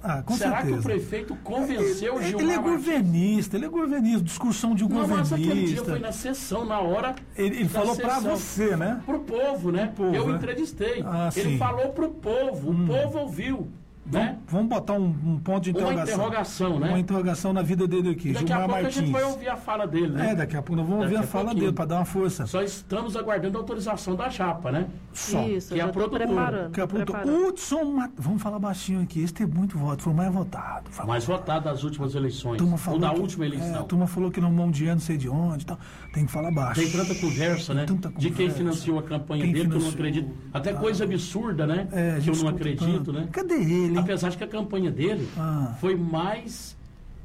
Ah, 0.00 0.22
será 0.28 0.58
certeza. 0.58 0.74
que 0.74 0.78
o 0.78 0.82
prefeito 0.82 1.34
convenceu 1.42 2.14
o 2.14 2.18
Ele, 2.18 2.26
Gilmar 2.28 2.44
ele 2.44 2.52
é 2.52 2.58
governista, 2.58 3.56
ele 3.56 3.64
é 3.64 3.68
governista, 3.68 4.22
discussão 4.22 4.76
de 4.76 4.84
um 4.84 4.88
Não, 4.88 5.08
mas 5.08 5.32
aquele 5.32 5.46
dia 5.46 5.54
governista. 5.80 5.90
foi 5.90 5.98
na 5.98 6.12
sessão, 6.12 6.64
na 6.64 6.78
hora. 6.78 7.16
Ele, 7.36 7.56
ele 7.56 7.68
falou 7.68 7.96
pra 7.96 8.14
sessão. 8.14 8.30
você, 8.36 8.76
né? 8.76 9.02
Pro 9.04 9.18
povo, 9.18 9.72
né? 9.72 9.92
povo, 9.96 10.14
Eu 10.14 10.28
né? 10.28 10.36
entrevistei. 10.36 11.02
Ah, 11.04 11.30
ele 11.34 11.48
sim. 11.48 11.54
Hum. 11.56 11.58
falou 11.58 11.88
pro 11.88 12.10
povo, 12.10 12.70
o 12.70 12.86
povo 12.86 13.18
ouviu. 13.18 13.66
Né? 14.04 14.36
Vamos 14.48 14.68
botar 14.68 14.94
um, 14.94 15.14
um 15.24 15.38
ponto 15.38 15.62
de 15.62 15.70
Uma 15.70 15.78
interrogação. 15.80 16.14
interrogação, 16.14 16.80
né? 16.80 16.88
Uma 16.88 16.98
interrogação 16.98 17.52
na 17.52 17.62
vida 17.62 17.86
dele 17.86 18.10
aqui. 18.10 18.32
Daqui 18.32 18.46
Gilmar 18.48 18.64
a 18.64 18.66
pouco 18.66 18.82
Martins. 18.82 18.96
a 18.98 19.00
gente 19.00 19.12
vai 19.12 19.22
ouvir 19.22 19.48
a 19.48 19.56
fala 19.56 19.86
dele, 19.86 20.08
né? 20.08 20.30
É, 20.30 20.34
daqui 20.34 20.56
a 20.56 20.60
pouco 20.62 20.76
nós 20.76 20.86
vamos 20.88 21.04
Daqui 21.04 21.14
ouvir 21.14 21.24
a 21.24 21.28
a 21.28 21.30
fala 21.30 21.44
pouquinho. 21.44 21.64
dele 21.66 21.72
para 21.76 21.84
dar 21.86 21.96
uma 21.96 22.04
força. 22.04 22.46
Só 22.46 22.60
estamos 22.62 23.16
aguardando 23.16 23.56
a 23.56 23.60
autorização 23.60 24.16
da 24.16 24.28
chapa, 24.28 24.72
né? 24.72 24.88
Só. 25.14 25.40
Isso, 25.46 25.72
Que 25.72 25.80
é 25.80 25.84
a 25.84 25.88
produtora. 25.88 26.26
preparando. 26.26 26.70
Daqui 26.72 26.80
a. 26.80 27.48
Hudson, 27.48 27.84
Ma- 27.84 28.10
vamos 28.18 28.42
falar 28.42 28.58
baixinho 28.58 29.02
aqui. 29.02 29.22
Esse 29.22 29.32
teve 29.34 29.56
muito 29.56 29.78
voto, 29.78 30.02
foi 30.02 30.12
o 30.12 30.16
mais 30.16 30.32
votado. 30.34 30.90
Foi 30.90 31.06
Mais 31.06 31.24
votado 31.24 31.64
das 31.66 31.84
últimas 31.84 32.14
eleições. 32.16 32.58
turma 32.58 32.76
Ou 32.88 32.98
da 32.98 33.10
que- 33.10 33.20
última 33.20 33.44
É, 33.44 33.48
eleição. 33.48 33.80
a 33.80 33.82
turma 33.84 34.06
falou 34.08 34.32
que 34.32 34.40
não 34.40 34.50
mão 34.50 34.68
de 34.70 34.84
não 34.86 34.98
sei 34.98 35.16
de 35.16 35.28
onde 35.28 35.64
tal. 35.64 35.78
Tem 36.12 36.26
que 36.26 36.32
falar 36.32 36.50
baixo. 36.50 36.80
Tem 36.80 36.90
tanta 36.90 37.14
conversa, 37.14 37.72
né? 37.72 37.84
Tanta 37.86 38.08
De 38.10 38.16
quem 38.30 38.32
conversa. 38.48 38.56
financiou 38.58 38.98
a 38.98 39.02
campanha 39.04 39.44
Quem 39.44 39.52
dele, 39.52 39.68
que 39.68 39.70
eu 39.76 39.80
não 39.80 39.90
financiou. 39.90 40.06
acredito. 40.26 40.36
Até 40.52 40.72
coisa 40.72 41.04
absurda, 41.04 41.66
né? 41.68 41.86
É, 41.92 42.18
que 42.20 42.28
eu 42.30 42.34
não 42.36 42.48
acredito, 42.48 42.84
tanto. 42.84 43.12
né? 43.12 43.28
Cadê 43.30 43.54
ele? 43.54 43.91
Hein? 43.94 44.02
Apesar 44.02 44.28
de 44.30 44.36
que 44.36 44.44
a 44.44 44.48
campanha 44.48 44.90
dele 44.90 45.28
Ah. 45.36 45.74
foi 45.80 45.94
mais 45.96 46.76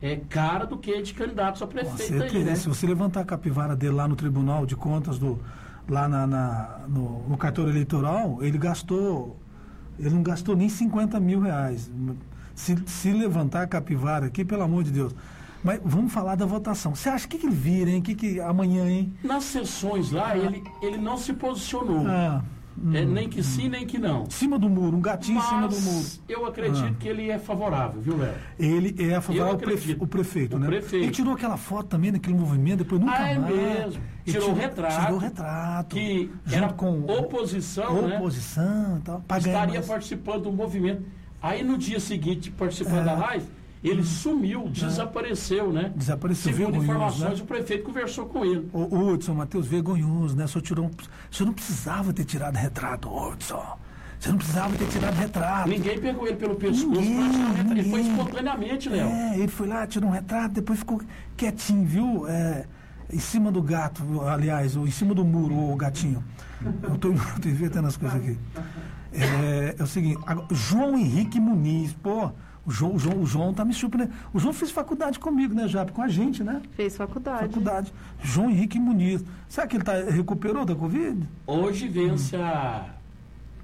é, 0.01 0.15
cara 0.29 0.65
do 0.65 0.77
que 0.77 1.01
de 1.01 1.13
candidatos 1.13 1.61
a 1.61 1.67
prefeito 1.67 2.23
aí, 2.23 2.43
né? 2.43 2.55
Se 2.55 2.67
você 2.69 2.85
levantar 2.85 3.21
a 3.21 3.25
capivara 3.25 3.75
dele 3.75 3.93
lá 3.95 4.07
no 4.07 4.15
Tribunal 4.15 4.65
de 4.65 4.75
Contas, 4.75 5.17
do, 5.17 5.39
lá 5.89 6.07
na, 6.07 6.27
na- 6.27 6.79
no, 6.87 7.27
no 7.27 7.37
cartório 7.37 7.71
eleitoral, 7.71 8.37
ele 8.41 8.57
gastou. 8.57 9.35
Ele 9.99 10.11
não 10.11 10.21
gastou 10.21 10.55
nem 10.55 10.69
50 10.69 11.19
mil 11.19 11.39
reais. 11.41 11.89
Se, 12.53 12.75
se 12.85 13.11
levantar 13.11 13.63
a 13.63 13.67
capivara 13.67 14.27
aqui, 14.27 14.45
pelo 14.45 14.61
amor 14.61 14.83
de 14.83 14.91
Deus. 14.91 15.15
Mas 15.63 15.79
vamos 15.83 16.13
falar 16.13 16.35
da 16.35 16.45
votação. 16.45 16.93
Você 16.95 17.09
acha 17.09 17.27
que, 17.27 17.37
que 17.39 17.47
ele 17.47 17.55
vira, 17.55 17.89
hein? 17.89 17.99
Que, 18.01 18.13
que 18.13 18.39
amanhã, 18.39 18.87
hein? 18.87 19.11
Nas 19.23 19.43
sessões 19.45 20.11
lá, 20.11 20.37
ele, 20.37 20.63
ele 20.83 20.97
não 20.97 21.17
se 21.17 21.33
posicionou. 21.33 22.05
Ah, 22.07 22.43
É, 22.93 23.03
nem 23.05 23.27
que 23.27 23.41
sim, 23.41 23.67
nem 23.69 23.85
que 23.87 23.97
não. 23.97 24.29
cima 24.29 24.59
do 24.59 24.69
muro, 24.69 24.97
um 24.97 25.01
gatinho 25.01 25.39
em 25.39 25.41
cima 25.41 25.67
do 25.67 25.75
muro. 25.79 25.95
Mas 25.97 26.21
eu 26.29 26.45
acredito 26.45 26.93
que 26.99 27.07
ele 27.07 27.29
é 27.29 27.39
favorável, 27.39 27.99
viu, 27.99 28.17
Léo? 28.17 28.33
Ele 28.59 28.95
é 29.09 29.15
a 29.15 29.21
favor 29.21 29.39
Eu 29.39 29.47
ao 29.47 29.57
prefe- 29.57 29.97
o 29.99 30.05
prefeito, 30.05 30.55
O 30.55 30.59
né? 30.59 30.67
prefeito. 30.67 31.03
Ele 31.05 31.11
tirou 31.11 31.33
aquela 31.33 31.57
foto 31.57 31.87
também 31.87 32.11
daquele 32.11 32.35
movimento, 32.37 32.79
depois 32.79 33.01
nunca 33.01 33.13
Ah, 33.17 33.29
é 33.29 33.39
mais. 33.39 33.55
mesmo. 33.55 34.01
Ele 34.25 34.33
Tirou 34.33 34.51
o 34.51 34.53
retrato. 34.53 35.01
Tirou 35.01 35.15
o 35.17 35.19
retrato. 35.19 35.95
Que 35.95 36.31
junto 36.45 36.55
era 36.63 36.73
com 36.73 36.99
oposição, 37.05 38.07
né? 38.07 38.17
oposição 38.17 38.97
e 38.97 39.01
tal. 39.01 39.23
Estaria 39.37 39.73
mais. 39.73 39.85
participando 39.87 40.43
do 40.43 40.51
movimento. 40.51 41.03
Aí 41.41 41.63
no 41.63 41.77
dia 41.77 41.99
seguinte, 41.99 42.51
participando 42.51 42.99
É. 43.01 43.05
da 43.05 43.13
live, 43.13 43.45
ele 43.87 44.03
sumiu, 44.03 44.67
desapareceu, 44.69 45.71
né? 45.71 45.91
Desapareceu, 45.95 46.53
Segundo 46.53 46.79
vergonhoso, 46.79 47.15
informações, 47.15 47.39
né? 47.39 47.43
o 47.43 47.47
prefeito 47.47 47.83
conversou 47.83 48.25
com 48.25 48.45
ele. 48.45 48.69
Ô, 48.73 49.11
Hudson, 49.11 49.33
Matheus, 49.33 49.67
vergonhoso, 49.67 50.35
né? 50.35 50.47
Só 50.47 50.59
tirou. 50.59 50.89
Você 51.29 51.43
não 51.43 51.53
precisava 51.53 52.13
ter 52.13 52.25
tirado 52.25 52.55
retrato, 52.55 53.09
Hudson. 53.09 53.77
Você 54.19 54.29
não 54.29 54.37
precisava 54.37 54.75
ter 54.75 54.87
tirado 54.87 55.13
retrato. 55.15 55.69
Ninguém 55.69 55.99
pegou 55.99 56.25
ele 56.25 56.35
pelo 56.37 56.55
pescoço 56.55 56.89
Ninguém, 56.89 57.19
o. 57.19 57.71
Ele 57.71 57.89
foi 57.89 58.01
espontaneamente, 58.01 58.89
Léo. 58.89 59.07
É, 59.07 59.37
ele 59.37 59.47
foi 59.47 59.67
lá, 59.67 59.85
tirou 59.85 60.09
um 60.09 60.13
retrato, 60.13 60.55
depois 60.55 60.79
ficou 60.79 61.01
quietinho, 61.35 61.85
viu? 61.85 62.27
É, 62.27 62.65
em 63.13 63.19
cima 63.19 63.51
do 63.51 63.61
gato, 63.61 64.03
aliás, 64.21 64.75
ou 64.75 64.87
em 64.87 64.91
cima 64.91 65.13
do 65.13 65.23
muro, 65.23 65.55
o 65.55 65.75
gatinho. 65.75 66.23
Eu 66.83 66.97
tô 66.97 67.09
inventando 67.09 67.87
as 67.87 67.95
coisas 67.95 68.19
aqui. 68.19 68.37
É, 69.13 69.75
é 69.77 69.83
o 69.83 69.87
seguinte, 69.87 70.19
agora, 70.25 70.47
João 70.51 70.97
Henrique 70.97 71.39
Muniz, 71.39 71.93
pô, 71.93 72.31
o 72.67 72.71
João, 72.71 72.95
o 72.95 72.99
João, 72.99 73.21
o 73.21 73.25
João 73.25 73.53
tá 73.53 73.63
me 73.63 73.73
surpreendendo. 73.73 74.13
O 74.33 74.39
João 74.39 74.53
fez 74.53 74.69
faculdade 74.71 75.17
comigo, 75.19 75.53
né, 75.55 75.67
Jap? 75.67 75.91
Com 75.93 76.01
a 76.01 76.07
gente, 76.09 76.43
né? 76.43 76.61
Fez 76.75 76.97
faculdade. 76.97 77.47
Faculdade. 77.47 77.93
João 78.21 78.49
Henrique 78.49 78.77
Muniz. 78.79 79.23
Será 79.47 79.65
que 79.65 79.77
ele 79.77 79.83
tá, 79.85 79.93
recuperou 80.09 80.65
da 80.65 80.75
Covid? 80.75 81.17
Hoje 81.47 81.87
vence 81.87 82.35
a, 82.35 82.85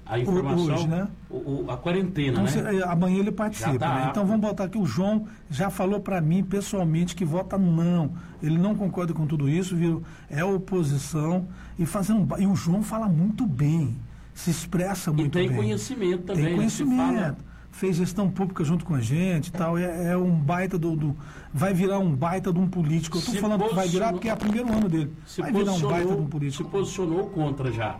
a 0.06 0.18
informação, 0.18 0.74
Hoje, 0.74 0.86
né? 0.88 1.06
o- 1.28 1.64
o- 1.66 1.70
a 1.70 1.76
quarentena, 1.76 2.32
Então, 2.32 2.44
né? 2.44 2.50
cê- 2.50 2.76
é, 2.78 2.82
amanhã 2.88 3.18
ele 3.18 3.30
participa. 3.32 3.78
Tá 3.78 3.94
né? 3.94 4.06
Então 4.10 4.24
vamos 4.24 4.40
botar 4.40 4.64
aqui. 4.64 4.78
O 4.78 4.86
João 4.86 5.26
já 5.50 5.68
falou 5.68 6.00
para 6.00 6.20
mim 6.22 6.42
pessoalmente 6.42 7.14
que 7.14 7.24
vota 7.26 7.58
não. 7.58 8.10
Ele 8.42 8.56
não 8.58 8.74
concorda 8.74 9.12
com 9.12 9.26
tudo 9.26 9.48
isso, 9.48 9.76
viu? 9.76 10.02
É 10.30 10.42
oposição. 10.42 11.46
E, 11.78 11.84
fazendo, 11.84 12.20
um 12.34 12.38
e 12.40 12.46
o 12.46 12.54
João 12.56 12.82
fala 12.82 13.06
muito 13.08 13.46
bem, 13.46 13.96
se 14.34 14.50
expressa 14.50 15.10
E 15.10 15.14
muito 15.14 15.32
tem 15.32 15.48
bem. 15.48 15.56
conhecimento 15.58 16.22
também. 16.24 16.44
Tem 16.44 16.56
né? 16.58 16.68
Se 16.70 16.84
conhecimento. 16.84 17.44
Fez 17.76 17.96
gestão 17.96 18.30
pública 18.30 18.62
junto 18.62 18.84
com 18.84 18.94
a 18.94 19.00
gente 19.00 19.48
e 19.48 19.52
tal. 19.52 19.76
É, 19.76 20.12
é 20.12 20.16
um 20.16 20.30
baita 20.30 20.78
do, 20.78 20.94
do- 20.94 21.16
Vai 21.52 21.74
virar 21.74 21.98
um 21.98 22.14
baita 22.14 22.52
de 22.52 22.58
um 22.60 22.68
político. 22.68 23.16
Eu 23.16 23.18
estou 23.18 23.34
Se 23.34 23.40
falando 23.40 23.64
que 23.68 23.74
vai 23.74 23.88
virar 23.88 24.12
posicionou- 24.12 24.12
porque 24.12 24.28
é 24.28 24.32
o 24.34 24.36
primeiro 24.36 24.72
ano 24.72 24.88
dele. 24.88 25.12
se 25.26 25.40
vai 25.42 25.52
virar 25.52 25.72
um 25.72 25.80
baita 25.80 25.80
de 25.80 25.92
um 25.94 25.98
posicionou, 26.06 26.24
se 26.24 26.30
político. 26.30 26.70
posicionou 26.70 27.26
contra 27.30 27.72
já. 27.72 27.96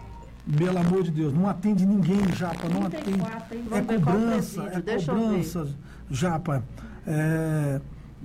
Pelo 0.56 0.78
amor 0.78 1.02
de 1.02 1.10
Deus, 1.10 1.32
não 1.34 1.48
atende 1.48 1.84
ninguém, 1.86 2.20
Japa, 2.36 2.68
não 2.68 2.86
atende. 2.86 3.02
34, 3.04 3.56
hein? 3.56 3.64
É 3.72 3.80
cobrança, 3.80 4.62
é 4.72 4.80
deixa 4.80 5.12
cobrança, 5.12 5.68
Japa. 6.10 6.62
É, 7.06 7.80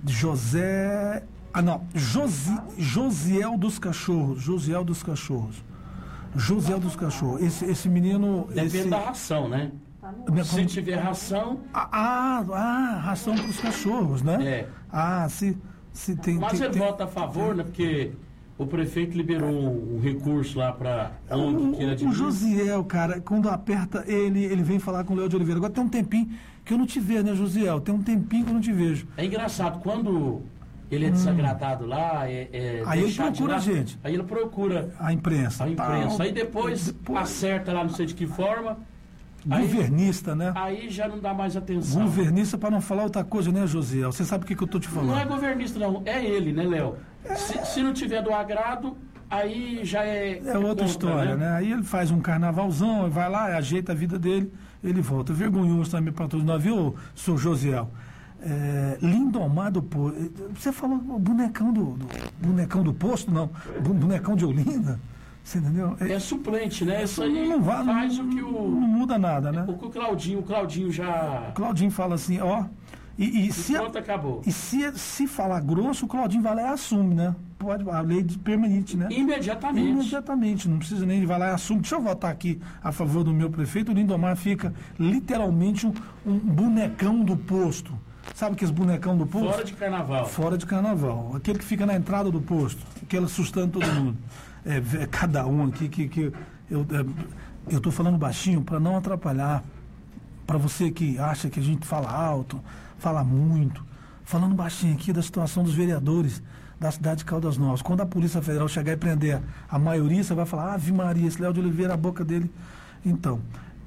José. 0.05 1.23
Ah, 1.53 1.61
não. 1.61 1.81
Josi, 1.95 2.55
Josiel 2.77 3.57
dos 3.57 3.79
Cachorros. 3.79 4.39
Josiel 4.41 4.83
dos 4.83 5.01
Cachorros. 5.01 5.63
Josiel 6.35 6.79
dos 6.79 6.95
Cachorros. 6.95 7.41
Esse, 7.41 7.65
esse 7.65 7.89
menino. 7.89 8.45
Depende 8.49 8.77
esse, 8.77 8.89
da 8.89 8.99
ração, 8.99 9.47
né? 9.49 9.71
Né, 10.31 10.43
Se 10.43 10.51
como- 10.55 10.65
tiver 10.65 10.95
ração, 10.95 11.59
Ah, 11.73 11.89
ah, 11.91 12.45
ah, 12.53 12.99
ração 13.03 13.35
para 13.35 13.45
os 13.45 13.59
cachorros, 13.59 14.21
né? 14.21 14.37
É. 14.45 14.67
Ah, 14.91 15.27
se, 15.29 15.57
se 15.93 16.15
tem. 16.15 16.35
mas 16.35 16.53
tem, 16.53 16.61
ele 16.63 16.69
tem- 16.73 16.81
vota 16.81 17.03
a 17.03 17.07
favor, 17.07 17.55
né? 17.55 17.63
Porque 17.63 18.11
o 18.57 18.65
prefeito 18.65 19.15
liberou 19.15 19.49
um 19.49 19.99
recurso 20.01 20.59
lá 20.59 20.71
para 20.71 21.11
ONG 21.31 21.77
que 21.77 21.83
era 21.83 21.95
de 21.95 22.05
o 22.05 22.11
Josiel, 22.11 22.83
cara, 22.83 23.21
quando 23.21 23.49
aperta 23.49 24.03
ele, 24.07 24.43
ele 24.43 24.63
vem 24.63 24.79
falar 24.79 25.03
com 25.03 25.13
o 25.13 25.17
Léo 25.17 25.29
de 25.29 25.35
Oliveira. 25.35 25.59
Agora 25.59 25.71
tem 25.73 25.83
um 25.83 25.89
tempinho 25.89 26.29
que 26.65 26.73
eu 26.73 26.77
não 26.77 26.85
te 26.85 26.99
vejo, 26.99 27.23
né, 27.23 27.33
Josiel? 27.35 27.79
Tem 27.79 27.93
um 27.95 28.01
tempinho 28.03 28.43
que 28.43 28.49
eu 28.51 28.53
não 28.53 28.61
te 28.61 28.71
vejo. 28.73 29.07
É 29.17 29.25
engraçado, 29.25 29.79
quando 29.79 30.41
ele 30.91 31.05
é 31.05 31.09
desagradado 31.09 31.85
lá, 31.85 32.27
é, 32.29 32.49
é 32.51 32.81
Hum. 32.83 32.89
Aí 32.89 33.03
ele 33.03 33.13
procura 33.13 33.55
a 33.55 33.59
gente. 33.59 33.99
Aí 34.03 34.13
ele 34.13 34.23
procura 34.23 34.89
A 34.99 35.13
imprensa. 35.13 35.63
a 35.63 35.69
imprensa. 35.69 36.17
tal. 36.17 36.21
Aí 36.25 36.31
depois, 36.31 36.87
Depois- 36.87 37.21
acerta 37.21 37.71
lá, 37.73 37.83
não 37.83 37.91
sei 37.91 38.05
de 38.07 38.13
que 38.15 38.25
forma. 38.27 38.77
Aí, 39.49 39.61
Governista, 39.61 40.35
né? 40.35 40.51
aí 40.55 40.89
já 40.89 41.07
não 41.07 41.19
dá 41.19 41.33
mais 41.33 41.55
atenção. 41.55 42.03
Governista 42.03 42.57
para 42.57 42.71
não 42.71 42.81
falar 42.81 43.03
outra 43.03 43.23
coisa, 43.23 43.51
né, 43.51 43.65
Josiel? 43.65 44.11
Você 44.11 44.25
sabe 44.25 44.43
o 44.43 44.47
que, 44.47 44.55
que 44.55 44.63
eu 44.63 44.67
tô 44.67 44.79
te 44.79 44.87
falando? 44.87 45.09
Não 45.11 45.19
é 45.19 45.25
governista, 45.25 45.79
não. 45.79 46.01
É 46.05 46.23
ele, 46.23 46.51
né, 46.51 46.63
Léo? 46.63 46.95
Se, 47.35 47.65
se 47.65 47.81
não 47.83 47.93
tiver 47.93 48.21
do 48.21 48.33
agrado, 48.33 48.97
aí 49.29 49.81
já 49.83 50.03
é. 50.03 50.39
É 50.43 50.57
outra 50.57 50.85
história, 50.85 51.35
né? 51.37 51.49
Aí 51.51 51.71
ele 51.71 51.83
faz 51.83 52.11
um 52.11 52.19
carnavalzão, 52.19 53.09
vai 53.09 53.29
lá, 53.29 53.55
ajeita 53.57 53.91
a 53.91 53.95
vida 53.95 54.17
dele, 54.19 54.51
ele 54.83 55.01
volta. 55.01 55.31
Vergonhoso 55.31 55.91
também 55.91 56.11
para 56.13 56.27
todos 56.27 56.45
nós, 56.45 56.61
viu, 56.61 56.95
senhor 57.15 57.37
Josiel? 57.37 57.89
É, 58.41 58.97
Lindomar 59.01 59.69
do 59.71 59.81
Posto. 59.81 60.31
Você 60.55 60.71
falou 60.71 60.97
bonecão 60.97 61.73
do, 61.73 61.91
do- 61.91 62.07
bonecão 62.41 62.81
do 62.83 62.93
posto, 62.93 63.29
não. 63.31 63.49
Bonecão 63.81 64.35
de 64.35 64.45
Olinda. 64.45 64.99
Você 65.49 65.57
entendeu? 65.57 65.97
É 65.99 66.19
suplente, 66.19 66.85
né? 66.85 67.03
Isso 67.03 67.23
aí 67.23 67.47
não, 67.49 67.59
vai- 67.59 67.83
faz 67.83 68.19
não- 68.19 68.25
o 68.25 68.29
que 68.29 68.39
o, 68.43 68.51
não 68.51 68.87
muda 68.87 69.17
nada, 69.17 69.51
né? 69.51 69.65
o 69.67 69.73
que 69.79 69.85
o 69.85 69.89
Claudinho, 69.89 70.39
o 70.39 70.43
Claudinho 70.43 70.91
já. 70.91 71.47
O 71.49 71.53
Claudinho 71.53 71.89
fala 71.89 72.13
assim, 72.13 72.39
ó. 72.39 72.65
E, 73.17 73.47
e 73.47 73.51
se, 73.51 73.73
pronto, 73.73 73.97
acabou. 73.97 74.41
e 74.45 74.51
se, 74.51 74.91
se 74.97 75.25
falar 75.25 75.59
grosso, 75.61 76.05
o 76.05 76.07
Claudinho 76.07 76.43
vai 76.43 76.53
lá 76.53 76.61
e 76.61 76.65
assume, 76.67 77.15
né? 77.15 77.35
Pode, 77.57 77.89
a 77.89 77.99
lei 77.99 78.21
de- 78.21 78.37
permite, 78.37 78.95
né? 78.95 79.07
Imediatamente. 79.09 79.89
Imediatamente, 79.89 80.69
não 80.69 80.77
precisa 80.77 81.03
nem 81.03 81.25
vai 81.25 81.39
lá 81.39 81.47
e 81.47 81.53
assume. 81.55 81.81
Deixa 81.81 81.95
eu 81.95 82.01
votar 82.01 82.29
aqui 82.31 82.59
a 82.83 82.91
favor 82.91 83.23
do 83.23 83.33
meu 83.33 83.49
prefeito. 83.49 83.91
O 83.91 83.95
Lindomar 83.95 84.35
fica 84.37 84.71
literalmente 84.99 85.87
um, 85.87 85.93
um 86.27 86.37
bonecão 86.37 87.21
do 87.25 87.35
posto. 87.35 87.91
Sabe 88.35 88.55
que 88.55 88.63
esse 88.63 88.73
bonecão 88.73 89.17
do 89.17 89.25
posto? 89.25 89.49
Fora 89.51 89.63
de 89.63 89.73
carnaval. 89.73 90.25
Fora 90.27 90.57
de 90.57 90.65
carnaval. 90.65 91.31
Aquele 91.35 91.59
que 91.59 91.65
fica 91.65 91.85
na 91.85 91.95
entrada 91.95 92.31
do 92.31 92.39
posto. 92.41 92.81
Aquele 93.03 93.25
assustando 93.25 93.79
todo 93.79 93.87
mundo. 93.93 94.17
É, 94.65 94.79
vê- 94.79 95.07
cada 95.07 95.45
um 95.45 95.65
aqui 95.67 95.89
que, 95.89 96.07
que 96.07 96.31
eu 96.69 96.85
é, 97.69 97.73
estou 97.75 97.91
falando 97.91 98.17
baixinho 98.17 98.61
para 98.61 98.79
não 98.79 98.95
atrapalhar. 98.97 99.63
Para 100.47 100.57
você 100.57 100.89
que 100.89 101.17
acha 101.19 101.49
que 101.49 101.59
a 101.59 101.63
gente 101.63 101.85
fala 101.85 102.09
alto, 102.11 102.59
fala 102.97 103.23
muito. 103.23 103.83
Falando 104.23 104.55
baixinho 104.55 104.93
aqui 104.93 105.11
da 105.11 105.21
situação 105.21 105.63
dos 105.63 105.73
vereadores 105.73 106.41
da 106.79 106.89
cidade 106.91 107.19
de 107.19 107.25
Caldas 107.25 107.57
Novas. 107.57 107.81
Quando 107.81 108.01
a 108.01 108.05
Polícia 108.05 108.41
Federal 108.41 108.67
chegar 108.67 108.93
e 108.93 108.97
prender 108.97 109.41
a 109.69 109.77
maioria, 109.77 110.23
você 110.23 110.33
vai 110.33 110.45
falar, 110.45 110.73
Ave 110.75 110.91
Maria, 110.93 111.27
esse 111.27 111.41
Léo 111.41 111.51
de 111.53 111.59
Oliveira, 111.59 111.93
a 111.93 111.97
boca 111.97 112.23
dele. 112.23 112.49
Então, 113.05 113.41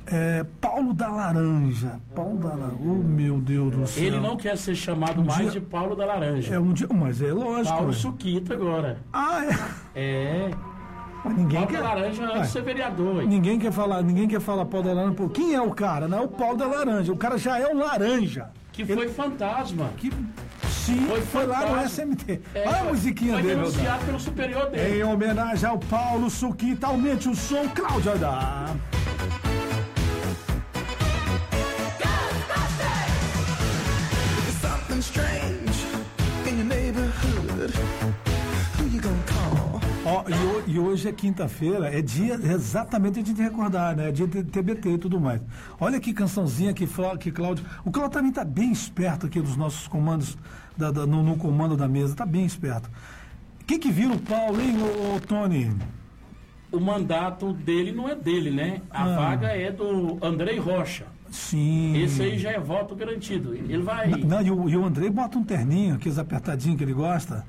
é, 0.07 0.45
Paulo 0.61 0.93
da 0.93 1.09
Laranja. 1.09 2.01
Paulo 2.15 2.39
da 2.39 2.49
Laranja. 2.49 2.77
Oh, 2.81 2.95
meu 2.95 3.39
Deus 3.41 3.75
do 3.75 3.87
céu. 3.87 4.05
Ele 4.05 4.21
não 4.21 4.37
quer 4.37 4.57
ser 4.57 4.75
chamado 4.75 5.21
Um 5.21 5.25
mais 5.25 5.39
dia- 5.43 5.51
de 5.53 5.61
Paulo 5.61 5.95
da 5.97 6.05
Laranja. 6.05 6.55
É 6.55 6.59
um 6.59 6.73
dia, 6.73 6.89
mas 6.93 7.21
é 7.23 7.33
lógico. 7.33 7.77
Paulo. 7.77 7.93
Suquita 7.93 8.55
agora. 8.55 8.99
Ah, 9.13 9.45
é. 9.95 10.01
É. 10.01 10.51
Mas 11.25 11.37
ninguém 11.37 11.61
Paulo 11.61 11.69
quer. 11.69 11.83
da 11.83 11.89
Laranja 11.95 12.25
antes 12.25 12.41
de 12.43 12.49
ser 12.49 12.63
vereador. 12.63 13.23
hein? 13.23 13.29
Ninguém 13.29 13.59
quer 13.59 13.71
falar, 13.73 14.03
ninguém 14.03 14.27
quer 14.27 14.41
falar 14.41 14.65
Paulo 14.67 14.87
da 14.89 14.93
Laranja. 14.93 15.15
Pô, 15.15 15.29
quem 15.29 15.55
é 15.55 15.61
o 15.63 15.71
cara? 15.71 16.09
Não 16.09 16.19
é 16.19 16.21
o 16.23 16.29
Paulo 16.29 16.57
da 16.57 16.67
Laranja. 16.67 17.13
O 17.13 17.17
cara 17.17 17.39
já 17.39 17.59
é 17.59 17.67
o 17.73 17.77
laranja. 17.79 18.51
Que 18.73 18.85
foi 18.87 19.09
fantasma. 19.09 19.91
Que 19.99 20.11
sim, 20.67 20.97
Foi 21.07 21.21
foi, 21.21 21.47
lá 21.47 21.67
no. 21.67 21.81
SMT. 21.87 22.41
É, 22.55 22.67
Olha 22.67 22.81
a 22.81 22.85
musiquinha 22.85 23.35
foi 23.35 23.43
dele, 23.43 23.55
denunciado 23.57 23.89
Aldar. 23.91 24.07
pelo 24.07 24.19
superior 24.19 24.71
dele. 24.71 24.99
Em 25.01 25.05
homenagem 25.05 25.69
ao 25.69 25.79
Paulo 25.79 26.29
Suquita, 26.31 26.87
aumente 26.87 27.29
o 27.29 27.37
som, 27.37 27.69
Cláudio 27.69 28.13
Aldar. 28.13 28.75
Ó, 40.25 40.31
e, 40.69 40.79
ho- 40.79 40.85
hoje 40.85 41.09
é 41.09 41.13
quinta-feira, 41.13 41.89
é 41.89 42.01
dia 42.03 42.35
exatamente 42.35 43.23
de 43.23 43.35
te 43.35 43.43
recordar, 43.43 43.97
né? 43.97 44.09
É 44.09 44.13
dia 44.13 44.27
de 44.27 44.43
TBT 44.45 44.91
e 44.95 44.99
tudo 44.99 45.21
mais. 45.21 45.41
Olha 45.81 45.99
que 46.01 46.13
cançãozinha 46.13 46.73
que, 46.73 46.87
que 47.21 47.31
Cláudio. 47.33 47.65
O 47.85 47.91
Cláudio 47.91 48.13
também 48.13 48.33
tá 48.33 48.45
bem 48.45 48.71
esperto 48.73 49.27
aqui 49.27 49.41
dos 49.41 49.57
nossos 49.57 49.87
comandos, 49.89 50.37
da- 50.77 50.91
da- 50.91 51.07
no, 51.07 51.23
no 51.23 51.37
comando 51.37 51.77
da 51.77 51.89
mesa, 51.89 52.15
tá 52.15 52.27
bem 52.27 52.45
esperto. 52.45 52.91
O 53.61 53.65
que, 53.65 53.79
que 53.79 53.91
vira 53.91 54.13
o 54.13 54.19
Paulo, 54.19 54.61
hein, 54.61 54.77
ô, 54.81 55.17
ô, 55.17 55.21
Tony? 55.21 55.73
O 56.71 56.81
mandato 56.81 57.53
dele 57.53 57.93
não 57.93 58.09
é 58.09 58.15
dele, 58.15 58.51
né? 58.51 58.81
A 58.91 59.05
Ah. 59.05 59.17
vaga 59.17 59.49
é 59.49 59.71
do 59.71 60.19
Andrei 60.23 60.59
Rocha. 60.59 61.05
Sim. 61.31 61.97
Esse 62.03 62.23
aí 62.23 62.39
já 62.39 62.51
é 62.51 62.59
voto 62.61 62.95
garantido. 62.95 63.55
Ele 63.55 63.83
vai. 63.83 64.09
Não, 64.11 64.43
e 64.43 64.51
o, 64.51 64.69
e 64.69 64.77
o 64.77 64.85
Andrei 64.85 65.09
bota 65.11 65.39
um 65.39 65.45
terninho, 65.45 65.95
aqueles 65.95 66.19
apertadinhos 66.19 66.77
que 66.77 66.85
ele 66.85 66.93
gosta, 66.93 67.45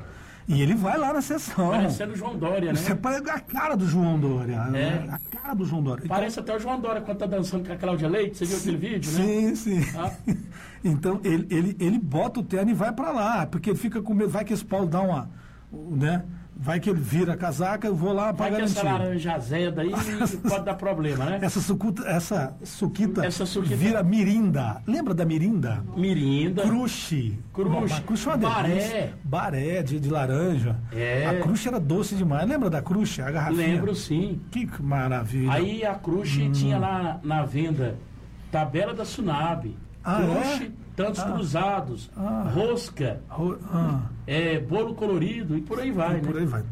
e 0.48 0.62
ele 0.62 0.74
vai 0.76 0.98
lá 0.98 1.14
na 1.14 1.22
sessão. 1.22 1.70
Parecendo 1.72 2.14
o 2.14 2.16
João 2.16 2.36
Dória, 2.38 2.74
né? 2.74 2.80
Você 2.80 2.94
pega 2.96 3.34
a 3.34 3.40
cara 3.40 3.76
do 3.76 3.86
João 3.88 4.20
Dória. 4.20 4.64
né? 4.66 5.08
A 5.10 5.20
cara 5.38 5.54
do 5.54 5.66
João 5.66 5.82
Dória. 5.82 6.04
Então- 6.06 6.16
Parece 6.16 6.40
até 6.40 6.56
o 6.56 6.60
João 6.60 6.80
Dória 6.80 7.02
quando 7.02 7.18
tá 7.18 7.26
dançando 7.26 7.66
com 7.68 7.74
a 7.74 7.78
Cláudia 7.78 8.08
Leite. 8.10 8.38
Você 8.38 8.46
viu 8.46 8.58
aquele 8.58 8.78
vídeo, 8.78 9.12
né? 9.12 9.24
Sim, 9.26 9.56
sim. 9.56 9.80
Ah. 9.98 10.12
Então 10.86 11.22
ele, 11.24 11.48
ele, 11.50 11.78
ele 11.80 11.98
bota 11.98 12.42
o 12.42 12.44
terno 12.44 12.70
e 12.70 12.74
vai 12.74 12.92
pra 12.92 13.10
lá, 13.12 13.46
porque 13.46 13.70
ele 13.70 13.80
fica 13.80 14.02
com 14.02 14.14
medo, 14.14 14.30
vai 14.30 14.44
que 14.44 14.52
esse 14.52 14.66
Paulo 14.66 14.86
dá 14.86 15.00
uma, 15.00 15.30
né? 15.72 16.26
Vai 16.56 16.80
que 16.80 16.90
ele 16.90 17.00
vira 17.00 17.34
a 17.34 17.38
casaca, 17.38 17.88
eu 17.88 17.96
vou 17.96 18.14
lá 18.14 18.34
pra 18.34 18.48
Vai 18.50 18.56
que 18.58 18.62
essa 18.64 18.84
garantir. 18.84 19.04
laranja 19.04 19.34
azeda 19.36 19.82
aí 19.82 19.92
pode 20.48 20.64
dar 20.66 20.76
problema, 20.76 21.26
né? 21.26 21.40
Essa 21.42 21.60
sucuta, 21.60 22.04
essa 22.08 22.56
suquita, 22.64 23.26
Essa 23.26 23.46
suquita- 23.46 23.76
vira 23.76 24.04
mirinda. 24.04 24.82
Lembra 24.88 25.14
da 25.14 25.26
mirinda? 25.26 25.84
Mirinda. 25.98 26.62
Cruxe. 26.62 27.38
Cruxe. 27.52 28.02
Cruxe 28.04 28.28
é 28.28 28.32
uma 28.32 28.38
Baré. 28.38 28.68
delícia. 28.70 29.14
Baré 29.24 29.84
de, 29.84 30.00
de 30.00 30.10
laranja. 30.10 30.76
É. 30.92 31.28
A 31.28 31.40
cruxe 31.42 31.68
era 31.68 31.80
doce 31.80 32.16
demais. 32.16 32.48
Lembra 32.48 32.70
da 32.70 32.82
cruxe? 32.82 33.22
A 33.22 33.32
garrafinha? 33.32 33.68
Lembro 33.68 33.96
sim. 33.96 34.40
Que 34.52 34.70
maravilha. 34.82 35.52
Aí 35.52 35.84
a 35.84 35.96
Cruxe 35.96 36.44
Hum. 36.44 36.52
tinha 36.52 36.78
lá 36.78 37.20
na 37.24 37.44
venda 37.44 37.96
tabela 38.52 38.94
da 38.94 39.04
Sunab. 39.06 39.76
Ah, 40.04 40.22
Cruxe, 40.22 40.64
é? 40.66 40.83
Tantos 40.96 41.20
Ah. 41.22 41.32
cruzados, 41.32 42.10
Ah. 42.16 42.52
rosca, 42.54 43.22
Ro- 43.30 43.58
ah. 43.72 44.02
é, 44.28 44.60
bolo 44.60 44.94
colorido 44.96 45.58
e 45.58 45.62
por 45.62 45.80
aí 45.80 45.92
vai, 45.92 46.18
E 46.18 46.22
por 46.22 46.36
né? 46.36 46.42
aí 46.42 46.46
vai. 46.46 46.64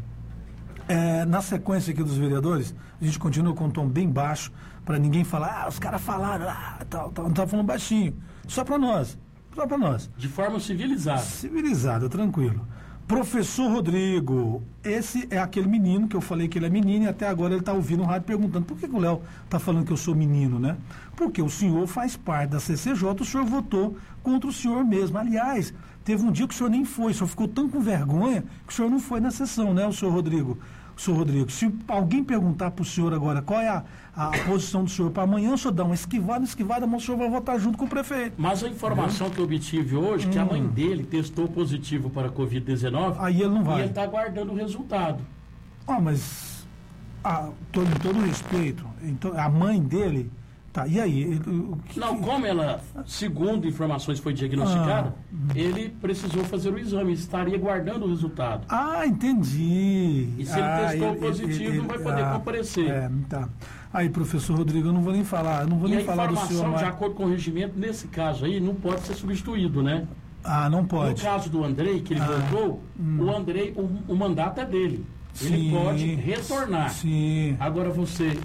É, 0.88 1.24
na 1.24 1.40
sequência 1.40 1.92
aqui 1.92 2.02
dos 2.02 2.16
vereadores, 2.16 2.74
a 3.00 3.04
gente 3.04 3.18
continua 3.18 3.54
com 3.54 3.64
um 3.66 3.70
tom 3.70 3.88
bem 3.88 4.08
baixo, 4.08 4.52
para 4.84 4.98
ninguém 4.98 5.22
falar, 5.22 5.62
ah, 5.64 5.68
os 5.68 5.78
caras 5.78 6.00
falaram, 6.02 6.46
ah, 6.48 6.78
tal, 6.90 7.10
tal, 7.12 7.26
não 7.26 7.32
tá 7.32 7.46
falando 7.46 7.66
baixinho. 7.66 8.14
Só 8.48 8.64
para 8.64 8.76
nós, 8.78 9.16
só 9.54 9.64
para 9.66 9.78
nós. 9.78 10.10
De 10.16 10.26
forma 10.26 10.58
civilizada. 10.58 11.20
Civilizado, 11.20 12.08
tranquilo. 12.08 12.66
Professor 13.06 13.70
Rodrigo, 13.70 14.62
esse 14.82 15.26
é 15.30 15.38
aquele 15.38 15.66
menino 15.66 16.08
que 16.08 16.16
eu 16.16 16.20
falei 16.20 16.48
que 16.48 16.58
ele 16.58 16.66
é 16.66 16.70
menino 16.70 17.04
e 17.04 17.08
até 17.08 17.28
agora 17.28 17.52
ele 17.52 17.60
está 17.60 17.72
ouvindo 17.72 18.02
o 18.02 18.06
rádio 18.06 18.26
perguntando 18.26 18.64
por 18.64 18.76
que, 18.78 18.88
que 18.88 18.94
o 18.94 18.98
Léo 18.98 19.20
está 19.44 19.58
falando 19.58 19.84
que 19.84 19.92
eu 19.92 19.96
sou 19.96 20.14
menino, 20.14 20.58
né? 20.58 20.76
Porque 21.16 21.42
o 21.42 21.50
senhor 21.50 21.86
faz 21.86 22.16
parte 22.16 22.50
da 22.50 22.60
CCJ, 22.60 23.04
o 23.20 23.24
senhor 23.24 23.44
votou 23.44 23.96
contra 24.22 24.48
o 24.48 24.52
senhor 24.52 24.84
mesmo. 24.84 25.18
Aliás, 25.18 25.74
teve 26.04 26.24
um 26.24 26.32
dia 26.32 26.48
que 26.48 26.54
o 26.54 26.56
senhor 26.56 26.70
nem 26.70 26.84
foi, 26.84 27.12
o 27.12 27.14
senhor 27.14 27.28
ficou 27.28 27.48
tão 27.48 27.68
com 27.68 27.80
vergonha 27.80 28.44
que 28.66 28.72
o 28.72 28.76
senhor 28.76 28.90
não 28.90 29.00
foi 29.00 29.20
na 29.20 29.30
sessão, 29.30 29.74
né, 29.74 29.86
o 29.86 29.92
senhor 29.92 30.12
Rodrigo? 30.12 30.58
Senhor 31.02 31.16
Rodrigo, 31.16 31.50
se 31.50 31.74
alguém 31.88 32.22
perguntar 32.22 32.70
para 32.70 32.82
o 32.82 32.84
senhor 32.84 33.12
agora 33.12 33.42
qual 33.42 33.60
é 33.60 33.68
a, 33.68 33.82
a 34.14 34.30
posição 34.46 34.84
do 34.84 34.90
senhor 34.90 35.10
para 35.10 35.24
amanhã, 35.24 35.52
o 35.52 35.58
senhor 35.58 35.72
dá 35.72 35.84
uma 35.84 35.94
esquivada, 35.94 36.44
esquivada, 36.44 36.86
mas 36.86 37.02
o 37.02 37.06
senhor 37.06 37.18
vai 37.18 37.28
votar 37.28 37.58
junto 37.58 37.76
com 37.76 37.86
o 37.86 37.88
prefeito. 37.88 38.34
Mas 38.38 38.62
a 38.62 38.68
informação 38.68 39.28
que 39.28 39.38
eu 39.40 39.44
obtive 39.44 39.96
hoje, 39.96 40.28
que 40.28 40.38
a 40.38 40.44
mãe 40.44 40.64
dele 40.64 41.02
testou 41.02 41.48
positivo 41.48 42.08
para 42.08 42.28
a 42.28 42.30
Covid-19, 42.30 42.92
Hum. 42.92 43.14
Aí 43.18 43.40
ele 43.42 43.48
não 43.48 43.64
vai. 43.64 43.78
e 43.78 43.80
ele 43.80 43.88
está 43.88 44.04
aguardando 44.04 44.52
o 44.52 44.54
resultado. 44.54 45.24
Ah, 45.88 46.00
mas 46.00 46.64
ah, 47.24 47.48
todo, 47.72 47.88
em 47.90 47.98
todo 47.98 48.20
respeito, 48.24 48.86
então, 49.02 49.36
a 49.36 49.48
mãe 49.48 49.80
dele, 49.80 50.30
tá, 50.72 50.86
e 50.86 51.00
aí? 51.00 51.22
Ele, 51.22 51.40
que- 51.88 51.98
Não, 52.00 52.18
como 52.20 52.46
ela, 52.46 52.80
segundo 53.06 53.66
informações, 53.68 54.18
foi 54.18 54.32
diagnosticada, 54.32 55.14
Ah. 55.32 55.52
ele 55.54 55.90
precisou 56.00 56.42
fazer 56.44 56.72
o 56.72 56.78
exame, 56.78 57.12
estaria 57.12 57.58
guardando 57.58 58.04
o 58.06 58.08
resultado. 58.08 58.64
Ah, 58.68 59.06
entendi. 59.06 60.28
E 60.38 60.44
se 60.46 60.52
ele 60.52 60.62
ah, 60.62 60.86
testou 60.88 61.16
positivo, 61.16 61.76
não 61.76 61.84
vai 61.88 61.98
poder 61.98 62.24
comparecer. 62.32 62.88
É, 62.88 63.10
tá. 63.28 63.48
Aí, 63.92 64.08
professor 64.08 64.56
Rodrigo, 64.56 64.88
eu 64.88 64.92
não 64.92 65.02
vou 65.02 65.12
nem 65.12 65.22
falar, 65.24 65.66
não 65.66 65.78
vou 65.78 65.88
E 65.88 65.92
a 65.92 65.96
nem 65.96 66.04
falar 66.04 66.26
do 66.28 66.36
senhor 66.36 66.60
informação, 66.62 66.78
de 66.78 66.84
acordo 66.84 67.14
com 67.14 67.24
o 67.24 67.28
regimento, 67.28 67.78
nesse 67.78 68.08
caso 68.08 68.44
aí, 68.46 68.58
não 68.58 68.74
pode 68.74 69.02
ser 69.02 69.14
substituído, 69.14 69.82
né? 69.82 70.06
Ah, 70.42 70.68
não 70.70 70.82
No 70.82 70.88
pode. 70.88 71.22
caso 71.22 71.50
do 71.50 71.62
Andrei, 71.62 72.00
que 72.00 72.14
ele 72.14 72.20
Ah, 72.22 72.26
voltou, 72.50 72.82
o 72.98 73.30
Andrei, 73.36 73.72
o, 73.76 74.12
o 74.12 74.16
mandato 74.16 74.60
é 74.60 74.64
dele. 74.64 75.04
Ele 75.40 75.56
Sim, 75.56 75.70
pode 75.70 76.14
retornar. 76.14 76.90
Sim. 76.90 77.56
Agora 77.60 77.90
você 77.90 78.36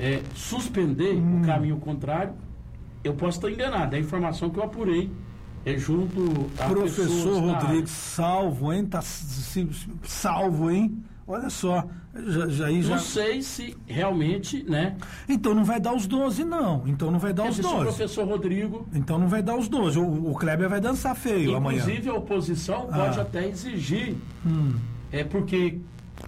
é, 0.00 0.20
suspender 0.34 1.14
Hum. 1.14 1.40
o 1.42 1.44
caminho 1.46 1.76
contrário, 1.78 2.32
eu 3.04 3.14
posso 3.14 3.38
estar 3.38 3.50
enganado. 3.50 3.94
É 3.94 3.98
a 3.98 4.00
informação 4.00 4.50
que 4.50 4.58
eu 4.58 4.64
apurei 4.64 5.10
é 5.64 5.76
junto 5.78 6.50
a 6.58 6.66
Professor. 6.68 7.40
Rodrigues, 7.40 7.90
salvo, 7.90 8.72
hein? 8.72 8.86
Tá 8.86 9.00
salvo, 10.02 10.70
hein? 10.70 11.02
Olha 11.26 11.48
só, 11.48 11.86
já, 12.26 12.48
já, 12.48 12.70
já... 12.70 12.90
Não 12.90 12.98
sei 12.98 13.40
se 13.42 13.76
realmente, 13.86 14.62
né? 14.68 14.96
Então 15.28 15.54
não 15.54 15.64
vai 15.64 15.80
dar 15.80 15.94
os 15.94 16.06
12, 16.06 16.44
não. 16.44 16.82
Então 16.86 17.10
não 17.12 17.18
vai 17.18 17.32
dar 17.32 17.44
Quer 17.44 17.50
os 17.50 17.56
dizer, 17.56 17.68
se 17.68 17.74
o 17.74 17.78
12. 17.78 17.86
professor 17.96 18.26
Rodrigo, 18.28 18.88
Então 18.92 19.18
não 19.18 19.28
vai 19.28 19.40
dar 19.40 19.56
os 19.56 19.68
12. 19.68 19.98
O, 20.00 20.30
o 20.30 20.34
Kleber 20.34 20.68
vai 20.68 20.80
dançar 20.80 21.14
feio 21.14 21.56
amanhã. 21.56 21.80
inclusive 21.80 22.08
a 22.10 22.14
oposição, 22.14 22.86
pode 22.88 23.18
Ah. 23.18 23.22
até 23.22 23.48
exigir, 23.48 24.16
Hum. 24.44 24.74
é 25.12 25.22
porque 25.22 25.78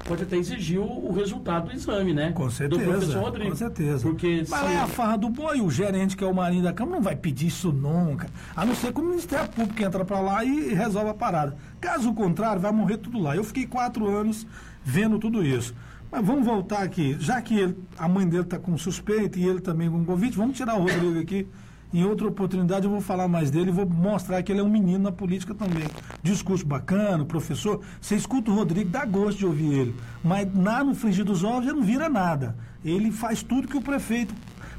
pode 0.04 0.22
até 0.22 0.36
exigir 0.36 0.78
o, 0.80 1.08
o 1.08 1.12
resultado 1.12 1.68
do 1.68 1.72
exame, 1.72 2.12
né? 2.12 2.32
Com 2.32 2.50
certeza. 2.50 2.82
Do 2.84 2.90
professor 2.90 3.22
Rodrigo. 3.22 3.50
Com 3.50 3.56
certeza. 3.56 4.02
Porque 4.08 4.44
Mas 4.48 4.60
se- 4.60 4.64
lá 4.66 4.70
é 4.72 4.78
a 4.80 4.86
farra 4.86 5.16
do 5.16 5.28
boi, 5.28 5.60
o 5.60 5.70
gerente, 5.70 6.16
que 6.16 6.24
é 6.24 6.26
o 6.26 6.34
marinho 6.34 6.62
da 6.62 6.72
Câmara, 6.72 6.96
não 6.96 7.02
vai 7.02 7.16
pedir 7.16 7.46
isso 7.46 7.72
nunca. 7.72 8.28
A 8.56 8.64
não 8.66 8.74
ser 8.74 8.92
que 8.92 9.00
o 9.00 9.04
Ministério 9.04 9.48
Público 9.50 9.82
entra 9.82 10.04
para 10.04 10.20
lá 10.20 10.44
e 10.44 10.74
resolve 10.74 11.10
a 11.10 11.14
parada. 11.14 11.56
Caso 11.80 12.12
contrário, 12.12 12.60
vai 12.60 12.72
morrer 12.72 12.98
tudo 12.98 13.18
lá. 13.18 13.34
Eu 13.36 13.44
fiquei 13.44 13.66
quatro 13.66 14.06
anos 14.08 14.46
vendo 14.84 15.18
tudo 15.18 15.44
isso. 15.44 15.74
Mas 16.10 16.24
vamos 16.24 16.44
voltar 16.44 16.82
aqui. 16.82 17.16
Já 17.18 17.40
que 17.42 17.58
ele- 17.58 17.76
a 17.98 18.06
mãe 18.08 18.26
dele 18.28 18.42
está 18.44 18.58
com 18.58 18.76
suspeita 18.78 19.38
e 19.38 19.44
ele 19.46 19.60
também 19.60 19.90
com 19.90 20.04
convite, 20.04 20.36
vamos 20.36 20.56
tirar 20.56 20.74
o 20.76 20.80
Rodrigo 20.82 21.18
aqui 21.18 21.46
Em 21.94 22.04
outra 22.04 22.26
oportunidade 22.26 22.86
eu 22.86 22.90
vou 22.90 23.00
falar 23.00 23.28
mais 23.28 23.52
dele 23.52 23.70
e 23.70 23.72
vou 23.72 23.86
mostrar 23.86 24.42
que 24.42 24.50
ele 24.50 24.58
é 24.58 24.64
um 24.64 24.68
menino 24.68 25.04
na 25.04 25.12
política 25.12 25.54
também. 25.54 25.84
Discurso 26.24 26.66
bacana, 26.66 27.24
professor. 27.24 27.80
Você 28.00 28.16
escuta 28.16 28.50
o 28.50 28.54
Rodrigo, 28.54 28.90
dá 28.90 29.04
gosto 29.04 29.38
de 29.38 29.46
ouvir 29.46 29.72
ele. 29.72 29.96
Mas 30.20 30.48
lá 30.56 30.82
no 30.82 30.92
frigir 30.92 31.24
dos 31.24 31.44
ovos 31.44 31.66
já 31.66 31.72
não 31.72 31.82
vira 31.82 32.08
nada. 32.08 32.56
Ele 32.84 33.12
faz 33.12 33.44
tudo 33.44 33.68
que 33.68 33.76
o 33.76 33.80
prefeito. 33.80 34.34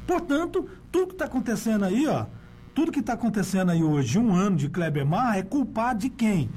Portanto, 0.06 0.68
tudo 0.92 1.06
que 1.06 1.14
está 1.14 1.24
acontecendo 1.24 1.86
aí, 1.86 2.06
ó, 2.06 2.26
tudo 2.74 2.92
que 2.92 3.00
está 3.00 3.14
acontecendo 3.14 3.70
aí 3.70 3.82
hoje, 3.82 4.18
um 4.18 4.34
ano 4.34 4.56
de 4.56 4.68
Kleber 4.68 5.06
Marra, 5.06 5.38
é 5.38 5.42
culpado 5.42 6.00
de 6.00 6.10
quem? 6.10 6.50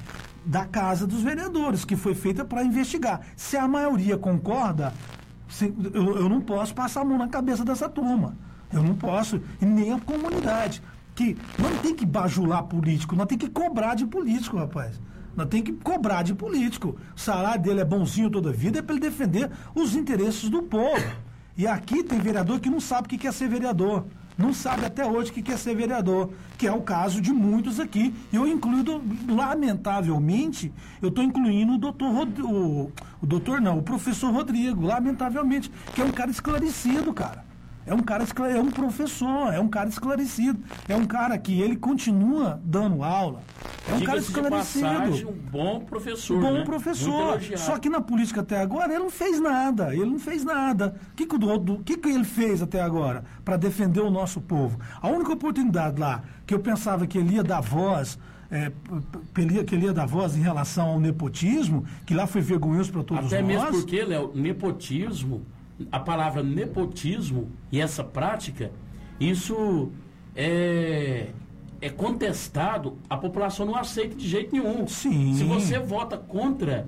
Da 0.45 0.65
Casa 0.65 1.07
dos 1.07 1.21
Vereadores, 1.21 1.85
que 1.85 1.95
foi 1.95 2.13
feita 2.13 2.43
para 2.43 2.65
investigar. 2.65 3.21
Se 3.37 3.55
a 3.55 3.65
maioria 3.65 4.17
concorda, 4.17 4.93
eu 5.93 6.27
não 6.27 6.41
posso 6.41 6.75
passar 6.75 6.99
a 6.99 7.05
mão 7.05 7.17
na 7.17 7.29
cabeça 7.29 7.63
dessa 7.63 7.87
turma. 7.87 8.48
Eu 8.71 8.83
não 8.83 8.95
posso, 8.95 9.41
e 9.61 9.65
nem 9.65 9.93
a 9.93 9.99
comunidade. 9.99 10.81
Que 11.15 11.35
não 11.57 11.75
tem 11.77 11.93
que 11.95 12.05
bajular 12.05 12.63
político, 12.63 13.15
nós 13.15 13.27
tem 13.27 13.37
que 13.37 13.49
cobrar 13.49 13.95
de 13.95 14.05
político, 14.05 14.57
rapaz. 14.57 14.99
Nós 15.35 15.47
tem 15.47 15.61
que 15.61 15.73
cobrar 15.73 16.23
de 16.23 16.33
político. 16.33 16.97
O 17.15 17.19
salário 17.19 17.61
dele 17.61 17.81
é 17.81 17.85
bonzinho 17.85 18.29
toda 18.29 18.49
a 18.49 18.53
vida, 18.53 18.79
é 18.79 18.81
para 18.81 18.95
ele 18.95 19.01
defender 19.01 19.49
os 19.75 19.95
interesses 19.95 20.49
do 20.49 20.63
povo. 20.63 21.03
E 21.57 21.67
aqui 21.67 22.03
tem 22.03 22.19
vereador 22.19 22.59
que 22.59 22.69
não 22.69 22.79
sabe 22.79 23.07
o 23.07 23.09
que 23.09 23.17
quer 23.17 23.33
ser 23.33 23.49
vereador. 23.49 24.05
Não 24.37 24.53
sabe 24.53 24.85
até 24.85 25.05
hoje 25.05 25.31
o 25.31 25.33
que 25.33 25.41
quer 25.41 25.57
ser 25.57 25.75
vereador, 25.75 26.29
que 26.57 26.65
é 26.65 26.71
o 26.71 26.81
caso 26.81 27.19
de 27.19 27.33
muitos 27.33 27.77
aqui. 27.77 28.15
Eu 28.31 28.47
incluo, 28.47 29.01
lamentavelmente, 29.27 30.71
eu 31.01 31.09
estou 31.09 31.21
incluindo 31.21 31.73
o 31.73 31.77
doutor, 31.77 32.25
o, 32.45 32.89
o 33.21 33.25
doutor 33.25 33.59
não, 33.59 33.79
o 33.79 33.83
professor 33.83 34.31
Rodrigo, 34.31 34.81
lamentavelmente, 34.85 35.69
que 35.93 36.01
é 36.01 36.05
um 36.05 36.11
cara 36.11 36.31
esclarecido, 36.31 37.13
cara. 37.13 37.48
É 37.85 37.93
um 37.93 37.99
cara 38.01 38.23
esclare- 38.23 38.55
é 38.55 38.61
um 38.61 38.69
professor, 38.69 39.51
é 39.51 39.59
um 39.59 39.67
cara 39.67 39.89
esclarecido, 39.89 40.59
é 40.87 40.95
um 40.95 41.05
cara 41.05 41.37
que 41.39 41.59
ele 41.59 41.75
continua 41.75 42.59
dando 42.63 43.03
aula. 43.03 43.41
É 43.89 43.95
um 43.95 44.01
cara 44.01 44.19
esclarecido. 44.19 44.85
passagem, 44.85 45.25
um 45.25 45.31
bom 45.31 45.79
professor. 45.79 46.39
Bom 46.39 46.53
né? 46.53 46.63
Professor. 46.63 47.41
Só 47.57 47.79
que 47.79 47.89
na 47.89 47.99
política 47.99 48.41
até 48.41 48.61
agora 48.61 48.93
ele 48.93 48.99
não 49.03 49.09
fez 49.09 49.39
nada. 49.39 49.93
Ele 49.95 50.05
não 50.05 50.19
fez 50.19 50.43
nada. 50.43 50.95
O 51.11 51.15
que, 51.15 51.25
que, 51.25 51.35
o 51.35 51.57
do- 51.57 51.79
que, 51.79 51.97
que 51.97 52.09
ele 52.09 52.23
fez 52.25 52.61
até 52.61 52.79
agora 52.81 53.23
para 53.43 53.57
defender 53.57 54.01
o 54.01 54.11
nosso 54.11 54.39
povo? 54.39 54.79
A 55.01 55.07
única 55.07 55.33
oportunidade 55.33 55.99
lá 55.99 56.21
que 56.45 56.53
eu 56.53 56.59
pensava 56.59 57.07
que 57.07 57.17
ele 57.17 57.35
ia 57.35 57.43
dar 57.43 57.61
voz. 57.61 58.19
é, 58.51 58.71
que 59.65 59.75
ele 59.75 59.85
ia 59.85 59.93
dar 59.93 60.05
voz 60.07 60.35
em 60.35 60.41
relação 60.41 60.89
ao 60.89 60.99
nepotismo, 60.99 61.85
que 62.05 62.13
lá 62.15 62.25
foi 62.27 62.41
vergonhoso 62.41 62.91
para 62.91 63.03
todos 63.03 63.25
Até 63.27 63.41
nós. 63.41 63.47
mesmo 63.47 63.71
porque, 63.71 64.03
Léo, 64.03 64.31
nepotismo, 64.35 65.43
a 65.91 65.99
palavra 65.99 66.43
nepotismo 66.43 67.49
e 67.71 67.79
essa 67.79 68.03
prática, 68.03 68.71
isso 69.19 69.91
é, 70.35 71.27
é 71.81 71.89
contestado, 71.89 72.97
a 73.09 73.17
população 73.17 73.65
não 73.65 73.75
aceita 73.75 74.15
de 74.15 74.27
jeito 74.27 74.51
nenhum. 74.53 74.87
Sim. 74.87 75.33
Se 75.33 75.43
você 75.43 75.79
vota 75.79 76.17
contra 76.17 76.87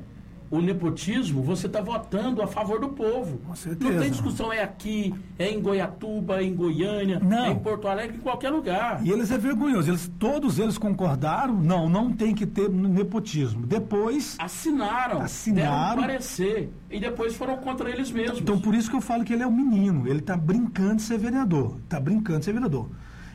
o 0.52 0.62
nepotismo, 0.62 1.42
você 1.42 1.68
está 1.68 1.80
votando 1.80 2.42
a 2.42 2.48
favor 2.48 2.78
do 2.80 2.90
povo. 2.90 3.38
Com 3.48 3.56
certeza. 3.56 3.90
Não 3.90 4.02
tem 4.02 4.12
discussão, 4.12 4.52
é 4.52 4.62
aqui, 4.62 5.16
é 5.40 5.50
em 5.50 5.62
Goiatuba, 5.62 6.42
é 6.42 6.44
em 6.44 6.54
Goiânia, 6.54 7.20
Não. 7.20 7.46
é 7.46 7.52
em 7.52 7.60
Porto 7.60 7.88
Alegre, 7.88 8.18
em 8.18 8.20
qualquer 8.20 8.50
lugar. 8.50 9.00
E 9.02 9.10
eles 9.10 9.32
é 9.32 9.38
vergonhoso. 9.38 9.90
Eles, 9.90 10.12
todos 10.20 10.60
eles 10.60 10.78
concordaram, 10.78 11.54
não, 11.56 11.88
não 11.90 12.12
tem 12.12 12.36
que 12.36 12.46
ter 12.46 12.70
nepotismo. 12.70 13.66
Depois, 13.66 14.36
Assinaram, 14.38 15.22
Assinaram. 15.22 16.02
parecer, 16.02 16.70
e 16.90 17.00
depois 17.00 17.34
foram 17.34 17.56
contra 17.58 17.90
eles 17.90 18.12
mesmos. 18.12 18.40
Então, 18.40 18.60
por 18.60 18.76
isso 18.76 18.90
que 18.90 18.96
eu 18.98 19.02
falo 19.02 19.24
que 19.24 19.32
ele 19.32 19.44
é 19.44 19.48
um 19.48 19.56
menino. 19.56 20.06
Ele 20.06 20.20
está 20.20 20.36
brincando 20.36 20.98
de 20.98 21.04
ser 21.04 21.18
vereador. 21.18 21.78
Está 21.86 21.98
brincando 21.98 22.40
de 22.40 22.46
ser 22.46 22.52
vereador. 22.54 22.90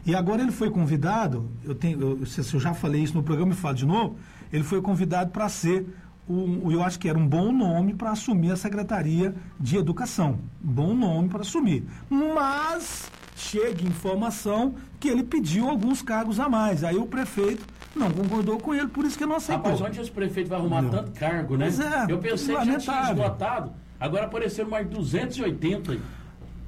E 0.04 0.14
agora 0.14 0.42
ele 0.42 0.52
foi 0.52 0.70
convidado, 0.70 1.50
eu, 1.64 1.74
tenho, 1.74 2.18
eu, 2.20 2.26
se 2.26 2.54
eu 2.54 2.60
já 2.60 2.72
falei 2.72 3.02
isso 3.02 3.14
no 3.14 3.24
programa 3.24 3.52
e 3.52 3.56
falo 3.56 3.74
de 3.74 3.84
novo, 3.84 4.16
ele 4.52 4.62
foi 4.62 4.80
convidado 4.80 5.30
para 5.30 5.48
ser, 5.48 5.84
um, 6.28 6.70
eu 6.70 6.82
acho 6.82 6.98
que 6.98 7.08
era 7.08 7.18
um 7.18 7.26
bom 7.26 7.52
nome 7.52 7.94
para 7.94 8.10
assumir 8.10 8.50
a 8.52 8.56
Secretaria 8.56 9.34
de 9.58 9.76
Educação. 9.76 10.38
Bom 10.60 10.94
nome 10.94 11.28
para 11.28 11.40
assumir. 11.40 11.84
Mas 12.10 13.10
chega 13.36 13.82
informação 13.86 14.74
que 14.98 15.08
ele 15.08 15.22
pediu 15.22 15.68
alguns 15.68 16.02
cargos 16.02 16.40
a 16.40 16.48
mais. 16.48 16.82
Aí 16.82 16.96
o 16.96 17.06
prefeito 17.06 17.64
não 17.94 18.10
concordou 18.10 18.58
com 18.58 18.74
ele, 18.74 18.88
por 18.88 19.04
isso 19.04 19.16
que 19.16 19.24
não 19.24 19.36
aceitou. 19.36 19.64
Rapaz, 19.72 19.80
onde 19.80 20.00
esse 20.00 20.10
prefeito 20.10 20.48
vai 20.48 20.58
arrumar 20.58 20.82
Não. 20.82 20.90
tanto 20.90 21.12
cargo, 21.12 21.56
né? 21.56 21.66
Pois 21.66 21.80
é, 21.80 22.06
Eu 22.08 22.18
pensei 22.18 22.56
que 22.56 22.64
já 22.66 22.78
tinha 22.78 23.02
esgotado. 23.12 23.72
Agora 23.98 24.26
apareceram 24.26 24.68
mais 24.68 24.86
280. 24.88 25.92
aí. 25.92 26.00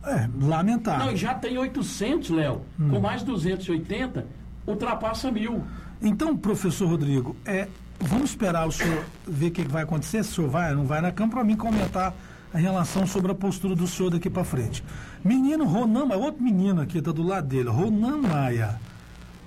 É, 0.04 0.28
lamentável. 0.40 1.06
Não, 1.06 1.12
e 1.12 1.16
já 1.16 1.34
tem 1.34 1.58
800, 1.58 2.30
Léo. 2.30 2.62
Hum. 2.78 2.88
Com 2.90 3.00
mais 3.00 3.22
280, 3.22 4.26
ultrapassa 4.66 5.30
mil. 5.30 5.62
Então, 6.00 6.36
professor 6.36 6.88
Rodrigo, 6.88 7.36
é, 7.44 7.68
vamos 8.00 8.30
esperar 8.30 8.66
o 8.66 8.72
senhor 8.72 9.04
ver 9.26 9.48
o 9.48 9.50
que 9.50 9.62
vai 9.62 9.82
acontecer, 9.82 10.24
se 10.24 10.30
o 10.30 10.34
senhor 10.34 10.50
vai 10.50 10.70
ou 10.70 10.78
não 10.78 10.86
vai 10.86 11.00
na 11.00 11.12
Câmara, 11.12 11.36
para 11.36 11.44
mim 11.44 11.56
comentar 11.56 12.14
a 12.52 12.58
relação 12.58 13.06
sobre 13.06 13.30
a 13.32 13.34
postura 13.34 13.74
do 13.74 13.86
senhor 13.86 14.10
daqui 14.10 14.30
para 14.30 14.44
frente. 14.44 14.82
Menino 15.24 15.64
Ronan 15.64 16.06
Maia, 16.06 16.20
outro 16.20 16.42
menino 16.42 16.80
aqui, 16.80 16.98
está 16.98 17.12
do 17.12 17.22
lado 17.22 17.46
dele, 17.46 17.68
Ronan 17.68 18.18
Maia. 18.18 18.80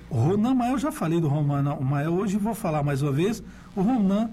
O 0.10 0.16
Ronan 0.16 0.54
Maia, 0.54 0.72
eu 0.72 0.78
já 0.78 0.92
falei 0.92 1.20
do 1.20 1.28
Ronan 1.28 1.78
Maia 1.80 2.12
hoje 2.12 2.38
vou 2.38 2.54
falar 2.54 2.84
mais 2.84 3.02
uma 3.02 3.12
vez. 3.12 3.42
O 3.76 3.82
Ronan 3.82 4.30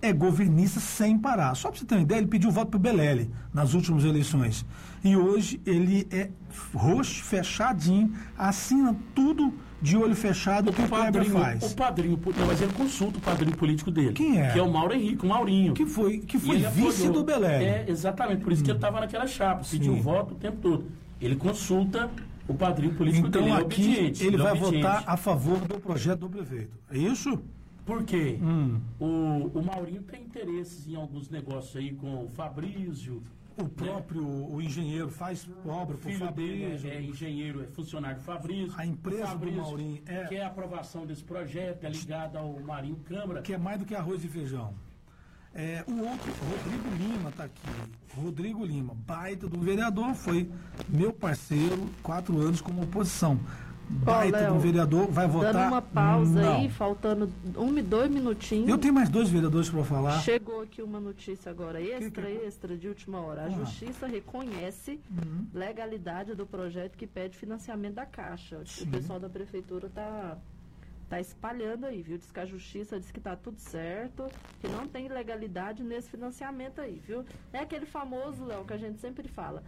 é 0.00 0.12
governista 0.12 0.80
sem 0.80 1.18
parar. 1.18 1.54
Só 1.54 1.70
para 1.70 1.80
você 1.80 1.84
ter 1.84 1.96
uma 1.96 2.02
ideia, 2.02 2.18
ele 2.18 2.28
pediu 2.28 2.50
voto 2.50 2.70
para 2.70 2.76
o 2.76 2.80
Belele 2.80 3.30
nas 3.52 3.74
últimas 3.74 4.04
eleições. 4.04 4.64
E 5.02 5.16
hoje 5.16 5.60
ele 5.66 6.06
é 6.10 6.30
roxo, 6.72 7.24
fechadinho, 7.24 8.12
assina 8.36 8.96
tudo 9.14 9.52
de 9.80 9.96
olho 9.96 10.14
fechado 10.14 10.72
que 10.72 10.82
o 10.82 10.88
Kleber 10.88 11.24
faz. 11.26 11.72
o 11.72 11.76
padrinho, 11.76 12.18
não, 12.36 12.46
mas 12.46 12.60
ele 12.60 12.72
consulta 12.72 13.18
o 13.18 13.20
padrinho 13.20 13.56
político 13.56 13.90
dele. 13.90 14.12
Quem 14.12 14.40
é? 14.40 14.52
Que 14.52 14.58
é 14.58 14.62
o 14.62 14.70
Mauro 14.70 14.92
Henrique, 14.94 15.24
o 15.24 15.28
Maurinho. 15.28 15.72
Que 15.74 15.86
foi, 15.86 16.18
que 16.18 16.38
foi 16.38 16.56
ele 16.56 16.68
vice 16.68 17.06
apoiou. 17.06 17.12
do 17.12 17.24
Belele. 17.24 17.64
É, 17.64 17.84
exatamente, 17.88 18.42
por 18.42 18.52
isso 18.52 18.64
que 18.64 18.70
ele 18.70 18.78
estava 18.78 19.00
naquela 19.00 19.26
chapa, 19.26 19.64
pediu 19.70 19.94
Sim. 19.94 20.00
voto 20.00 20.34
o 20.34 20.36
tempo 20.36 20.56
todo. 20.60 20.84
Ele 21.20 21.36
consulta 21.36 22.10
o 22.48 22.54
padrinho 22.54 22.94
político 22.94 23.28
Então 23.28 23.42
dele, 23.42 23.54
ele 23.54 23.60
é 23.60 23.64
aqui 23.64 23.82
obediente, 23.82 24.26
ele 24.26 24.36
é 24.36 24.38
vai 24.38 24.52
obediente. 24.52 24.82
votar 24.82 25.04
a 25.06 25.16
favor 25.16 25.58
do 25.60 25.78
projeto 25.80 26.20
do 26.20 26.28
prefeito. 26.30 26.70
É 26.90 26.98
isso? 26.98 27.40
Por 27.84 28.02
quê? 28.04 28.38
Hum. 28.42 28.80
O, 29.00 29.06
o 29.58 29.62
Maurinho 29.62 30.02
tem 30.02 30.22
interesses 30.22 30.86
em 30.88 30.94
alguns 30.94 31.30
negócios 31.30 31.74
aí 31.76 31.92
com 31.92 32.24
o 32.24 32.28
Fabrício. 32.28 33.22
O 33.60 33.68
próprio 33.68 34.24
o 34.24 34.62
engenheiro 34.62 35.08
faz 35.10 35.48
obra 35.66 35.96
O 35.96 35.98
filho 35.98 36.18
Fabrício. 36.18 36.88
é, 36.88 36.94
é 36.94 37.02
engenheiro, 37.02 37.62
é 37.62 37.66
funcionário 37.66 38.20
Fabrício. 38.20 38.72
A 38.78 38.86
empresa 38.86 39.22
O 39.22 39.26
do 39.26 39.32
Fabrício 39.32 39.60
Maurinho 39.62 40.02
é- 40.06 40.24
Quer 40.26 40.42
a 40.42 40.46
aprovação 40.46 41.04
desse 41.04 41.24
projeto, 41.24 41.84
é 41.84 41.90
ligado 41.90 42.36
ao 42.36 42.60
Marinho 42.60 42.96
Câmara. 43.04 43.42
que 43.42 43.52
é 43.52 43.58
mais 43.58 43.78
do 43.80 43.84
que 43.84 43.94
arroz 43.96 44.22
e 44.24 44.28
feijão. 44.28 44.72
É, 45.54 45.82
o 45.88 45.98
outro, 46.06 46.30
Rodrigo 46.32 46.88
Lima 47.02 47.30
está 47.30 47.44
aqui. 47.44 47.60
Rodrigo 48.14 48.64
Lima, 48.64 48.94
baita 48.94 49.48
do 49.48 49.58
vereador, 49.60 50.14
foi 50.14 50.48
meu 50.88 51.12
parceiro, 51.12 51.88
quatro 52.02 52.38
anos 52.40 52.60
como 52.60 52.82
oposição. 52.82 53.40
Baita 53.90 54.36
Léo, 54.38 54.54
do 54.54 54.60
vereador, 54.60 55.06
vai 55.10 55.26
votar. 55.26 55.52
Dando 55.52 55.68
uma 55.68 55.82
pausa 55.82 56.40
não. 56.42 56.56
aí, 56.56 56.68
faltando 56.68 57.30
um 57.56 57.76
e 57.78 57.82
dois 57.82 58.10
minutinhos. 58.10 58.68
Eu 58.68 58.76
tenho 58.78 58.92
mais 58.92 59.08
dois 59.08 59.28
vereadores 59.28 59.68
para 59.70 59.82
falar. 59.84 60.20
Chegou 60.20 60.60
aqui 60.62 60.82
uma 60.82 61.00
notícia 61.00 61.50
agora 61.50 61.80
extra, 61.80 62.26
que- 62.26 62.44
extra, 62.46 62.76
de 62.76 62.86
última 62.88 63.18
hora. 63.20 63.42
A 63.42 63.46
Ah. 63.46 63.50
Justiça 63.50 64.06
reconhece 64.06 65.00
legalidade 65.54 66.34
do 66.34 66.46
projeto 66.46 66.96
que 66.96 67.06
pede 67.06 67.36
financiamento 67.36 67.94
da 67.94 68.06
Caixa. 68.06 68.60
O 68.82 68.86
pessoal 68.88 69.18
da 69.18 69.28
Prefeitura 69.28 69.86
está 69.86 70.36
tá 71.08 71.18
espalhando 71.20 71.86
aí, 71.86 72.02
viu? 72.02 72.18
Diz 72.18 72.30
que 72.30 72.38
a 72.40 72.44
Justiça 72.46 72.98
diz 73.00 73.10
que 73.10 73.18
está 73.18 73.34
tudo 73.34 73.58
certo, 73.58 74.26
que 74.60 74.68
não 74.68 74.86
tem 74.86 75.06
ilegalidade 75.06 75.82
nesse 75.82 76.10
financiamento 76.10 76.80
aí, 76.80 77.00
viu? 77.06 77.24
É 77.52 77.60
aquele 77.60 77.86
famoso, 77.86 78.44
Léo, 78.44 78.64
que 78.64 78.74
a 78.74 78.78
gente 78.78 79.00
sempre 79.00 79.26
fala. 79.26 79.62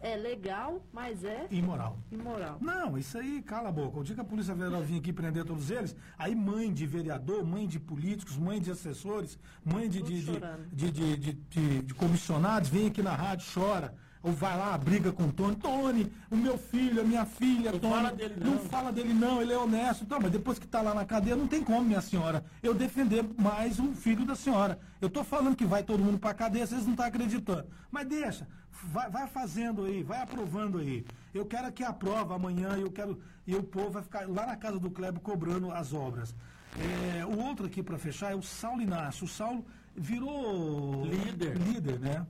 É 0.00 0.16
legal, 0.16 0.82
mas 0.92 1.24
é 1.24 1.46
Imoral. 1.50 1.96
imoral. 2.10 2.58
Não, 2.60 2.98
isso 2.98 3.16
aí, 3.18 3.42
cala 3.42 3.70
a 3.70 3.72
boca. 3.72 3.98
O 4.00 4.04
dia 4.04 4.14
que 4.14 4.20
a 4.20 4.24
Polícia 4.24 4.54
Federal 4.54 4.82
vir 4.82 4.98
aqui 4.98 5.12
prender 5.12 5.44
todos 5.44 5.70
eles, 5.70 5.96
aí 6.18 6.34
mãe 6.34 6.72
de 6.72 6.86
vereador, 6.86 7.44
mãe 7.44 7.66
de 7.66 7.80
políticos, 7.80 8.36
mãe 8.36 8.60
de 8.60 8.70
assessores, 8.70 9.38
mãe 9.64 9.88
de, 9.88 10.02
de, 10.02 10.22
de, 10.22 10.40
de, 10.72 10.90
de, 10.90 11.16
de- 11.16 11.32
de- 11.32 11.82
de 11.82 11.94
comissionados, 11.94 12.68
vem 12.68 12.88
aqui 12.88 13.02
na 13.02 13.14
rádio, 13.14 13.46
chora. 13.54 13.94
Ou 14.22 14.32
vai 14.32 14.56
lá, 14.56 14.78
briga 14.78 15.10
com 15.10 15.24
o 15.24 15.32
Tony. 15.32 15.56
Tony, 15.56 16.12
o 16.30 16.36
meu 16.36 16.56
filho, 16.56 17.00
a 17.00 17.04
minha 17.04 17.24
filha, 17.26 17.72
Não 17.72 17.78
Tony. 17.80 17.92
fala 17.94 18.12
dele, 18.12 18.34
não. 18.44 18.58
fala 18.60 18.92
dele, 18.92 19.12
não, 19.14 19.42
ele 19.42 19.52
é 19.52 19.58
honesto. 19.58 20.04
Então, 20.04 20.20
mas 20.20 20.30
depois 20.30 20.58
que 20.60 20.66
tá 20.66 20.80
lá 20.80 20.94
na 20.94 21.04
cadeia, 21.04 21.34
não 21.34 21.48
tem 21.48 21.62
como, 21.64 21.82
minha 21.82 22.00
senhora, 22.00 22.44
eu 22.62 22.72
defender 22.72 23.24
mais 23.36 23.80
um 23.80 23.92
filho 23.94 24.24
da 24.24 24.36
senhora. 24.36 24.78
Eu 25.00 25.10
tô 25.10 25.24
falando 25.24 25.56
que 25.56 25.64
vai 25.64 25.82
todo 25.82 26.04
mundo 26.04 26.18
pra 26.20 26.32
cadeia, 26.34 26.64
vocês 26.66 26.84
não 26.84 26.92
estão 26.92 27.04
acreditando. 27.06 27.66
Mas 27.90 28.06
deixa, 28.06 28.46
vai, 28.84 29.10
vai 29.10 29.26
fazendo 29.26 29.84
aí, 29.84 30.04
vai 30.04 30.20
aprovando 30.22 30.78
aí. 30.78 31.04
Eu 31.34 31.44
quero 31.44 31.72
que 31.72 31.82
aprova 31.82 32.36
amanhã, 32.36 32.76
eu 32.78 32.92
quero. 32.92 33.18
E 33.44 33.56
o 33.56 33.62
povo 33.64 33.90
vai 33.90 34.02
ficar 34.02 34.28
lá 34.28 34.46
na 34.46 34.56
casa 34.56 34.78
do 34.78 34.88
Kleber 34.90 35.20
cobrando 35.20 35.72
as 35.72 35.92
obras. 35.92 36.32
É, 36.78 37.26
o 37.26 37.38
outro 37.42 37.66
aqui 37.66 37.82
para 37.82 37.98
fechar 37.98 38.30
é 38.32 38.36
o 38.36 38.42
Saulo 38.42 38.80
Inácio. 38.80 39.24
O 39.24 39.28
Saulo 39.28 39.64
virou 39.96 41.04
Líder. 41.06 41.56
líder, 41.58 41.98
né? 41.98 42.24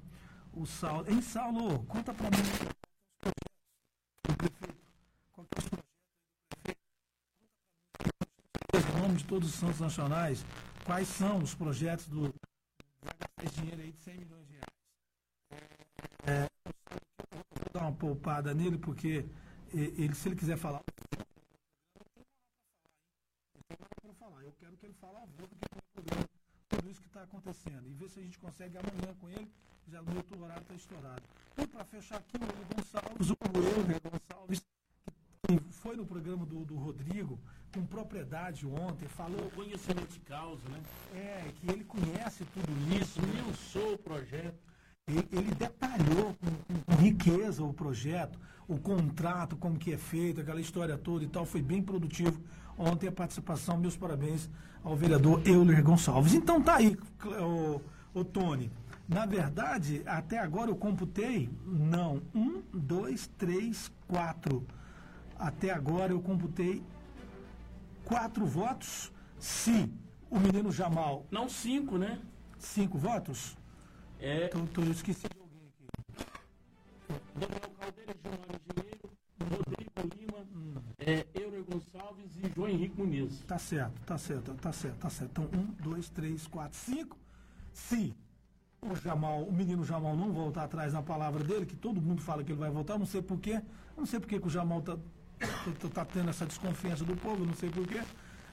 O 0.54 0.66
Saulo. 0.66 1.10
Hein, 1.10 1.22
Saulo, 1.22 1.84
conta 1.86 2.12
para 2.12 2.30
mim. 2.30 2.42
O 4.28 4.36
prefeito. 4.36 4.82
Qual 5.32 5.46
é 5.46 5.58
os 5.58 5.68
projetos 5.68 5.90
do 6.50 6.56
prefeito? 6.62 6.82
nome 9.02 9.16
de 9.16 9.24
todos 9.24 9.48
os 9.48 9.54
santos 9.54 9.80
nacionais, 9.80 10.44
quais 10.84 11.08
são 11.08 11.38
os 11.38 11.54
projetos 11.54 12.06
do. 12.08 12.22
Vai 13.02 13.14
gastar 13.18 13.44
esse 13.44 13.60
dinheiro 13.60 13.82
aí 13.82 13.92
de 13.92 14.00
100 14.00 14.18
milhões 14.18 14.46
de 14.46 14.52
reais. 14.52 14.66
É, 16.24 16.48
vou 17.30 17.72
dar 17.72 17.82
uma 17.82 17.92
poupada 17.92 18.54
nele, 18.54 18.78
porque 18.78 19.24
ele, 19.72 20.14
se 20.14 20.28
ele 20.28 20.36
quiser 20.36 20.56
falar. 20.56 20.82
Eu 24.42 24.52
quero 24.58 24.76
que 24.76 24.86
ele 24.86 24.94
fale 24.94 25.16
ao 25.16 25.26
vivo 25.26 25.48
que 25.48 25.68
tudo 26.68 26.90
isso 26.90 27.00
que 27.00 27.06
está 27.06 27.22
acontecendo. 27.22 27.88
E 27.88 27.94
ver 27.94 28.08
se 28.08 28.18
a 28.20 28.22
gente 28.22 28.38
consegue 28.38 28.76
amanhã 28.76 29.14
com 29.20 29.28
ele. 29.28 29.50
Já 29.92 30.00
o 30.00 30.04
meu 30.06 30.42
horário 30.42 30.62
está 30.62 30.74
estourado. 30.74 31.22
E 31.58 31.66
para 31.66 31.84
fechar 31.84 32.16
aqui, 32.16 32.38
o 32.38 32.44
Eli 32.44 32.64
Gonçalves, 32.74 33.28
o 33.28 33.36
Euler 33.58 34.00
Gonçalves, 34.00 34.64
que 35.46 35.60
foi 35.70 35.96
no 35.96 36.06
programa 36.06 36.46
do, 36.46 36.64
do 36.64 36.76
Rodrigo, 36.76 37.38
com 37.74 37.84
propriedade 37.84 38.66
ontem, 38.66 39.06
falou. 39.06 39.50
Conhecimento 39.54 40.08
de 40.08 40.20
causa, 40.20 40.62
né? 40.70 40.80
É, 41.14 41.52
que 41.60 41.70
ele 41.70 41.84
conhece 41.84 42.42
tudo 42.54 42.72
isso. 42.98 43.20
Esmiuçou 43.20 43.92
o 43.92 43.98
projeto. 43.98 44.58
Ele, 45.06 45.54
detalhou 45.58 46.34
com 46.86 46.94
riqueza 46.94 47.62
o 47.62 47.74
projeto, 47.74 48.38
o 48.66 48.78
contrato, 48.78 49.56
como 49.56 49.78
que 49.78 49.92
é 49.92 49.98
feito, 49.98 50.40
aquela 50.40 50.60
história 50.62 50.96
toda 50.96 51.22
e 51.22 51.28
tal. 51.28 51.44
Foi 51.44 51.60
bem 51.60 51.82
produtivo 51.82 52.40
ontem 52.78 53.08
a 53.08 53.12
participação. 53.12 53.76
Meus 53.76 53.96
parabéns 53.96 54.48
ao 54.82 54.96
vereador 54.96 55.46
Euler 55.46 55.84
Gonçalves. 55.84 56.32
Então 56.32 56.62
tá 56.62 56.76
aí, 56.76 56.96
o, 57.42 57.82
o 58.14 58.24
Tony. 58.24 58.70
Na 59.12 59.26
verdade, 59.26 60.02
até 60.06 60.38
agora 60.38 60.70
eu 60.70 60.76
computei, 60.76 61.50
não, 61.66 62.22
um, 62.34 62.62
dois, 62.72 63.26
três, 63.36 63.92
quatro. 64.08 64.66
Até 65.38 65.70
agora 65.70 66.12
eu 66.12 66.20
computei 66.20 66.82
quatro 68.04 68.46
votos. 68.46 69.12
Se 69.38 69.92
o 70.30 70.40
menino 70.40 70.72
Jamal. 70.72 71.26
Não 71.30 71.46
cinco, 71.48 71.98
né? 71.98 72.20
Cinco 72.58 72.96
votos? 72.96 73.54
É. 74.18 74.46
Então, 74.46 74.62
então 74.62 74.84
eu 74.84 74.92
esqueci 74.92 75.28
de 75.28 75.38
alguém 75.38 75.68
aqui. 75.68 75.86
Daniel 77.34 77.70
Caldeira, 77.78 78.14
João 78.24 78.38
Engenheiro, 78.64 79.10
Rodrigo 79.50 80.16
Lima, 80.16 80.82
é, 80.98 81.26
Euler 81.34 81.64
Gonçalves 81.64 82.36
e 82.36 82.50
João 82.54 82.68
Henrique 82.68 82.96
Muniz. 82.96 83.40
Tá 83.40 83.58
certo, 83.58 84.00
tá 84.06 84.16
certo, 84.16 84.54
tá 84.54 84.72
certo, 84.72 84.96
tá 84.96 85.10
certo. 85.10 85.30
Então, 85.42 85.60
um, 85.60 85.66
dois, 85.82 86.08
três, 86.08 86.46
quatro, 86.46 86.78
cinco. 86.78 87.18
Se 87.72 88.14
o 88.82 88.96
Jamal, 88.96 89.42
o 89.44 89.52
menino 89.52 89.84
Jamal 89.84 90.16
não 90.16 90.32
voltar 90.32 90.64
atrás 90.64 90.92
na 90.92 91.02
palavra 91.02 91.42
dele, 91.44 91.64
que 91.64 91.76
todo 91.76 92.00
mundo 92.00 92.20
fala 92.20 92.42
que 92.42 92.50
ele 92.50 92.58
vai 92.58 92.70
voltar, 92.70 92.98
não 92.98 93.06
sei 93.06 93.22
porquê. 93.22 93.62
Não 93.96 94.04
sei 94.04 94.18
porquê 94.18 94.40
que 94.40 94.46
o 94.46 94.50
Jamal 94.50 94.82
tá, 94.82 94.96
tá, 95.38 95.88
tá 95.94 96.04
tendo 96.04 96.30
essa 96.30 96.44
desconfiança 96.44 97.04
do 97.04 97.16
povo, 97.16 97.44
não 97.46 97.54
sei 97.54 97.70
porquê. 97.70 98.02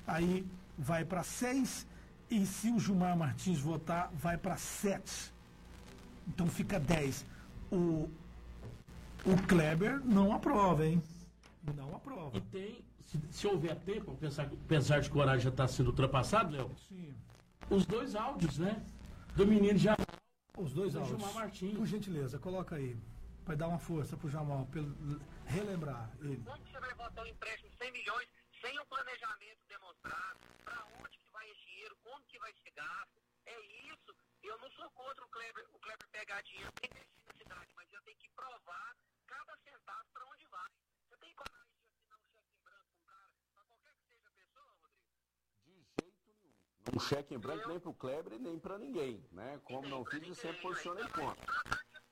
Aí 0.05 0.45
vai 0.77 1.03
para 1.03 1.23
seis. 1.23 1.88
E 2.30 2.45
se 2.45 2.69
o 2.69 2.80
Gilmar 2.80 3.17
Martins 3.17 3.59
votar, 3.59 4.11
vai 4.13 4.38
para 4.38 4.55
sete. 4.55 5.34
Então 6.27 6.45
fica 6.45 6.80
dez. 6.80 7.25
O, 7.71 8.07
o 9.25 9.47
Kleber 9.47 9.99
não 10.05 10.32
aprova, 10.32 10.86
hein? 10.86 11.01
Não 11.75 11.95
aprova. 11.95 12.38
E 12.38 12.41
tem, 12.41 12.86
se, 13.03 13.19
se 13.32 13.47
houver 13.47 13.75
tempo, 13.77 14.11
apesar, 14.11 14.45
apesar 14.45 15.01
de 15.01 15.17
horário 15.17 15.41
já 15.41 15.49
está 15.49 15.67
sendo 15.67 15.88
ultrapassado, 15.88 16.51
Léo, 16.51 16.69
Sim. 16.88 17.15
os 17.67 17.88
dois 17.88 18.15
áudios, 18.15 18.59
né? 18.59 18.80
Do 19.36 19.47
menino 19.47 19.77
já. 19.77 19.95
Os 20.60 20.74
dois 20.74 20.91
Do 20.91 20.99
áudios. 20.99 21.18
Gilmar 21.18 21.34
Martins. 21.34 21.78
Por 21.78 21.86
gentileza, 21.88 22.38
coloca 22.38 22.76
aí. 22.76 22.97
Vai 23.45 23.55
dar 23.55 23.68
uma 23.70 23.80
força 23.80 24.18
pro 24.18 24.30
Jamal, 24.30 24.68
pelo, 24.68 24.93
relembrar 25.45 26.12
ele. 26.20 26.43
Como 26.43 26.64
você 26.68 26.80
vai 26.80 26.93
botar 26.95 27.24
um 27.24 27.28
empréstimo 27.28 27.70
de 27.70 27.78
100 27.78 27.91
milhões 27.93 28.28
sem 28.62 28.78
um 28.78 28.86
planejamento 28.86 29.60
demonstrado? 29.70 30.39
Para 30.66 30.86
onde 30.99 31.18
que 31.18 31.32
vai 31.32 31.49
esse 31.49 31.66
dinheiro? 31.66 31.95
Como 32.03 32.22
que 32.28 32.38
vai 32.39 32.53
ser 32.62 32.72
gasto? 32.72 33.22
É 33.45 33.60
isso. 33.93 34.14
Eu 34.43 34.57
não 34.60 34.70
sou 34.72 34.89
contra 34.91 35.24
o 35.24 35.30
Kleber, 35.30 35.66
o 35.74 35.80
Kleber 35.80 36.07
pegar 36.12 36.41
dinheiro 36.41 36.74
e 36.84 36.88
investir 36.88 37.24
na 37.26 37.34
cidade, 37.34 37.74
mas 37.76 37.88
eu 37.93 38.01
tenho 38.03 38.18
que 38.18 38.30
provar 38.36 38.95
cada 39.28 39.55
centavo 39.64 40.05
para 40.14 40.26
onde 40.28 40.45
vai. 40.47 40.72
Você 41.07 41.18
tem 41.18 41.34
coragem 41.36 41.74
de 41.80 41.88
assinar 41.88 42.20
um 42.20 42.28
cheque 42.36 42.53
em 42.53 42.62
branco 42.64 42.89
com 42.91 42.99
um 42.99 43.05
cara, 43.07 43.32
para 43.53 43.64
qualquer 43.64 43.95
que 43.95 44.03
seja 44.12 44.28
a 44.28 44.32
pessoa, 44.32 44.68
Rodrigo? 44.84 45.07
Um 46.94 47.00
cheque 47.00 47.36
em 47.36 47.38
branco 47.38 47.68
nem 47.68 47.80
pro 47.80 47.94
Kleber 47.94 48.34
e 48.34 48.40
nem 48.40 48.58
pra 48.58 48.78
ninguém, 48.78 49.24
né? 49.32 49.60
Como 49.64 49.88
não 49.88 50.04
fiz, 50.06 50.28
eu 50.28 50.36
sempre 50.36 50.62
posicionei 50.62 51.04
contra. 51.06 51.46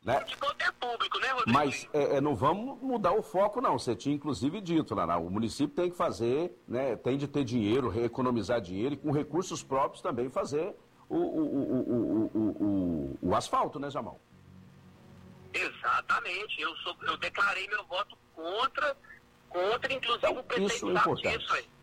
Né? 0.03 0.23
Poder 0.39 0.71
público, 0.73 1.19
né, 1.19 1.29
Rodrigo? 1.31 1.51
Mas 1.51 1.89
é, 1.93 2.17
é, 2.17 2.21
não 2.21 2.35
vamos 2.35 2.81
mudar 2.81 3.11
o 3.11 3.21
foco, 3.21 3.59
não. 3.59 3.77
Você 3.77 3.95
tinha 3.95 4.15
inclusive 4.15 4.61
dito, 4.61 4.95
Naná, 4.95 5.17
o 5.17 5.29
município 5.29 5.75
tem 5.75 5.89
que 5.89 5.97
fazer, 5.97 6.55
né, 6.67 6.95
tem 6.95 7.17
de 7.17 7.27
ter 7.27 7.43
dinheiro, 7.43 7.97
economizar 8.03 8.61
dinheiro 8.61 8.93
e 8.93 8.97
com 8.97 9.11
recursos 9.11 9.63
próprios 9.63 10.01
também 10.01 10.29
fazer 10.29 10.75
o, 11.09 11.17
o, 11.17 11.19
o, 11.19 11.81
o, 11.81 12.31
o, 12.33 13.17
o, 13.19 13.29
o 13.29 13.35
asfalto, 13.35 13.79
né, 13.79 13.89
Jamal? 13.89 14.19
Exatamente. 15.53 16.61
Eu, 16.61 16.75
sou, 16.77 16.95
eu 17.01 17.17
declarei 17.17 17.67
meu 17.67 17.83
voto 17.85 18.17
contra, 18.35 18.95
contra 19.49 19.93
inclusive 19.93 20.39
o 20.39 20.43
prefeito 20.43 20.73
isso 20.73 20.89
é 20.89 20.93
importante. 20.93 21.37
disso, 21.37 21.53
aí. 21.53 21.76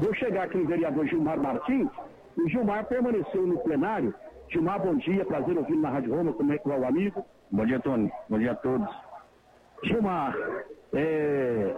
Vou 0.00 0.14
chegar 0.14 0.44
aqui 0.44 0.56
no 0.58 0.66
vereador 0.66 1.06
Gilmar 1.06 1.38
Martins. 1.40 1.88
O 2.36 2.48
Gilmar 2.48 2.84
permaneceu 2.86 3.46
no 3.46 3.58
plenário. 3.60 4.14
Gilmar, 4.50 4.80
bom 4.80 4.94
dia, 4.96 5.24
prazer 5.24 5.56
ouvi-lo 5.56 5.80
na 5.80 5.90
Rádio 5.90 6.14
Roma, 6.14 6.32
como 6.32 6.52
é 6.52 6.58
que 6.58 6.68
vai 6.68 6.78
o 6.78 6.86
amigo? 6.86 7.24
Bom 7.50 7.64
dia, 7.66 7.80
Tony. 7.80 8.10
Bom 8.28 8.38
dia 8.38 8.52
a 8.52 8.56
todos. 8.56 8.88
Gilmar, 9.84 10.36
é, 10.92 11.74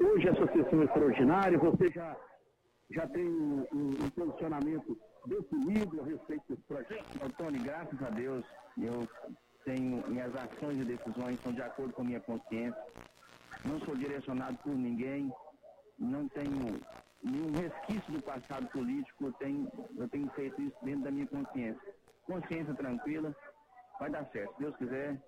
hoje 0.00 0.28
essa 0.28 0.46
sessão 0.52 0.82
extraordinária, 0.82 1.58
você 1.58 1.88
já, 1.90 2.16
já 2.90 3.06
tem 3.08 3.24
um, 3.26 3.66
um- 3.72 3.90
um 4.04 4.10
posicionamento 4.10 4.96
definido 5.26 6.00
a 6.00 6.04
respeito 6.04 6.42
desse 6.48 6.62
projeto? 6.62 7.04
Antônio, 7.24 7.62
graças 7.62 8.02
a 8.02 8.10
Deus, 8.10 8.44
eu 8.80 9.06
tenho 9.64 10.02
minhas 10.08 10.34
ações 10.34 10.80
e 10.80 10.84
decisões 10.84 11.40
são 11.42 11.52
de 11.52 11.62
acordo 11.62 11.92
com 11.92 12.02
minha 12.04 12.20
consciência. 12.20 12.82
Não 13.64 13.78
sou 13.80 13.94
direcionado 13.94 14.56
por 14.64 14.74
ninguém, 14.74 15.30
não 15.98 16.26
tenho 16.28 16.80
nenhum 17.22 17.52
resquício 17.52 18.12
do 18.12 18.22
passado 18.22 18.66
político, 18.68 19.26
eu 19.26 19.32
tenho, 19.34 19.70
eu 19.96 20.08
tenho 20.08 20.30
feito 20.30 20.60
isso 20.62 20.76
dentro 20.82 21.04
da 21.04 21.10
minha 21.10 21.26
consciência. 21.26 21.94
Consciência 22.26 22.74
tranquila, 22.74 23.34
vai 23.98 24.10
dar 24.10 24.24
certo. 24.26 24.54
Se 24.54 24.62
Deus 24.62 24.76
quiser, 24.76 25.22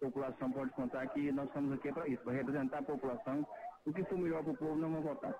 a 0.00 0.04
população 0.04 0.52
pode 0.52 0.70
contar 0.72 1.06
que 1.08 1.32
nós 1.32 1.46
estamos 1.48 1.72
aqui 1.72 1.92
para 1.92 2.08
isso, 2.08 2.22
para 2.22 2.32
representar 2.32 2.78
a 2.78 2.82
população. 2.82 3.46
O 3.86 3.92
que 3.92 4.04
for 4.04 4.18
melhor 4.18 4.42
para 4.42 4.52
o 4.52 4.56
povo, 4.56 4.76
não 4.76 4.90
vamos 4.90 5.04
votar. 5.04 5.34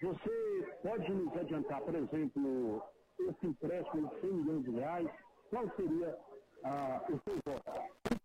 Você 0.00 0.76
pode 0.82 1.12
nos 1.12 1.36
adiantar, 1.36 1.80
por 1.80 1.94
exemplo, 1.94 2.82
esse 3.18 3.46
empréstimo 3.46 4.08
de 4.08 4.20
100 4.20 4.32
milhões 4.32 4.64
de 4.64 4.70
reais? 4.70 5.08
Qual 5.50 5.68
seria 5.74 6.18
ah, 6.64 7.02
o 7.08 7.18
seu 7.18 7.38
voto? 7.44 8.18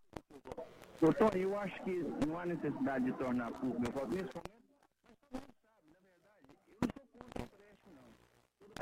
Doutor, 1.01 1.35
eu 1.35 1.57
acho 1.59 1.83
que 1.83 2.03
não 2.27 2.37
há 2.37 2.45
necessidade 2.45 3.05
de 3.05 3.13
tornar 3.13 3.51
público 3.53 3.81
meu 3.81 3.91
voto 3.91 4.07
nesse 4.07 4.35
momento. 4.35 4.62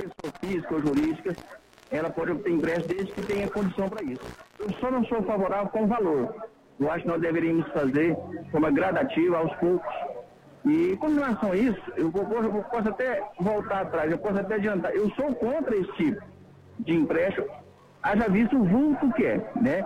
Pessoa 0.01 0.33
física 0.41 0.73
ou 0.73 0.81
jurídica, 0.81 1.35
ela 1.91 2.09
pode 2.09 2.31
obter 2.31 2.51
empréstimo 2.51 2.95
desde 2.95 3.13
que 3.13 3.21
tenha 3.21 3.49
condição 3.49 3.87
para 3.87 4.03
isso. 4.03 4.21
Eu 4.57 4.69
só 4.79 4.89
não 4.89 5.05
sou 5.05 5.21
favorável 5.23 5.69
com 5.69 5.83
o 5.83 5.87
valor. 5.87 6.35
Eu 6.79 6.91
acho 6.91 7.03
que 7.03 7.07
nós 7.07 7.21
deveríamos 7.21 7.67
fazer 7.71 8.15
de 8.43 8.51
forma 8.51 8.71
gradativa, 8.71 9.37
aos 9.37 9.53
poucos. 9.57 9.93
E 10.65 10.95
com 10.97 11.13
relação 11.13 11.51
a 11.51 11.55
isso, 11.55 11.81
eu, 11.95 12.09
vou, 12.09 12.23
eu 12.23 12.63
posso 12.63 12.89
até 12.89 13.23
voltar 13.39 13.81
atrás, 13.81 14.11
eu 14.11 14.17
posso 14.17 14.39
até 14.39 14.55
adiantar. 14.55 14.91
Eu 14.95 15.09
sou 15.11 15.33
contra 15.35 15.75
esse 15.75 15.91
tipo 15.93 16.21
de 16.79 16.93
empréstimo, 16.93 17.47
haja 18.01 18.27
visto 18.29 18.57
o 18.57 18.63
vulto 18.63 19.11
que 19.13 19.23
é, 19.23 19.51
né? 19.59 19.85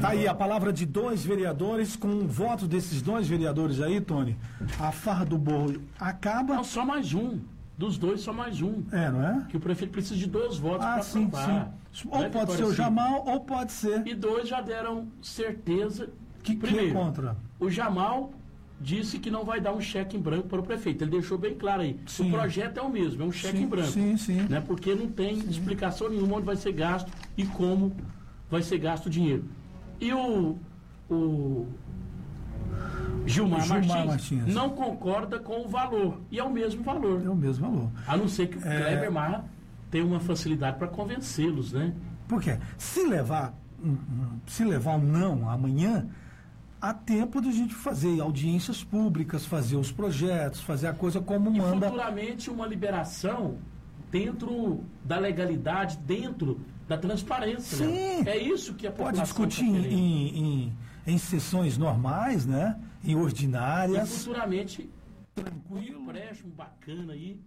Tá 0.00 0.10
aí 0.10 0.28
a 0.28 0.34
palavra 0.34 0.72
de 0.72 0.84
dois 0.84 1.24
vereadores, 1.24 1.96
com 1.96 2.08
o 2.08 2.26
voto 2.26 2.66
desses 2.66 3.00
dois 3.00 3.26
vereadores 3.26 3.80
aí, 3.80 4.00
Tony, 4.00 4.36
a 4.78 4.92
farra 4.92 5.24
do 5.24 5.38
bolo 5.38 5.82
acaba. 5.98 6.56
Não, 6.56 6.64
só 6.64 6.84
mais 6.84 7.14
um. 7.14 7.40
Dos 7.76 7.98
dois, 7.98 8.22
só 8.22 8.32
mais 8.32 8.62
um. 8.62 8.82
É, 8.90 9.10
não 9.10 9.22
é? 9.22 9.44
Que 9.50 9.56
o 9.56 9.60
prefeito 9.60 9.90
precisa 9.92 10.14
de 10.16 10.26
dois 10.26 10.56
votos 10.56 10.86
Ah, 10.86 10.94
para 10.94 11.02
sim, 11.02 11.26
aprovar. 11.26 11.72
sim. 11.92 12.08
Ou 12.10 12.22
é, 12.24 12.28
pode 12.30 12.52
ser 12.52 12.64
o 12.64 12.70
Sim. 12.70 12.74
Jamal, 12.74 13.24
ou 13.26 13.40
pode 13.40 13.72
ser. 13.72 14.06
E 14.06 14.14
dois 14.14 14.48
já 14.48 14.60
deram 14.62 15.08
certeza. 15.20 16.08
Que, 16.42 16.56
Primeiro, 16.56 16.86
que 16.88 16.92
contra? 16.94 17.36
O 17.60 17.68
Jamal 17.70 18.32
disse 18.80 19.18
que 19.18 19.30
não 19.30 19.44
vai 19.44 19.60
dar 19.60 19.72
um 19.74 19.80
cheque 19.80 20.16
em 20.16 20.20
branco 20.20 20.48
para 20.48 20.60
o 20.60 20.62
prefeito. 20.62 21.02
Ele 21.04 21.10
deixou 21.10 21.36
bem 21.36 21.54
claro 21.54 21.82
aí. 21.82 21.98
Sim. 22.06 22.28
O 22.28 22.32
projeto 22.32 22.78
é 22.78 22.82
o 22.82 22.88
mesmo, 22.90 23.22
é 23.22 23.26
um 23.26 23.32
cheque 23.32 23.58
Sim, 23.58 23.64
em 23.64 23.66
branco. 23.66 23.88
sim, 23.90 24.16
sim. 24.16 24.42
Né? 24.48 24.62
Porque 24.66 24.94
não 24.94 25.08
tem 25.08 25.38
explicação 25.40 26.08
nenhuma 26.08 26.36
onde 26.36 26.46
vai 26.46 26.56
ser 26.56 26.72
gasto 26.72 27.10
e 27.36 27.44
como 27.44 27.94
vai 28.50 28.62
ser 28.62 28.78
gasto 28.78 29.06
o 29.06 29.10
dinheiro. 29.10 29.44
E 30.00 30.12
o, 30.12 30.56
o 31.10 31.66
Gilmar, 33.26 33.60
Gilmar 33.62 33.84
Martins, 34.06 34.06
Martins. 34.40 34.54
não 34.54 34.70
concorda 34.70 35.38
com 35.38 35.64
o 35.64 35.68
valor. 35.68 36.20
E 36.30 36.38
é 36.38 36.44
o 36.44 36.50
mesmo 36.52 36.82
valor. 36.82 37.22
É 37.24 37.28
o 37.28 37.34
mesmo 37.36 37.70
valor. 37.70 37.90
A 38.06 38.16
não 38.16 38.28
ser 38.28 38.48
que 38.48 38.58
o 38.58 38.66
É. 38.66 38.78
Kleber 38.80 39.12
Marra 39.12 39.44
tenha 39.90 40.04
uma 40.04 40.20
facilidade 40.20 40.78
para 40.78 40.88
convencê-los, 40.88 41.72
né? 41.72 41.92
Por 42.28 42.40
quê? 42.42 42.58
Se 42.76 43.06
levar, 43.06 43.54
se 44.46 44.64
levar 44.64 44.96
um 44.96 45.02
não 45.02 45.48
amanhã, 45.48 46.06
há 46.80 46.92
tempo 46.92 47.40
de 47.40 47.48
a 47.48 47.52
gente 47.52 47.74
fazer 47.74 48.20
audiências 48.20 48.82
públicas, 48.82 49.44
fazer 49.46 49.76
os 49.76 49.92
projetos, 49.92 50.60
fazer 50.60 50.88
a 50.88 50.92
coisa 50.92 51.20
como 51.20 51.50
E 51.54 51.58
manda. 51.58 51.86
futuramente 51.88 52.50
uma 52.50 52.66
liberação 52.66 53.58
dentro 54.10 54.80
da 55.04 55.18
legalidade, 55.18 55.98
dentro 55.98 56.60
da 56.88 56.96
transparência. 56.96 57.78
Sim. 57.78 58.22
né? 58.22 58.22
É 58.26 58.38
isso 58.38 58.74
que 58.74 58.86
a 58.86 58.90
Pode 58.92 59.18
população 59.18 59.46
discutir 59.46 59.82
tá 59.82 59.88
em, 59.88 60.28
em, 60.38 60.72
em- 61.06 61.18
sessões 61.18 61.78
normais, 61.78 62.44
né? 62.46 62.80
Em 63.04 63.12
E 63.12 63.16
ordinárias. 63.16 64.18
futuramente 64.18 64.90
um 65.70 65.78
empréstimo 65.78 66.52
bacana 66.54 67.12
aí, 67.12 67.38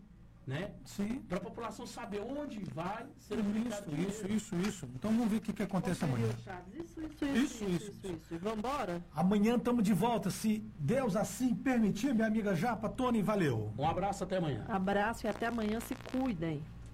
né? 0.46 0.72
Sim. 0.86 1.22
Para 1.28 1.38
a 1.38 1.42
população 1.42 1.86
saber 1.86 2.22
onde 2.22 2.60
vai 2.74 3.06
ser 3.18 3.40
Isso, 3.40 3.84
isso, 3.98 4.28
isso, 4.28 4.56
isso. 4.56 4.90
Então 4.96 5.12
vamos 5.12 5.28
ver 5.30 5.38
o 5.38 5.42
que, 5.42 5.54
que 5.54 5.64
acontece 5.64 6.04
amanhã. 6.06 6.28
Isso, 6.74 7.00
isso, 7.02 7.26
isso, 7.26 7.26
isso, 7.26 7.66
isso, 7.66 7.92
isso. 8.08 8.34
E 8.34 8.38
vambora? 8.38 9.04
Amanhã 9.16 9.56
estamos 9.58 9.84
de 9.84 9.94
volta, 9.94 10.30
se 10.30 10.64
Deus 10.80 11.16
assim 11.16 11.54
permitir, 11.54 12.14
minha 12.14 12.28
amiga 12.28 12.56
Japa, 12.56 12.88
Tony, 12.90 13.22
valeu. 13.22 13.72
Um 13.78 13.88
abraço 13.88 14.24
até 14.24 14.38
amanhã. 14.38 14.66
Abraço 14.70 15.26
e 15.26 15.30
até 15.30 15.48
amanhã. 15.48 15.80
Se 15.80 15.96
cuidem. 16.12 16.62